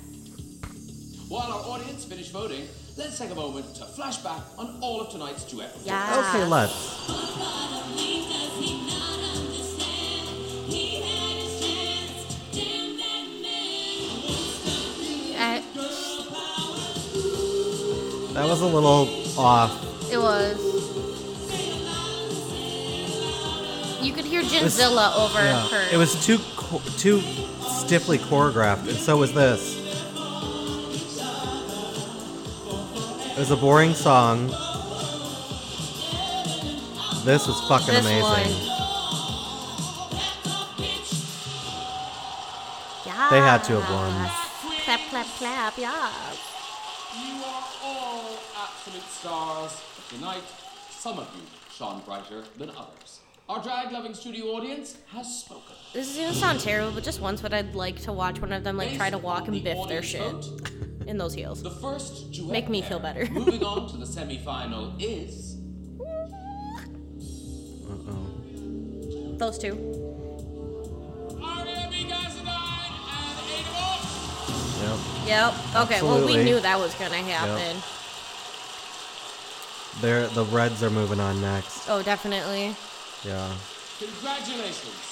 While 1.28 1.50
our 1.50 1.64
audience 1.64 2.04
finish 2.04 2.28
voting, 2.28 2.68
let's 2.98 3.16
take 3.18 3.30
a 3.30 3.34
moment 3.34 3.74
to 3.76 3.84
flashback 3.84 4.42
on 4.58 4.80
all 4.82 5.00
of 5.00 5.10
tonight's 5.10 5.44
duets. 5.44 5.86
Yeah. 5.86 6.28
Okay, 6.28 6.44
let's. 6.44 6.76
That 18.40 18.48
was 18.48 18.62
a 18.62 18.66
little 18.66 19.06
off. 19.38 19.70
it 20.10 20.16
was. 20.16 20.56
You 24.00 24.14
could 24.14 24.24
hear 24.24 24.40
Gingzilla 24.40 25.14
over 25.14 25.44
yeah, 25.44 25.68
her. 25.68 25.88
It 25.92 25.98
was 25.98 26.24
too 26.24 26.38
too 26.96 27.20
stiffly 27.60 28.16
choreographed, 28.16 28.88
and 28.88 28.96
so 28.96 29.18
was 29.18 29.34
this. 29.34 29.76
It 33.32 33.38
was 33.38 33.50
a 33.50 33.56
boring 33.56 33.92
song. 33.92 34.46
This 37.26 37.46
was 37.46 37.60
fucking 37.68 37.92
This 37.92 38.06
amazing. 38.06 38.56
They 43.30 43.40
had 43.40 43.62
to 43.64 43.80
have 43.80 43.90
won. 43.90 44.30
Clap, 44.84 45.00
clap, 45.10 45.26
clap, 45.36 45.76
yeah. 45.76 46.10
You 47.26 47.44
are 47.44 47.64
all 47.84 48.38
absolute 48.56 49.02
stars. 49.10 49.80
Tonight, 50.08 50.42
some 50.90 51.18
of 51.18 51.28
you 51.34 51.42
shone 51.72 52.02
brighter 52.04 52.42
than 52.58 52.70
others. 52.70 53.20
Our 53.48 53.62
drag 53.62 53.90
loving 53.92 54.14
studio 54.14 54.46
audience 54.56 54.96
has 55.12 55.40
spoken. 55.40 55.74
This 55.92 56.10
is 56.10 56.16
gonna 56.16 56.32
sound 56.34 56.60
terrible, 56.60 56.92
but 56.92 57.02
just 57.02 57.20
once, 57.20 57.40
but 57.40 57.52
I'd 57.52 57.74
like 57.74 58.00
to 58.02 58.12
watch 58.12 58.40
one 58.40 58.52
of 58.52 58.62
them 58.64 58.76
like 58.76 58.94
try 58.96 59.10
to 59.10 59.18
walk 59.18 59.48
and 59.48 59.62
biff 59.64 59.88
their 59.88 60.02
shit 60.02 60.34
in 61.06 61.18
those 61.18 61.34
heels. 61.34 61.62
The 61.62 61.70
first 61.70 62.30
duet 62.32 62.52
Make 62.52 62.68
me 62.68 62.80
pair 62.80 62.90
feel 62.90 62.98
better. 63.00 63.26
moving 63.32 63.64
on 63.64 63.88
to 63.90 63.96
the 63.96 64.06
semi-final 64.16 64.94
is 64.98 65.56
Those 69.38 69.58
two. 69.58 69.72
Aria 71.42 71.88
Mikasa 71.90 72.44
and 72.44 73.38
Ada 73.48 73.70
Vox. 73.72 75.06
Yep. 75.16 75.19
Yep. 75.30 75.54
Okay. 75.76 76.02
Well, 76.02 76.26
we 76.26 76.42
knew 76.42 76.58
that 76.58 76.76
was 76.76 76.92
gonna 76.96 77.14
happen. 77.14 77.76
They're, 80.00 80.26
the 80.28 80.44
Reds 80.46 80.82
are 80.82 80.90
moving 80.90 81.20
on 81.20 81.40
next. 81.40 81.88
Oh, 81.88 82.02
definitely. 82.02 82.74
Yeah. 83.24 83.52
Congratulations. 84.00 85.06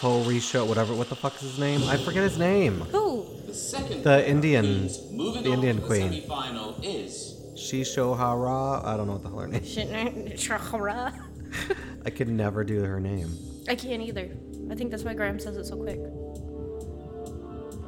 Horisho, 0.00 0.66
whatever. 0.66 0.94
What 0.94 1.08
the 1.10 1.14
fuck 1.14 1.36
is 1.36 1.42
his 1.42 1.58
name? 1.60 1.82
I 1.84 1.96
forget 1.98 2.24
his 2.24 2.38
name. 2.38 2.80
Who? 2.90 3.24
The 3.46 3.54
second 3.54 4.02
The 4.02 4.28
Indian, 4.28 4.88
moving 5.12 5.44
the 5.44 5.50
on 5.50 5.54
Indian 5.54 5.76
to 5.76 5.82
the 5.82 5.86
queen. 5.86 6.08
semi-final 6.10 6.80
is 6.82 7.36
Shisho 7.54 8.16
Hara. 8.16 8.82
I 8.84 8.96
don't 8.96 9.06
know 9.06 9.12
what 9.12 9.22
the 9.22 9.28
hell 9.28 9.38
her 9.40 9.46
name. 9.46 9.64
Shit. 9.64 10.50
I 12.04 12.10
could 12.10 12.28
never 12.28 12.64
do 12.64 12.82
her 12.82 12.98
name. 12.98 13.36
I 13.68 13.76
can't 13.76 14.02
either. 14.02 14.28
I 14.70 14.74
think 14.74 14.90
that's 14.90 15.04
why 15.04 15.14
Graham 15.14 15.38
says 15.38 15.56
it 15.56 15.66
so 15.66 15.76
quick. 15.76 16.00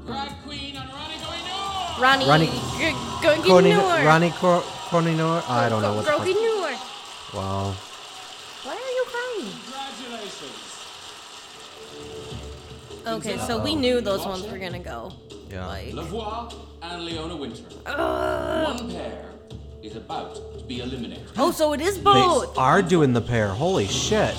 drag 0.04 0.30
queen 0.42 0.70
and 0.70 0.71
Ronnie 2.00 2.26
Ronnie. 2.26 2.46
Ronnie- 2.46 2.50
G- 2.78 2.92
Go 3.22 3.42
Koni, 3.42 3.70
Ginor. 3.72 4.04
Ronnie 4.06 4.30
Cor- 4.30 4.62
Koninor. 4.90 5.42
I 5.48 5.68
don't 5.68 5.82
know 5.82 5.94
what 5.94 6.04
the 6.04 6.10
Go 6.10 6.18
fuck. 6.18 6.26
Ginor. 6.26 7.34
Wow. 7.34 7.74
Why 8.64 8.72
are 8.72 8.92
you 8.98 9.04
crying? 9.12 9.52
Congratulations. 9.64 10.58
Okay, 13.06 13.38
so 13.46 13.58
we 13.62 13.74
knew 13.74 14.00
those 14.00 14.24
ones 14.24 14.46
were 14.46 14.58
gonna 14.58 14.78
go. 14.78 15.12
Yeah. 15.50 15.66
Like. 15.66 15.92
La 15.94 16.02
Voix 16.04 16.54
and 16.82 17.04
Leona 17.04 17.36
Winter. 17.36 17.64
Ugh. 17.86 18.64
One 18.64 18.90
pair 18.90 19.24
is 19.82 19.96
about 19.96 20.34
to 20.58 20.64
be 20.64 20.80
eliminated. 20.80 21.26
Oh, 21.36 21.50
so 21.50 21.72
it 21.72 21.80
is 21.80 21.98
both. 21.98 22.54
They 22.54 22.60
are 22.60 22.82
doing 22.82 23.12
the 23.12 23.20
pair. 23.20 23.48
Holy 23.48 23.86
shit. 23.88 24.34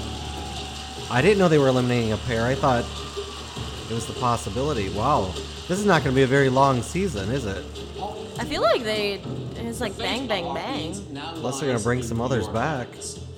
I 1.12 1.22
didn't 1.22 1.38
know 1.38 1.48
they 1.50 1.58
were 1.60 1.68
eliminating 1.68 2.14
a 2.14 2.18
pair. 2.18 2.46
I 2.46 2.56
thought 2.56 2.86
it 3.90 3.94
was 3.94 4.06
the 4.08 4.14
possibility. 4.14 4.90
Wow. 4.90 5.34
This 5.68 5.80
is 5.80 5.86
not 5.86 6.04
going 6.04 6.14
to 6.14 6.16
be 6.20 6.24
a 6.24 6.28
very 6.28 6.50
long 6.50 6.82
season, 6.82 7.32
is 7.32 7.46
it? 7.46 7.64
I 8.38 8.44
feel 8.46 8.62
like 8.62 8.84
they. 8.84 9.22
It's 9.56 9.80
like 9.80 9.98
bang, 9.98 10.28
bang, 10.28 10.54
bang. 10.54 10.92
Unless 11.36 11.60
they're 11.60 11.70
going 11.70 11.78
to 11.78 11.84
bring 11.84 12.04
some 12.04 12.20
others 12.20 12.48
back. 12.50 12.88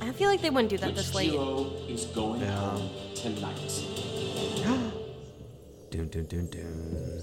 I 0.01 0.11
feel 0.11 0.29
like 0.29 0.41
they 0.41 0.49
wouldn't 0.49 0.69
do 0.69 0.77
that 0.79 0.95
this 0.95 1.13
late. 1.13 1.31
duo 1.31 1.71
is 1.87 2.05
going 2.05 2.41
Yeah. 2.41 2.59
home 2.59 2.89
tonight? 3.15 3.85
Dun, 5.91 6.07
dun, 6.09 6.25
dun, 6.25 6.47
dun. 6.47 7.21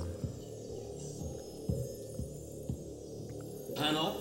Panel, 3.76 4.16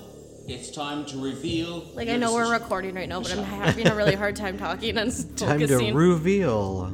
it's 0.47 0.71
time 0.71 1.05
to 1.05 1.17
reveal. 1.23 1.85
Like 1.93 2.09
I 2.09 2.17
know 2.17 2.33
we're 2.33 2.51
recording 2.51 2.95
right 2.95 3.07
now, 3.07 3.21
but 3.21 3.31
I'm 3.37 3.43
having 3.43 3.87
a 3.87 3.95
really 3.95 4.15
hard 4.15 4.35
time 4.35 4.57
talking 4.57 4.97
and 4.97 5.13
stuff. 5.13 5.35
Time 5.49 5.59
to 5.59 5.67
focusing. 5.67 5.93
reveal 5.95 6.85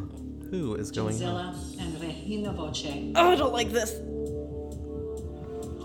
who 0.52 0.76
is 0.76 0.92
going 0.92 1.20
home. 1.20 1.56
Zilla 2.28 2.52
Voce. 2.52 2.86
Oh, 3.16 3.32
I 3.32 3.36
don't 3.36 3.54
like 3.54 3.72
this. 3.72 3.94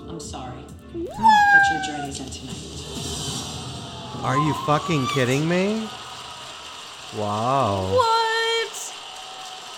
I'm 0.09 0.18
sorry, 0.20 0.62
but 0.93 1.62
your 1.72 1.82
journey's 1.86 2.20
in 2.20 2.28
tonight. 2.30 4.24
Are 4.24 4.36
you 4.36 4.53
fucking 4.66 5.07
kidding 5.14 5.49
me? 5.49 5.88
Wow. 7.16 7.93
What? 7.93 8.95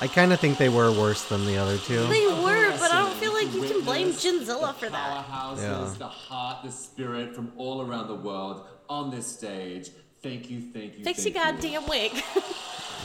I 0.00 0.08
kind 0.08 0.32
of 0.32 0.40
think 0.40 0.58
they 0.58 0.68
were 0.68 0.90
worse 0.92 1.24
than 1.28 1.46
the 1.46 1.56
other 1.56 1.78
two. 1.78 2.06
They 2.08 2.26
were, 2.26 2.70
but 2.78 2.90
I 2.92 2.98
don't 3.02 3.14
feel 3.14 3.32
like 3.32 3.52
you 3.54 3.62
can 3.62 3.82
blame 3.84 4.08
Gingzilla 4.08 4.74
for 4.74 4.88
that. 4.88 5.26
Powerhouses, 5.26 5.62
Yeah. 5.62 5.94
the 5.98 6.08
heart, 6.08 6.64
the 6.64 6.70
spirit 6.72 7.34
from 7.34 7.52
all 7.56 7.80
around 7.82 8.08
the 8.08 8.14
world 8.16 8.66
on 8.88 9.10
this 9.10 9.26
stage. 9.26 9.90
Thank 10.22 10.50
you, 10.50 10.60
thank 10.60 10.98
you. 10.98 11.04
Fix 11.04 11.22
thank 11.22 11.34
your 11.36 11.46
you. 11.46 11.52
goddamn 11.52 11.86
wig. 11.88 12.12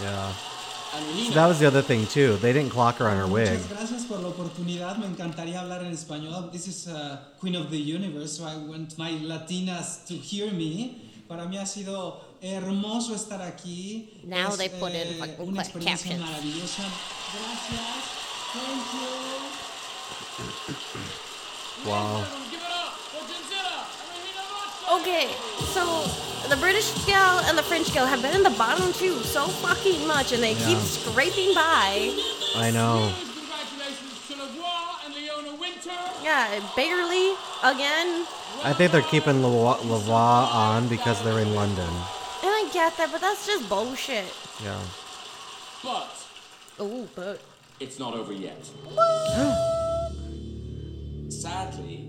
Yeah. 0.01 0.31
So 0.91 1.33
that 1.35 1.47
was 1.47 1.59
the 1.59 1.67
other 1.67 1.81
thing 1.83 2.07
too. 2.07 2.37
They 2.37 2.51
didn't 2.51 2.71
clock 2.71 2.97
her 2.97 3.07
on 3.07 3.17
her 3.17 3.27
wig. 3.27 3.47
Muchas 3.49 3.67
gracias 3.69 4.05
por 4.05 4.19
la 4.19 4.29
oportunidad. 4.29 4.97
Me 4.97 5.05
encantaría 5.05 5.59
hablar 5.61 5.83
en 5.83 5.91
español. 5.93 6.51
This 6.51 6.67
is 6.67 6.87
uh, 6.87 7.17
Queen 7.39 7.55
of 7.55 7.69
the 7.69 7.77
Universe, 7.77 8.37
so 8.37 8.45
I 8.45 8.55
want 8.57 8.97
my 8.97 9.11
Latinas 9.11 10.03
to 10.07 10.15
hear 10.15 10.51
me. 10.51 10.97
Para 11.27 11.45
mí 11.45 11.57
ha 11.59 11.65
sido 11.67 12.19
hermoso 12.41 13.13
estar 13.13 13.39
aquí. 13.41 14.09
Now 14.25 14.49
Es, 14.49 14.57
they 14.57 14.69
put 14.69 14.89
in 14.89 15.21
eh, 15.21 15.35
una 15.39 15.61
cla- 15.61 15.61
experiencia 15.61 16.09
captions. 16.09 16.19
maravillosa. 16.21 16.83
Gracias. 17.35 18.05
Thank 18.51 18.93
you. 21.85 21.89
Wow. 21.89 22.23
Okay, 24.91 25.29
so 25.73 26.03
the 26.49 26.55
British 26.57 26.91
gal 27.05 27.39
and 27.45 27.57
the 27.57 27.63
French 27.63 27.93
gal 27.93 28.05
have 28.07 28.21
been 28.21 28.35
in 28.35 28.43
the 28.43 28.49
bottom 28.57 28.91
two 28.93 29.19
so 29.21 29.47
fucking 29.47 30.05
much, 30.07 30.31
and 30.31 30.41
they 30.41 30.55
keep 30.55 30.77
scraping 30.79 31.53
by. 31.53 32.11
I 32.55 32.71
know. 32.71 33.11
Congratulations 33.35 34.27
to 34.29 34.35
La 34.37 34.45
Voix 34.47 35.05
and 35.05 35.13
Leona 35.15 35.55
Winter. 35.59 35.91
Yeah, 36.23 36.59
barely 36.75 37.33
again. 37.63 38.25
I 38.63 38.73
think 38.73 38.91
they're 38.91 39.01
keeping 39.03 39.43
La 39.43 39.49
Voix 39.49 39.77
Lavoie 39.83 40.51
on 40.53 40.87
because 40.87 41.21
they're 41.23 41.39
in 41.39 41.53
London. 41.53 41.89
And 42.41 42.51
I 42.51 42.69
get 42.73 42.97
that, 42.97 43.11
but 43.11 43.21
that's 43.21 43.45
just 43.45 43.69
bullshit. 43.69 44.33
Yeah. 44.63 44.79
But 45.83 46.15
Oh, 46.81 47.05
but 47.13 47.41
it's 47.81 47.99
not 47.99 48.13
over 48.15 48.31
yet. 48.31 48.63
Sadly, 51.29 52.07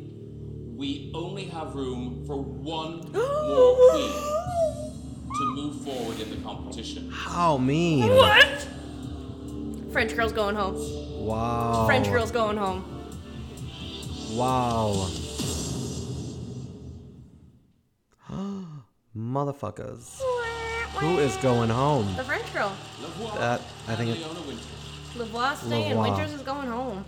we 0.81 1.11
only 1.13 1.45
have 1.45 1.75
room 1.75 2.25
for 2.27 2.37
one 2.39 3.01
more 3.13 3.77
queen 3.91 4.13
to 5.37 5.45
move 5.55 5.85
forward 5.85 6.19
in 6.19 6.31
the 6.31 6.37
competition. 6.39 7.11
How 7.11 7.59
mean. 7.59 8.09
What? 8.09 8.67
French 9.93 10.17
girl's 10.17 10.33
going 10.33 10.57
home. 10.57 10.77
Wow. 11.23 11.85
French 11.85 12.09
girl's 12.09 12.31
going 12.31 12.57
home. 12.57 12.83
Wow. 14.33 15.11
Motherfuckers. 19.15 20.19
Who 20.95 21.19
is 21.19 21.37
going 21.37 21.69
home? 21.69 22.07
The 22.17 22.25
French 22.25 22.51
girl. 22.55 22.75
That 23.35 23.61
I 23.87 23.97
think 23.97 24.17
it's 24.17 24.21
Leona 24.21 24.41
Winter. 24.41 24.63
La 25.17 25.25
Voix 25.27 25.55
staying. 25.57 25.95
La 25.95 26.05
Voix. 26.05 26.17
Winters 26.17 26.33
is 26.33 26.41
going 26.41 26.69
home. 26.69 27.05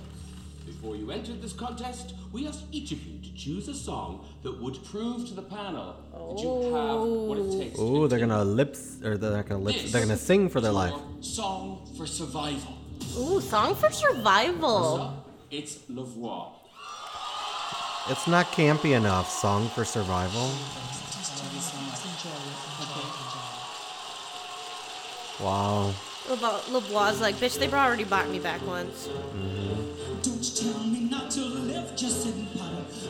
Before 0.73 0.97
you 0.97 1.11
entered 1.11 1.43
this 1.43 1.53
contest, 1.53 2.15
we 2.33 2.47
asked 2.49 2.65
each 2.73 2.93
of 2.93 3.01
you 3.05 3.19
to 3.21 3.35
choose 3.35 3.69
a 3.69 3.75
song 3.75 4.27
that 4.43 4.61
would 4.61 4.83
prove 4.85 5.29
to 5.29 5.35
the 5.35 5.43
panel 5.43 5.97
that 6.13 6.43
you 6.43 6.75
have 6.75 7.01
what 7.29 7.39
it 7.39 7.59
takes 7.61 7.79
Oh, 7.79 8.07
they're 8.07 8.19
gonna 8.19 8.45
lips 8.45 8.99
or 9.05 9.17
they're 9.17 9.43
gonna 9.43 9.61
lips. 9.63 9.93
They're 9.93 10.01
gonna 10.01 10.17
sing 10.17 10.49
for 10.49 10.61
their 10.61 10.73
life. 10.73 10.95
Song 11.21 11.87
for 11.97 12.07
Survival. 12.07 12.79
Ooh, 13.19 13.41
song 13.41 13.75
for 13.75 13.91
survival. 13.91 14.97
So, 14.97 15.25
it's 15.51 15.79
La 15.89 16.03
Voix. 16.03 16.47
It's 18.09 18.27
not 18.27 18.47
campy 18.53 18.97
enough. 18.97 19.31
Song 19.31 19.69
for 19.69 19.85
survival. 19.85 20.51
Wow. 25.41 25.93
Lavo- 26.29 26.73
La 26.73 26.81
Voix's 26.81 27.21
like, 27.21 27.35
bitch, 27.37 27.59
they 27.59 27.69
already 27.71 28.05
bought 28.05 28.29
me 28.29 28.39
back 28.39 28.65
once. 28.67 29.09
Don't 29.09 29.82
tell 30.73 30.85
me 30.85 31.01
not 31.01 31.31
to 31.31 31.41
live, 31.41 31.95
just 31.97 32.23
sit 32.23 32.35
and. 32.35 32.49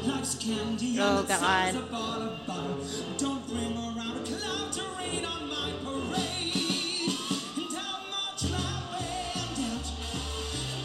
Life's 0.06 0.34
candy 0.36 0.96
Oh, 0.98 1.18
and 1.20 1.28
the 1.28 1.36
size 1.38 1.74
God. 1.74 1.82
of 1.82 1.90
ball 1.90 2.22
of 2.22 2.46
butter. 2.46 2.74
Don't 3.18 3.46
bring 3.46 3.76
around 3.76 4.16
a 4.18 4.22
cloud 4.24 4.72
to 4.72 4.82
rain 4.98 5.24
on 5.24 5.48
my 5.48 5.70
parade. 5.84 7.12
And 7.56 7.72
how 7.76 7.98
much 8.10 8.42
my 8.50 8.82
band 8.90 9.58
out. 9.70 9.86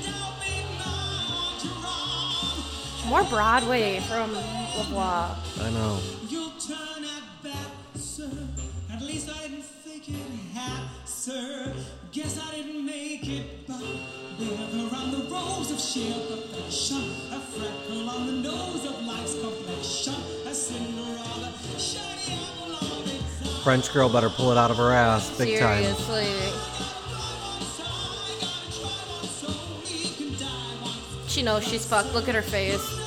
Don't 0.03 0.36
be 0.43 0.55
much. 0.78 1.63
More 3.09 3.23
Broadway 3.23 3.99
from 4.01 4.34
La 4.34 4.84
Voix. 4.84 5.36
I 5.65 5.67
know. 5.71 5.99
You'll 6.30 6.51
turn 6.51 7.03
at 7.03 7.23
bat, 7.43 7.71
sir. 7.95 8.30
At 8.93 9.01
least 9.01 9.30
I 9.30 9.32
didn't 9.47 9.63
think 9.63 10.09
it 10.09 10.15
had, 10.53 10.84
sir. 11.05 11.73
Guess 12.11 12.39
I 12.51 12.55
didn't 12.55 12.86
make 12.86 13.28
it, 13.28 13.65
but 13.67 13.82
whether 14.38 14.95
on 14.95 15.11
the 15.11 15.17
rose 15.33 15.71
of 15.71 15.79
sheer 15.79 16.13
perfection, 16.29 17.11
a 17.31 17.39
freckle 17.39 18.09
on 18.09 18.27
the 18.27 18.33
nose 18.33 18.85
of 18.85 19.05
life's 19.05 19.39
complexion, 19.39 20.13
a 20.45 20.53
Cinderella, 20.53 21.51
shiny 21.77 22.38
apple 22.38 22.75
on 22.75 23.07
its 23.09 23.63
French 23.63 23.91
girl 23.91 24.09
better 24.09 24.29
pull 24.29 24.51
it 24.51 24.57
out 24.57 24.69
of 24.69 24.77
her 24.77 24.91
ass, 24.91 25.35
big 25.38 25.59
time. 25.59 25.83
Seriously. 25.83 26.33
She 31.27 31.43
knows 31.43 31.67
she's 31.67 31.85
fucked. 31.85 32.13
Look 32.13 32.27
at 32.27 32.35
her 32.35 32.41
face. 32.41 33.07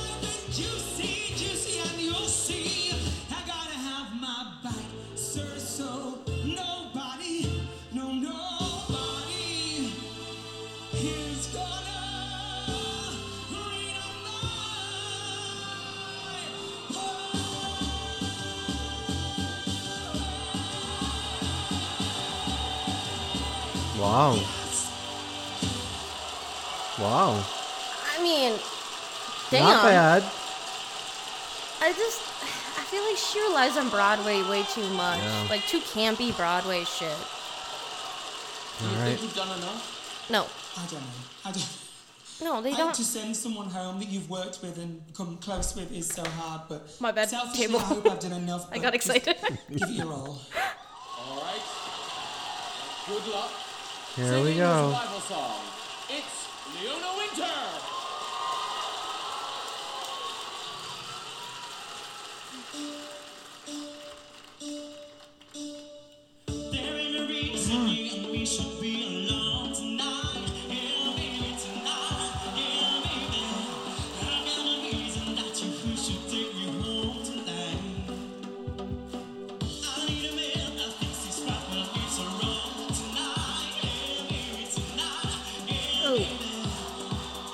Not 29.71 29.83
bad. 29.83 30.23
I 31.83 31.93
just, 31.93 32.21
I 32.77 32.83
feel 32.83 33.03
like 33.03 33.17
she 33.17 33.41
relies 33.41 33.77
on 33.77 33.89
Broadway 33.89 34.43
way 34.43 34.63
too 34.73 34.87
much. 34.93 35.19
Yeah. 35.19 35.47
Like 35.49 35.65
too 35.67 35.79
campy 35.79 36.35
Broadway 36.35 36.83
shit. 36.83 37.09
Do 38.79 38.85
you 38.85 38.91
Alright. 38.95 39.09
think 39.09 39.21
you've 39.23 39.35
done 39.35 39.57
enough? 39.57 40.27
No. 40.29 40.45
I 40.77 40.85
don't 40.87 41.01
know. 41.01 41.07
I 41.45 41.51
don't. 41.51 41.67
No, 42.43 42.59
they 42.59 42.71
I 42.73 42.77
don't. 42.77 42.95
To 42.95 43.03
send 43.03 43.37
someone 43.37 43.67
home 43.67 43.99
that 43.99 44.07
you've 44.09 44.27
worked 44.27 44.63
with 44.63 44.79
and 44.79 44.99
come 45.13 45.37
close 45.37 45.75
with 45.75 45.91
is 45.91 46.07
so 46.07 46.23
hard, 46.27 46.61
but 46.67 46.81
My 46.99 47.11
bad, 47.11 47.29
selfishly, 47.29 47.67
table. 47.67 47.77
I 47.79 47.83
hope 47.83 48.09
I've 48.09 48.19
done 48.19 48.31
enough. 48.31 48.67
I 48.71 48.79
got 48.79 48.95
excited. 48.95 49.35
Give 49.69 49.81
it 49.83 49.89
your 49.89 50.07
all. 50.07 50.41
All 51.19 51.35
right. 51.39 51.61
Good 53.05 53.31
luck. 53.31 53.51
Here 54.15 54.25
Singing 54.25 54.43
we 54.45 54.55
go. 54.55 54.89
survival 54.89 55.19
song. 55.19 55.61
It's 56.09 56.47
Leona 56.81 57.13
Winter. 57.15 57.53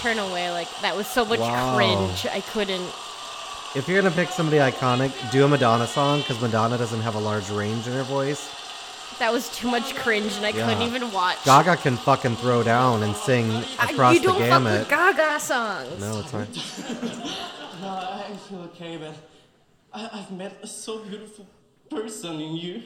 turn 0.00 0.18
away. 0.18 0.50
Like 0.50 0.68
that 0.82 0.96
was 0.96 1.06
so 1.06 1.24
much 1.24 1.40
Wow. 1.40 1.76
cringe. 1.76 2.26
I 2.26 2.40
couldn't. 2.40 2.88
If 3.74 3.84
you're 3.88 4.00
gonna 4.02 4.14
pick 4.14 4.30
somebody 4.30 4.58
iconic, 4.58 5.12
do 5.30 5.44
a 5.44 5.48
Madonna 5.48 5.86
song 5.86 6.20
because 6.20 6.40
Madonna 6.40 6.76
doesn't 6.76 7.00
have 7.02 7.14
a 7.14 7.20
large 7.20 7.48
range 7.50 7.86
in 7.86 7.92
her 7.92 8.02
voice. 8.02 8.48
That 9.18 9.32
was 9.32 9.48
too 9.54 9.70
much 9.70 9.94
cringe, 9.96 10.32
and 10.36 10.46
I 10.46 10.52
couldn't 10.52 10.80
even 10.82 11.12
watch. 11.12 11.44
Gaga 11.44 11.76
can 11.76 11.96
fucking 11.98 12.36
throw 12.36 12.62
down 12.62 13.02
and 13.02 13.14
sing 13.14 13.50
across 13.50 13.78
I- 13.78 13.92
across 13.92 14.14
you 14.14 14.20
the 14.20 14.26
don't 14.28 14.38
fuck 14.38 14.48
gamut. 14.48 14.78
with 14.80 14.88
Gaga 14.88 15.40
songs. 15.40 16.00
No, 16.00 16.20
it's 16.20 16.32
not. 16.32 16.48
No, 17.80 17.88
I 17.88 18.36
feel 18.46 18.58
okay, 18.74 18.98
but 18.98 19.14
I, 19.94 20.10
I've 20.12 20.30
met 20.32 20.58
a 20.62 20.66
so 20.66 20.98
beautiful 20.98 21.46
person 21.90 22.38
in 22.38 22.54
you, 22.56 22.82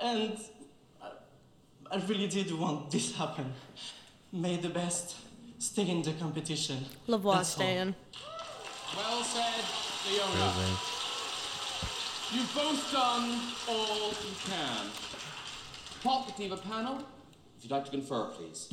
and 0.00 0.38
I, 1.02 1.08
I 1.90 1.96
really 2.06 2.28
did 2.28 2.56
want 2.56 2.92
this 2.92 3.12
happen. 3.16 3.52
May 4.32 4.56
the 4.56 4.68
best 4.68 5.16
stay 5.60 5.88
in 5.88 6.02
the 6.02 6.12
competition. 6.14 6.84
La 7.06 7.18
voix 7.18 7.36
That's 7.36 7.58
all. 7.58 7.94
Well 8.96 9.22
said, 9.22 9.64
Leona. 10.08 10.52
You've 12.32 12.54
both 12.54 12.92
done 12.92 13.40
all 13.68 14.08
you 14.08 14.34
can. 14.46 14.86
Pop 16.02 16.26
the 16.26 16.42
Diva 16.42 16.56
panel, 16.56 16.98
if 17.58 17.64
you'd 17.64 17.70
like 17.70 17.84
to 17.84 17.90
confer, 17.90 18.26
please. 18.28 18.68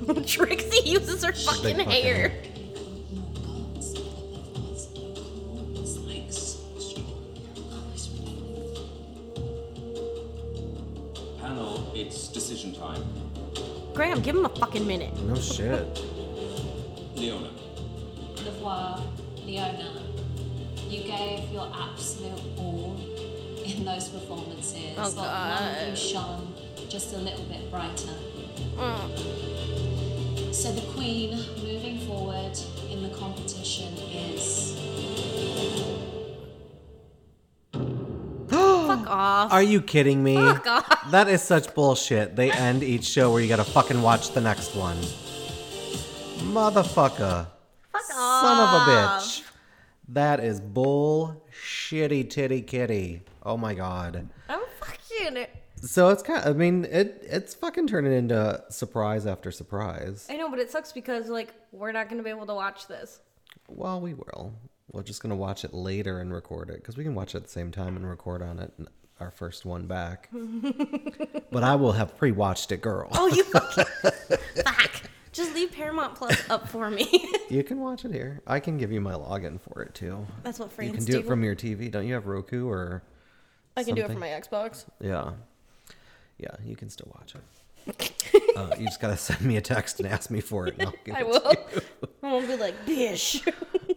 Trixie 0.26 0.88
uses 0.90 1.24
her 1.24 1.32
fucking 1.32 1.76
fucking 1.76 1.90
hair. 1.90 2.28
Panel, 2.28 2.49
Graham, 14.00 14.22
give 14.22 14.34
him 14.34 14.46
a 14.46 14.48
fucking 14.48 14.86
minute. 14.86 15.14
No 15.24 15.34
shit. 15.34 16.02
Leona. 17.16 17.50
Devoir, 18.34 18.98
Leona, 19.44 19.92
you 20.88 21.02
gave 21.02 21.52
your 21.52 21.70
absolute 21.70 22.40
all 22.56 22.96
in 23.62 23.84
those 23.84 24.08
performances. 24.08 24.96
Oh, 24.96 25.12
but 25.14 25.26
one 25.26 25.62
of 25.76 25.86
you 25.86 25.94
shone 25.94 26.54
just 26.88 27.12
a 27.12 27.18
little 27.18 27.44
bit 27.44 27.70
brighter. 27.70 28.14
Mm. 28.78 30.54
So 30.54 30.72
the 30.72 30.80
queen 30.92 31.36
moving 31.62 31.98
forward 32.06 32.58
in 32.90 33.02
the 33.02 33.10
competition 33.10 33.94
off. 39.40 39.52
Are 39.52 39.62
you 39.62 39.80
kidding 39.80 40.22
me? 40.22 40.36
Fuck 40.36 40.66
off. 40.66 41.10
That 41.10 41.28
is 41.28 41.42
such 41.42 41.74
bullshit. 41.74 42.36
They 42.36 42.50
end 42.50 42.82
each 42.82 43.04
show 43.04 43.32
where 43.32 43.40
you 43.40 43.48
gotta 43.48 43.64
fucking 43.64 44.02
watch 44.02 44.32
the 44.32 44.40
next 44.40 44.74
one. 44.74 44.96
Motherfucker. 46.52 47.46
Fuck 47.92 48.02
Son 48.02 48.58
of 48.58 48.88
a 48.88 48.90
bitch. 48.90 49.42
That 50.08 50.40
is 50.40 50.60
bull 50.60 51.44
shitty 51.52 52.28
titty 52.28 52.62
kitty. 52.62 53.22
Oh 53.42 53.56
my 53.56 53.74
god. 53.74 54.28
I'm 54.48 54.60
fucking. 54.80 55.46
So 55.82 56.10
it's 56.10 56.22
kind 56.22 56.44
of, 56.44 56.54
I 56.54 56.58
mean, 56.58 56.84
it 56.84 57.22
it's 57.22 57.54
fucking 57.54 57.86
turning 57.86 58.12
into 58.12 58.62
surprise 58.68 59.26
after 59.26 59.50
surprise. 59.50 60.26
I 60.28 60.36
know, 60.36 60.50
but 60.50 60.58
it 60.58 60.70
sucks 60.70 60.92
because 60.92 61.28
like 61.28 61.54
we're 61.72 61.92
not 61.92 62.08
gonna 62.08 62.22
be 62.22 62.30
able 62.30 62.46
to 62.46 62.54
watch 62.54 62.86
this. 62.86 63.20
Well, 63.68 64.00
we 64.00 64.14
will. 64.14 64.52
We're 64.92 65.04
just 65.04 65.22
gonna 65.22 65.36
watch 65.36 65.64
it 65.64 65.72
later 65.72 66.20
and 66.20 66.32
record 66.32 66.68
it 66.68 66.76
because 66.76 66.96
we 66.96 67.04
can 67.04 67.14
watch 67.14 67.34
it 67.34 67.38
at 67.38 67.44
the 67.44 67.50
same 67.50 67.70
time 67.70 67.96
and 67.96 68.08
record 68.08 68.42
on 68.42 68.58
it. 68.58 68.72
Our 69.20 69.30
first 69.30 69.64
one 69.64 69.86
back. 69.86 70.28
But 71.52 71.64
I 71.64 71.74
will 71.74 71.92
have 71.92 72.16
pre-watched 72.16 72.70
it, 72.70 72.80
girl. 72.80 73.08
Oh, 73.10 73.26
you 73.26 73.42
fucking 73.42 73.84
fuck. 74.64 74.90
Just 75.32 75.52
leave 75.52 75.72
Paramount 75.72 76.14
Plus 76.14 76.48
up 76.48 76.68
for 76.68 76.90
me. 76.90 77.28
You 77.50 77.64
can 77.64 77.80
watch 77.80 78.04
it 78.04 78.12
here. 78.12 78.40
I 78.46 78.60
can 78.60 78.78
give 78.78 78.92
you 78.92 79.00
my 79.00 79.14
login 79.14 79.60
for 79.60 79.82
it 79.82 79.92
too. 79.92 80.24
That's 80.44 80.60
what 80.60 80.70
friends 80.70 80.92
You 80.92 80.96
can 80.98 81.04
do 81.04 81.12
do. 81.14 81.18
it 81.18 81.26
from 81.26 81.42
your 81.42 81.56
TV. 81.56 81.90
Don't 81.90 82.06
you 82.06 82.14
have 82.14 82.26
Roku 82.28 82.68
or? 82.68 83.02
I 83.76 83.82
can 83.82 83.96
do 83.96 84.02
it 84.02 84.06
from 84.06 84.20
my 84.20 84.28
Xbox. 84.28 84.84
Yeah, 85.00 85.32
yeah. 86.38 86.54
You 86.64 86.76
can 86.76 86.88
still 86.90 87.12
watch 87.16 87.34
it. 87.34 88.12
uh, 88.56 88.70
you 88.78 88.86
just 88.86 89.00
gotta 89.00 89.16
send 89.16 89.40
me 89.40 89.56
a 89.56 89.60
text 89.60 89.98
and 89.98 90.08
ask 90.08 90.30
me 90.30 90.40
for 90.40 90.68
it. 90.68 90.74
And 90.78 90.86
I'll 90.88 90.94
give 91.04 91.14
I 91.16 91.20
it 91.20 91.24
to 91.24 91.28
will. 91.28 91.54
you. 91.74 91.82
I 92.22 92.32
won't 92.32 92.46
be 92.46 92.56
like, 92.56 92.86
bish. 92.86 93.42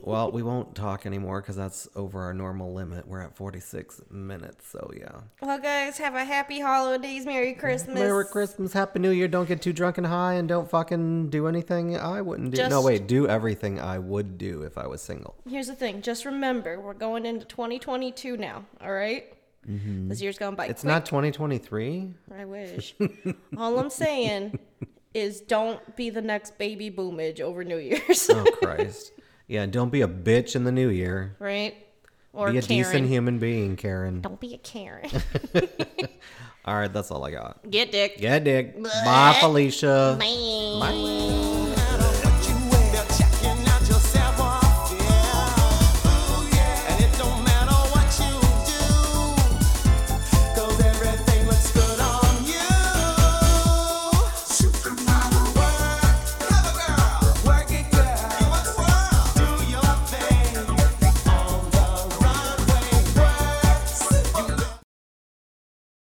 Well, 0.05 0.31
we 0.31 0.43
won't 0.43 0.75
talk 0.75 1.05
anymore 1.05 1.41
because 1.41 1.55
that's 1.55 1.87
over 1.95 2.23
our 2.23 2.33
normal 2.33 2.73
limit. 2.73 3.07
We're 3.07 3.21
at 3.21 3.35
46 3.37 4.01
minutes, 4.11 4.69
so 4.69 4.91
yeah. 4.95 5.21
well, 5.41 5.57
guys, 5.59 5.97
have 5.97 6.15
a 6.15 6.25
happy 6.25 6.59
holidays, 6.59 7.25
Merry 7.25 7.53
Christmas. 7.53 7.95
Merry 7.95 8.25
Christmas, 8.25 8.73
Happy 8.73 8.99
New 8.99 9.11
Year. 9.11 9.29
Don't 9.29 9.47
get 9.47 9.61
too 9.61 9.71
drunk 9.71 9.97
and 9.97 10.05
high, 10.05 10.33
and 10.33 10.47
don't 10.49 10.69
fucking 10.69 11.29
do 11.29 11.47
anything 11.47 11.97
I 11.97 12.21
wouldn't 12.21 12.53
do. 12.53 12.67
no, 12.67 12.81
wait, 12.81 13.07
do 13.07 13.27
everything 13.29 13.79
I 13.79 13.97
would 13.97 14.37
do 14.37 14.63
if 14.63 14.77
I 14.77 14.87
was 14.87 15.01
single. 15.01 15.35
Here's 15.49 15.67
the 15.67 15.75
thing. 15.75 16.01
Just 16.01 16.25
remember, 16.25 16.81
we're 16.81 16.93
going 16.93 17.25
into 17.25 17.45
2022 17.45 18.35
now. 18.35 18.65
All 18.81 18.91
right? 18.91 19.33
Mhm. 19.65 20.09
This 20.09 20.21
year's 20.21 20.37
gone 20.37 20.55
by. 20.55 20.65
It's 20.67 20.81
quick. 20.81 20.89
not 20.91 21.05
2023. 21.05 22.13
I 22.37 22.43
wish. 22.43 22.93
All 23.57 23.79
I'm 23.79 23.89
saying 23.89 24.59
is 25.13 25.39
don't 25.39 25.95
be 25.95 26.09
the 26.09 26.21
next 26.21 26.57
baby 26.57 26.89
boomage 26.89 27.39
over 27.39 27.63
New 27.63 27.77
Year's. 27.77 28.29
oh 28.29 28.43
Christ. 28.61 29.13
Yeah, 29.53 29.67
don't 29.67 29.91
be 29.91 30.01
a 30.01 30.07
bitch 30.07 30.55
in 30.55 30.63
the 30.63 30.71
new 30.71 30.89
year. 30.89 31.35
right? 31.37 31.75
Or 32.33 32.51
be 32.51 32.57
a 32.57 32.61
Karen. 32.63 32.83
decent 32.83 33.07
human 33.07 33.37
being, 33.37 33.75
Karen. 33.75 34.19
Don't 34.19 34.39
be 34.39 34.55
a 34.55 34.57
Karen. 34.57 35.11
All 36.65 36.73
right, 36.73 36.91
that's 36.91 37.11
all 37.11 37.23
I 37.23 37.29
got. 37.29 37.69
Get 37.69 37.91
dick. 37.91 38.17
Get 38.17 38.45
dick. 38.45 38.81
Bye. 38.81 39.37
Felicia. 39.39 40.17
Bye. 40.19 40.79
Bye. 40.79 41.49